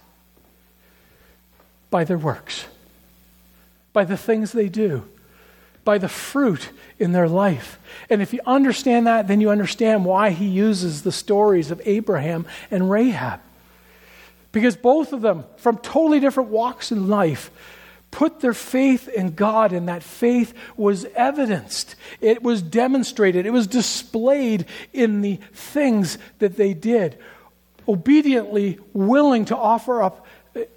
by 1.89 2.03
their 2.03 2.17
works, 2.17 2.65
by 3.93 4.03
the 4.03 4.17
things 4.17 4.51
they 4.51 4.69
do, 4.69 5.07
by 5.83 5.97
the 5.97 6.09
fruit 6.09 6.69
in 6.99 7.13
their 7.13 7.29
life. 7.29 7.79
And 8.09 8.21
if 8.21 8.33
you 8.33 8.41
understand 8.45 9.07
that, 9.07 9.27
then 9.27 9.41
you 9.41 9.49
understand 9.49 10.05
why 10.05 10.31
he 10.31 10.45
uses 10.45 11.01
the 11.01 11.11
stories 11.11 11.71
of 11.71 11.81
Abraham 11.85 12.45
and 12.69 12.91
Rahab. 12.91 13.39
Because 14.51 14.75
both 14.75 15.13
of 15.13 15.21
them, 15.21 15.45
from 15.57 15.77
totally 15.77 16.19
different 16.19 16.49
walks 16.49 16.91
in 16.91 17.07
life, 17.07 17.51
put 18.11 18.39
their 18.39 18.53
faith 18.53 19.07
in 19.07 19.35
God, 19.35 19.73
and 19.73 19.87
that 19.89 20.03
faith 20.03 20.53
was 20.75 21.05
evidenced. 21.15 21.95
It 22.21 22.41
was 22.41 22.61
demonstrated. 22.61 23.45
It 23.45 23.51
was 23.51 23.67
displayed 23.67 24.65
in 24.93 25.21
the 25.21 25.39
things 25.53 26.17
that 26.39 26.55
they 26.55 26.73
did. 26.73 27.17
Obediently 27.87 28.79
willing 28.93 29.45
to 29.45 29.57
offer 29.57 30.01
up 30.01 30.25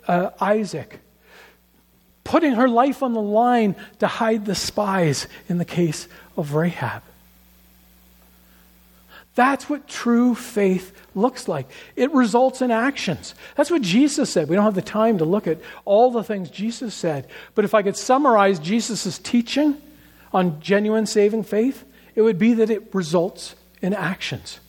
uh, 0.07 0.31
Isaac, 0.41 1.01
putting 2.25 2.53
her 2.53 2.69
life 2.69 3.03
on 3.03 3.13
the 3.13 3.23
line 3.23 3.77
to 3.99 4.07
hide 4.07 4.47
the 4.47 4.55
spies 4.55 5.27
in 5.49 5.59
the 5.59 5.65
case 5.65 6.09
of 6.37 6.55
Rahab. 6.55 7.03
That's 9.35 9.71
what 9.71 9.89
true 9.89 10.35
faith 10.35 10.93
looks 11.15 11.49
like. 11.49 11.71
It 11.97 12.13
results 12.13 12.63
in 12.63 12.71
actions. 12.71 13.35
That's 13.57 13.71
what 13.71 13.81
Jesus 13.81 14.31
said. 14.31 14.49
We 14.49 14.57
don't 14.57 14.65
have 14.65 14.75
the 14.75 14.83
time 14.83 15.19
to 15.19 15.25
look 15.25 15.47
at 15.47 15.59
all 15.85 16.11
the 16.11 16.25
things 16.25 16.51
Jesus 16.51 16.95
said. 16.95 17.29
But 17.55 17.65
if 17.65 17.73
I 17.73 17.83
could 17.83 17.97
summarize 17.97 18.59
Jesus' 18.59 19.19
teaching 19.19 19.81
on 20.33 20.61
genuine 20.61 21.07
saving 21.07 21.45
faith, 21.45 21.85
it 22.15 22.23
would 22.23 22.39
be 22.39 22.55
that 22.55 22.71
it 22.71 22.95
results 22.95 23.55
in 23.81 23.95
actions. 23.95 24.61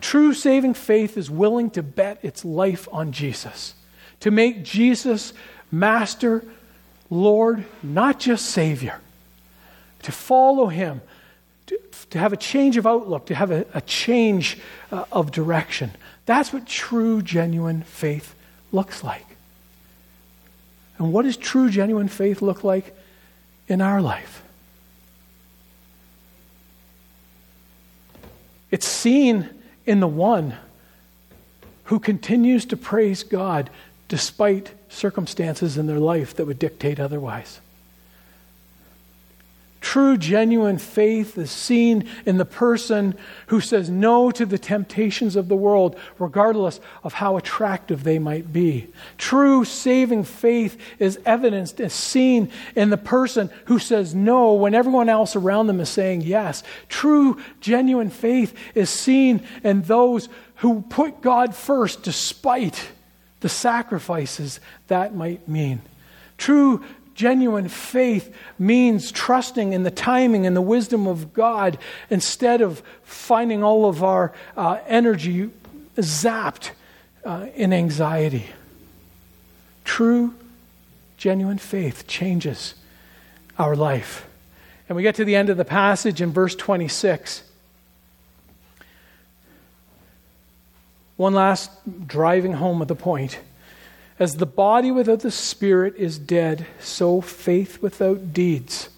True 0.00 0.34
saving 0.34 0.74
faith 0.74 1.16
is 1.16 1.30
willing 1.30 1.70
to 1.70 1.82
bet 1.82 2.18
its 2.22 2.44
life 2.44 2.88
on 2.92 3.12
Jesus, 3.12 3.74
to 4.20 4.30
make 4.30 4.64
Jesus 4.64 5.32
Master, 5.70 6.44
Lord, 7.10 7.64
not 7.82 8.18
just 8.18 8.46
Savior, 8.46 9.00
to 10.02 10.12
follow 10.12 10.66
Him, 10.66 11.00
to, 11.66 11.78
to 12.10 12.18
have 12.18 12.32
a 12.32 12.36
change 12.36 12.76
of 12.76 12.86
outlook, 12.86 13.26
to 13.26 13.34
have 13.34 13.50
a, 13.50 13.66
a 13.72 13.80
change 13.80 14.58
uh, 14.90 15.04
of 15.12 15.30
direction. 15.30 15.92
That's 16.26 16.52
what 16.52 16.66
true, 16.66 17.22
genuine 17.22 17.82
faith 17.82 18.34
looks 18.72 19.04
like. 19.04 19.26
And 20.98 21.12
what 21.12 21.22
does 21.22 21.36
true, 21.36 21.70
genuine 21.70 22.08
faith 22.08 22.42
look 22.42 22.64
like 22.64 22.96
in 23.68 23.80
our 23.80 24.02
life? 24.02 24.42
It's 28.70 28.86
seen 28.86 29.48
in 29.86 30.00
the 30.00 30.08
one 30.08 30.54
who 31.84 31.98
continues 31.98 32.64
to 32.66 32.76
praise 32.76 33.22
God 33.22 33.70
despite 34.08 34.72
circumstances 34.88 35.76
in 35.76 35.86
their 35.86 35.98
life 35.98 36.34
that 36.36 36.46
would 36.46 36.58
dictate 36.58 37.00
otherwise. 37.00 37.60
True, 39.80 40.18
genuine 40.18 40.76
faith 40.76 41.38
is 41.38 41.50
seen 41.50 42.06
in 42.26 42.36
the 42.36 42.44
person 42.44 43.14
who 43.46 43.62
says 43.62 43.88
no 43.88 44.30
to 44.30 44.44
the 44.44 44.58
temptations 44.58 45.36
of 45.36 45.48
the 45.48 45.56
world, 45.56 45.96
regardless 46.18 46.80
of 47.02 47.14
how 47.14 47.38
attractive 47.38 48.04
they 48.04 48.18
might 48.18 48.52
be. 48.52 48.88
True, 49.16 49.64
saving 49.64 50.24
faith 50.24 50.78
is 50.98 51.18
evidenced, 51.24 51.80
is 51.80 51.94
seen 51.94 52.50
in 52.76 52.90
the 52.90 52.98
person 52.98 53.48
who 53.66 53.78
says 53.78 54.14
no 54.14 54.52
when 54.52 54.74
everyone 54.74 55.08
else 55.08 55.34
around 55.34 55.66
them 55.66 55.80
is 55.80 55.88
saying 55.88 56.20
yes. 56.20 56.62
True, 56.90 57.40
genuine 57.60 58.10
faith 58.10 58.54
is 58.74 58.90
seen 58.90 59.42
in 59.64 59.80
those 59.82 60.28
who 60.56 60.82
put 60.82 61.22
God 61.22 61.54
first 61.54 62.02
despite 62.02 62.90
the 63.40 63.48
sacrifices 63.48 64.60
that 64.88 65.14
might 65.14 65.48
mean. 65.48 65.80
True, 66.36 66.84
Genuine 67.20 67.68
faith 67.68 68.34
means 68.58 69.12
trusting 69.12 69.74
in 69.74 69.82
the 69.82 69.90
timing 69.90 70.46
and 70.46 70.56
the 70.56 70.62
wisdom 70.62 71.06
of 71.06 71.34
God 71.34 71.76
instead 72.08 72.62
of 72.62 72.82
finding 73.02 73.62
all 73.62 73.84
of 73.84 74.02
our 74.02 74.32
uh, 74.56 74.78
energy 74.86 75.50
zapped 75.96 76.70
uh, 77.26 77.48
in 77.54 77.74
anxiety. 77.74 78.46
True, 79.84 80.34
genuine 81.18 81.58
faith 81.58 82.06
changes 82.06 82.74
our 83.58 83.76
life. 83.76 84.26
And 84.88 84.96
we 84.96 85.02
get 85.02 85.16
to 85.16 85.24
the 85.26 85.36
end 85.36 85.50
of 85.50 85.58
the 85.58 85.64
passage 85.66 86.22
in 86.22 86.32
verse 86.32 86.54
26. 86.54 87.42
One 91.18 91.34
last 91.34 91.70
driving 92.06 92.54
home 92.54 92.80
of 92.80 92.88
the 92.88 92.96
point. 92.96 93.38
As 94.20 94.34
the 94.34 94.46
body 94.46 94.90
without 94.90 95.20
the 95.20 95.30
spirit 95.30 95.96
is 95.96 96.18
dead, 96.18 96.66
so 96.78 97.22
faith 97.22 97.80
without 97.80 98.34
deeds 98.34 98.90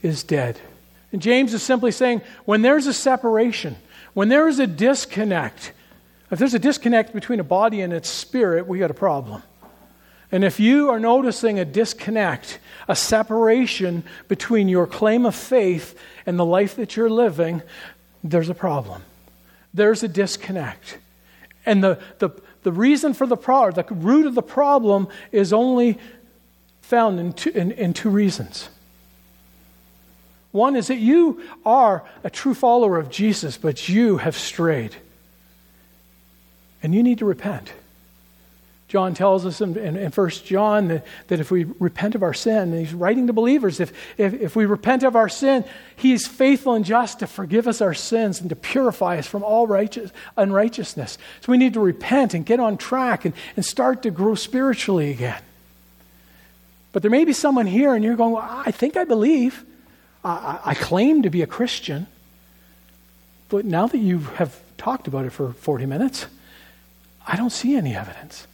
is 0.00 0.22
dead. 0.22 0.60
And 1.10 1.20
James 1.20 1.52
is 1.52 1.62
simply 1.62 1.90
saying 1.90 2.22
when 2.44 2.62
there's 2.62 2.86
a 2.86 2.92
separation, 2.92 3.74
when 4.14 4.28
there 4.28 4.46
is 4.46 4.60
a 4.60 4.66
disconnect, 4.68 5.72
if 6.30 6.38
there's 6.38 6.54
a 6.54 6.60
disconnect 6.60 7.12
between 7.12 7.40
a 7.40 7.44
body 7.44 7.80
and 7.80 7.92
its 7.92 8.08
spirit, 8.08 8.68
we 8.68 8.78
got 8.78 8.92
a 8.92 8.94
problem. 8.94 9.42
And 10.30 10.44
if 10.44 10.60
you 10.60 10.88
are 10.90 11.00
noticing 11.00 11.58
a 11.58 11.64
disconnect, 11.64 12.60
a 12.88 12.94
separation 12.94 14.04
between 14.28 14.68
your 14.68 14.86
claim 14.86 15.26
of 15.26 15.34
faith 15.34 15.98
and 16.26 16.38
the 16.38 16.44
life 16.44 16.76
that 16.76 16.96
you're 16.96 17.10
living, 17.10 17.60
there's 18.22 18.48
a 18.48 18.54
problem. 18.54 19.02
There's 19.72 20.04
a 20.04 20.08
disconnect. 20.08 20.98
And 21.66 21.82
the, 21.82 21.98
the, 22.18 22.30
the 22.64 22.72
reason 22.72 23.14
for 23.14 23.26
the 23.26 23.36
problem, 23.36 23.86
the 23.86 23.94
root 23.94 24.26
of 24.26 24.34
the 24.34 24.42
problem, 24.42 25.08
is 25.30 25.52
only 25.52 25.98
found 26.80 27.20
in 27.20 27.32
two, 27.32 27.50
in, 27.50 27.70
in 27.72 27.94
two 27.94 28.10
reasons. 28.10 28.68
One 30.50 30.76
is 30.76 30.88
that 30.88 30.98
you 30.98 31.42
are 31.64 32.04
a 32.22 32.30
true 32.30 32.54
follower 32.54 32.98
of 32.98 33.10
Jesus, 33.10 33.56
but 33.56 33.88
you 33.88 34.18
have 34.18 34.36
strayed. 34.36 34.94
And 36.82 36.94
you 36.94 37.02
need 37.02 37.18
to 37.18 37.24
repent. 37.24 37.72
John 38.94 39.12
tells 39.12 39.44
us 39.44 39.60
in, 39.60 39.76
in, 39.76 39.96
in 39.96 40.12
1 40.12 40.30
John 40.44 40.86
that, 40.86 41.04
that 41.26 41.40
if 41.40 41.50
we 41.50 41.64
repent 41.64 42.14
of 42.14 42.22
our 42.22 42.32
sin, 42.32 42.72
and 42.72 42.78
he's 42.78 42.94
writing 42.94 43.26
to 43.26 43.32
believers, 43.32 43.80
if, 43.80 43.92
if, 44.16 44.34
if 44.34 44.54
we 44.54 44.66
repent 44.66 45.02
of 45.02 45.16
our 45.16 45.28
sin, 45.28 45.64
he 45.96 46.12
is 46.12 46.28
faithful 46.28 46.74
and 46.74 46.84
just 46.84 47.18
to 47.18 47.26
forgive 47.26 47.66
us 47.66 47.80
our 47.80 47.92
sins 47.92 48.40
and 48.40 48.50
to 48.50 48.54
purify 48.54 49.18
us 49.18 49.26
from 49.26 49.42
all 49.42 49.66
righteous, 49.66 50.12
unrighteousness. 50.36 51.18
So 51.40 51.50
we 51.50 51.58
need 51.58 51.74
to 51.74 51.80
repent 51.80 52.34
and 52.34 52.46
get 52.46 52.60
on 52.60 52.76
track 52.76 53.24
and, 53.24 53.34
and 53.56 53.64
start 53.64 54.04
to 54.04 54.12
grow 54.12 54.36
spiritually 54.36 55.10
again. 55.10 55.42
But 56.92 57.02
there 57.02 57.10
may 57.10 57.24
be 57.24 57.32
someone 57.32 57.66
here 57.66 57.96
and 57.96 58.04
you're 58.04 58.14
going, 58.14 58.34
well, 58.34 58.48
I 58.48 58.70
think 58.70 58.96
I 58.96 59.02
believe. 59.02 59.64
I, 60.22 60.60
I 60.66 60.74
claim 60.74 61.22
to 61.22 61.30
be 61.30 61.42
a 61.42 61.48
Christian. 61.48 62.06
But 63.48 63.64
now 63.64 63.88
that 63.88 63.98
you 63.98 64.20
have 64.36 64.56
talked 64.78 65.08
about 65.08 65.24
it 65.24 65.30
for 65.30 65.52
40 65.52 65.84
minutes, 65.84 66.26
I 67.26 67.34
don't 67.34 67.50
see 67.50 67.74
any 67.74 67.96
evidence. 67.96 68.46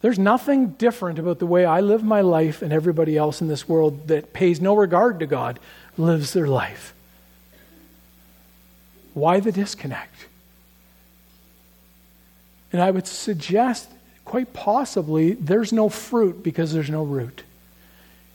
There's 0.00 0.18
nothing 0.18 0.68
different 0.72 1.18
about 1.18 1.40
the 1.40 1.46
way 1.46 1.64
I 1.64 1.80
live 1.80 2.04
my 2.04 2.20
life 2.20 2.62
and 2.62 2.72
everybody 2.72 3.16
else 3.16 3.40
in 3.40 3.48
this 3.48 3.68
world 3.68 4.08
that 4.08 4.32
pays 4.32 4.60
no 4.60 4.76
regard 4.76 5.18
to 5.20 5.26
God 5.26 5.58
lives 5.96 6.32
their 6.32 6.46
life. 6.46 6.94
Why 9.14 9.40
the 9.40 9.50
disconnect? 9.50 10.26
And 12.72 12.80
I 12.80 12.90
would 12.90 13.06
suggest, 13.06 13.90
quite 14.24 14.52
possibly, 14.52 15.32
there's 15.32 15.72
no 15.72 15.88
fruit 15.88 16.42
because 16.44 16.72
there's 16.72 16.90
no 16.90 17.02
root. 17.02 17.42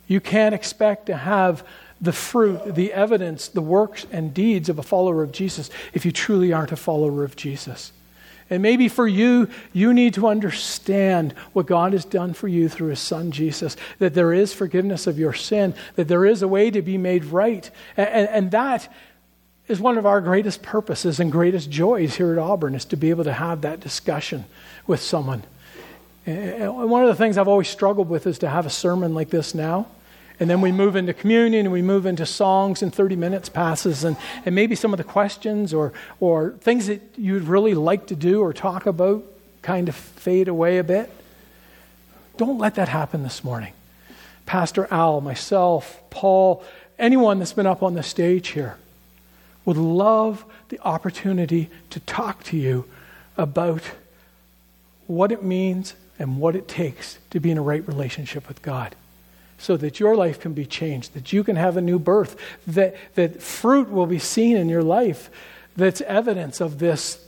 You 0.08 0.20
can't 0.20 0.54
expect 0.54 1.06
to 1.06 1.16
have 1.16 1.66
the 2.02 2.12
fruit, 2.12 2.76
the 2.76 2.92
evidence, 2.92 3.48
the 3.48 3.62
works 3.62 4.06
and 4.12 4.34
deeds 4.34 4.68
of 4.68 4.78
a 4.78 4.84
follower 4.84 5.24
of 5.24 5.32
Jesus 5.32 5.70
if 5.94 6.06
you 6.06 6.12
truly 6.12 6.52
aren't 6.52 6.74
a 6.74 6.76
follower 6.76 7.24
of 7.24 7.38
Jesus. 7.38 7.94
And 8.54 8.62
maybe 8.62 8.88
for 8.88 9.08
you, 9.08 9.50
you 9.74 9.96
need 9.96 10.14
to 10.14 10.28
understand 10.28 11.34
what 11.54 11.66
God 11.66 11.94
has 11.94 12.06
done 12.06 12.34
for 12.34 12.48
you 12.48 12.70
through 12.70 12.90
His 12.90 13.00
Son 13.00 13.32
Jesus, 13.32 13.76
that 13.98 14.14
there 14.14 14.32
is 14.32 14.54
forgiveness 14.54 15.08
of 15.08 15.18
your 15.18 15.34
sin, 15.34 15.74
that 15.96 16.08
there 16.08 16.24
is 16.24 16.44
a 16.44 16.48
way 16.48 16.70
to 16.70 16.84
be 16.84 17.00
made 17.00 17.26
right. 17.26 17.68
And, 17.98 18.30
and, 18.30 18.52
that 18.52 18.94
is 19.68 19.80
one 19.80 19.98
of 19.98 20.06
our 20.06 20.22
greatest 20.22 20.62
purposes 20.62 21.20
and 21.20 21.32
greatest 21.32 21.72
joys 21.72 22.16
here 22.16 22.32
at 22.32 22.38
Auburn, 22.38 22.76
is 22.76 22.86
to 22.86 22.96
be 22.96 23.10
able 23.10 23.24
to 23.24 23.34
have 23.34 23.62
that 23.62 23.80
discussion 23.80 24.46
with 24.86 25.02
someone. 25.02 25.42
And 26.28 26.92
one 26.92 27.02
of 27.02 27.08
the 27.08 27.16
things 27.16 27.40
I've 27.40 27.48
always 27.48 27.70
struggled 27.70 28.08
with 28.08 28.28
is 28.28 28.38
to 28.40 28.50
have 28.50 28.68
a 28.68 28.70
sermon 28.70 29.16
like 29.16 29.32
this 29.32 29.56
now 29.56 29.88
and 30.40 30.50
then 30.50 30.62
we 30.62 30.72
move 30.72 30.96
into 30.96 31.14
communion 31.14 31.66
and 31.66 31.74
we 31.74 31.82
move 31.82 32.06
into 32.06 32.26
songs, 32.26 32.82
and 32.82 32.94
30 32.94 33.16
minutes 33.16 33.50
passes, 33.50 34.04
and, 34.04 34.18
and 34.46 34.56
maybe 34.56 34.76
some 34.76 34.94
of 34.94 34.98
the 34.98 35.04
questions 35.04 35.74
or, 35.74 35.94
or 36.20 36.52
things 36.62 36.88
that 36.88 37.02
you'd 37.18 37.44
really 37.44 37.74
like 37.74 38.08
to 38.08 38.16
do 38.16 38.42
or 38.42 38.54
talk 38.54 38.86
about 38.86 39.24
kind 39.62 39.88
of 39.88 39.96
fade 39.96 40.48
away 40.48 40.78
a 40.78 40.84
bit. 40.84 41.10
Don't 42.38 42.58
let 42.58 42.76
that 42.76 42.90
happen 42.90 43.24
this 43.24 43.44
morning. 43.44 43.74
Pastor 44.46 44.88
Al, 44.92 45.22
myself, 45.22 46.02
Paul, 46.10 46.64
anyone 46.98 47.40
that's 47.40 47.54
been 47.54 47.68
up 47.68 47.84
on 47.84 47.94
the 47.94 48.04
stage 48.04 48.50
here 48.50 48.78
would 49.66 49.78
love 49.78 50.44
the 50.70 50.80
opportunity 50.82 51.70
to 51.92 52.00
talk 52.02 52.44
to 52.44 52.58
you 52.58 52.86
about 53.38 53.82
what 55.08 55.32
it 55.32 55.44
means 55.44 55.94
and 56.20 56.40
what 56.40 56.56
it 56.56 56.68
takes 56.68 57.20
to 57.30 57.40
be 57.40 57.52
in 57.52 57.58
a 57.58 57.62
right 57.62 57.88
relationship 57.88 58.48
with 58.48 58.62
God 58.62 58.96
so 59.64 59.78
that 59.78 60.00
your 60.00 60.16
life 60.16 60.40
can 60.40 60.54
be 60.54 60.66
changed, 60.66 61.14
that 61.14 61.32
you 61.32 61.44
can 61.44 61.56
have 61.56 61.78
a 61.78 61.82
new 61.82 61.98
birth, 61.98 62.36
that, 62.68 62.96
that 63.16 63.42
fruit 63.42 63.90
will 63.90 64.06
be 64.06 64.20
seen 64.20 64.58
in 64.58 64.68
your 64.68 64.84
life 64.84 65.30
that's 65.78 66.02
evidence 66.02 66.60
of 66.60 66.80
this 66.80 67.26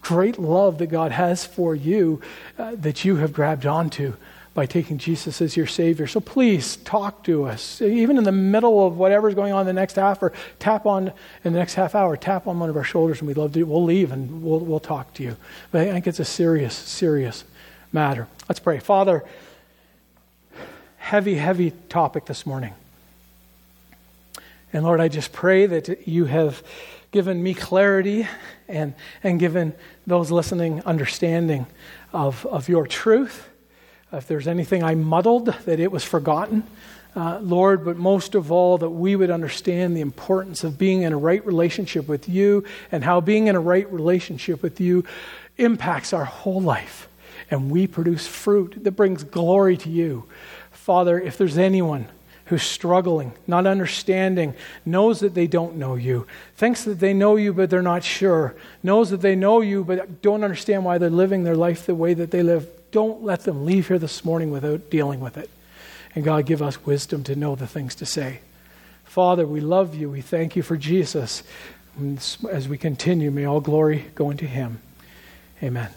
great 0.00 0.38
love 0.38 0.78
that 0.78 0.86
God 0.86 1.12
has 1.12 1.44
for 1.44 1.74
you 1.74 2.20
uh, 2.58 2.76
that 2.76 3.04
you 3.04 3.16
have 3.16 3.32
grabbed 3.32 3.66
onto 3.66 4.14
by 4.52 4.66
taking 4.66 4.98
Jesus 4.98 5.42
as 5.42 5.56
your 5.56 5.66
Savior. 5.66 6.06
So 6.06 6.20
please 6.20 6.76
talk 6.76 7.24
to 7.24 7.44
us. 7.44 7.82
Even 7.82 8.16
in 8.16 8.22
the 8.22 8.30
middle 8.30 8.86
of 8.86 8.96
whatever's 8.96 9.34
going 9.34 9.52
on 9.52 9.62
in 9.62 9.66
the 9.66 9.72
next 9.72 9.96
half, 9.96 10.22
or 10.22 10.32
tap 10.60 10.86
on 10.86 11.08
in 11.42 11.52
the 11.52 11.58
next 11.58 11.74
half 11.74 11.96
hour, 11.96 12.16
tap 12.16 12.46
on 12.46 12.60
one 12.60 12.70
of 12.70 12.76
our 12.76 12.84
shoulders, 12.84 13.18
and 13.18 13.26
we'd 13.26 13.36
love 13.36 13.52
to. 13.54 13.64
We'll 13.64 13.82
leave 13.82 14.12
and 14.12 14.44
we'll, 14.44 14.60
we'll 14.60 14.78
talk 14.78 15.12
to 15.14 15.24
you. 15.24 15.36
But 15.72 15.88
I 15.88 15.92
think 15.92 16.06
it's 16.06 16.20
a 16.20 16.24
serious, 16.24 16.74
serious 16.76 17.44
matter. 17.92 18.28
Let's 18.48 18.60
pray. 18.60 18.78
Father, 18.78 19.24
heavy, 21.04 21.34
heavy 21.34 21.70
topic 21.90 22.24
this 22.24 22.46
morning. 22.46 22.72
And 24.72 24.84
Lord, 24.84 25.00
I 25.02 25.08
just 25.08 25.32
pray 25.32 25.66
that 25.66 26.08
you 26.08 26.24
have 26.24 26.62
given 27.10 27.42
me 27.42 27.52
clarity 27.52 28.26
and, 28.68 28.94
and 29.22 29.38
given 29.38 29.74
those 30.06 30.30
listening 30.30 30.82
understanding 30.84 31.66
of, 32.14 32.46
of 32.46 32.70
your 32.70 32.86
truth. 32.86 33.50
If 34.14 34.26
there's 34.28 34.48
anything 34.48 34.82
I 34.82 34.94
muddled, 34.94 35.48
that 35.66 35.78
it 35.78 35.92
was 35.92 36.02
forgotten. 36.02 36.64
Uh, 37.14 37.38
Lord, 37.40 37.84
but 37.84 37.98
most 37.98 38.34
of 38.34 38.50
all, 38.50 38.78
that 38.78 38.88
we 38.88 39.14
would 39.14 39.30
understand 39.30 39.94
the 39.94 40.00
importance 40.00 40.64
of 40.64 40.78
being 40.78 41.02
in 41.02 41.12
a 41.12 41.18
right 41.18 41.44
relationship 41.44 42.08
with 42.08 42.30
you 42.30 42.64
and 42.90 43.04
how 43.04 43.20
being 43.20 43.48
in 43.48 43.56
a 43.56 43.60
right 43.60 43.92
relationship 43.92 44.62
with 44.62 44.80
you 44.80 45.04
impacts 45.58 46.14
our 46.14 46.24
whole 46.24 46.62
life. 46.62 47.08
And 47.50 47.70
we 47.70 47.86
produce 47.86 48.26
fruit 48.26 48.82
that 48.84 48.92
brings 48.92 49.22
glory 49.22 49.76
to 49.76 49.90
you. 49.90 50.24
Father, 50.84 51.18
if 51.18 51.38
there's 51.38 51.56
anyone 51.56 52.08
who's 52.44 52.62
struggling, 52.62 53.32
not 53.46 53.66
understanding, 53.66 54.52
knows 54.84 55.20
that 55.20 55.32
they 55.32 55.46
don't 55.46 55.76
know 55.76 55.94
you, 55.94 56.26
thinks 56.56 56.84
that 56.84 57.00
they 57.00 57.14
know 57.14 57.36
you 57.36 57.54
but 57.54 57.70
they're 57.70 57.80
not 57.80 58.04
sure, 58.04 58.54
knows 58.82 59.08
that 59.08 59.22
they 59.22 59.34
know 59.34 59.62
you 59.62 59.82
but 59.82 60.20
don't 60.20 60.44
understand 60.44 60.84
why 60.84 60.98
they're 60.98 61.08
living 61.08 61.42
their 61.42 61.56
life 61.56 61.86
the 61.86 61.94
way 61.94 62.12
that 62.12 62.30
they 62.30 62.42
live, 62.42 62.68
don't 62.90 63.22
let 63.22 63.44
them 63.44 63.64
leave 63.64 63.88
here 63.88 63.98
this 63.98 64.26
morning 64.26 64.50
without 64.50 64.90
dealing 64.90 65.20
with 65.20 65.38
it. 65.38 65.48
And 66.14 66.22
God, 66.22 66.44
give 66.44 66.60
us 66.60 66.84
wisdom 66.84 67.24
to 67.24 67.34
know 67.34 67.54
the 67.54 67.66
things 67.66 67.94
to 67.94 68.04
say. 68.04 68.40
Father, 69.04 69.46
we 69.46 69.60
love 69.60 69.94
you. 69.94 70.10
We 70.10 70.20
thank 70.20 70.54
you 70.54 70.62
for 70.62 70.76
Jesus. 70.76 71.42
As 72.50 72.68
we 72.68 72.76
continue, 72.76 73.30
may 73.30 73.46
all 73.46 73.62
glory 73.62 74.10
go 74.14 74.28
into 74.28 74.44
him. 74.44 74.82
Amen. 75.62 75.88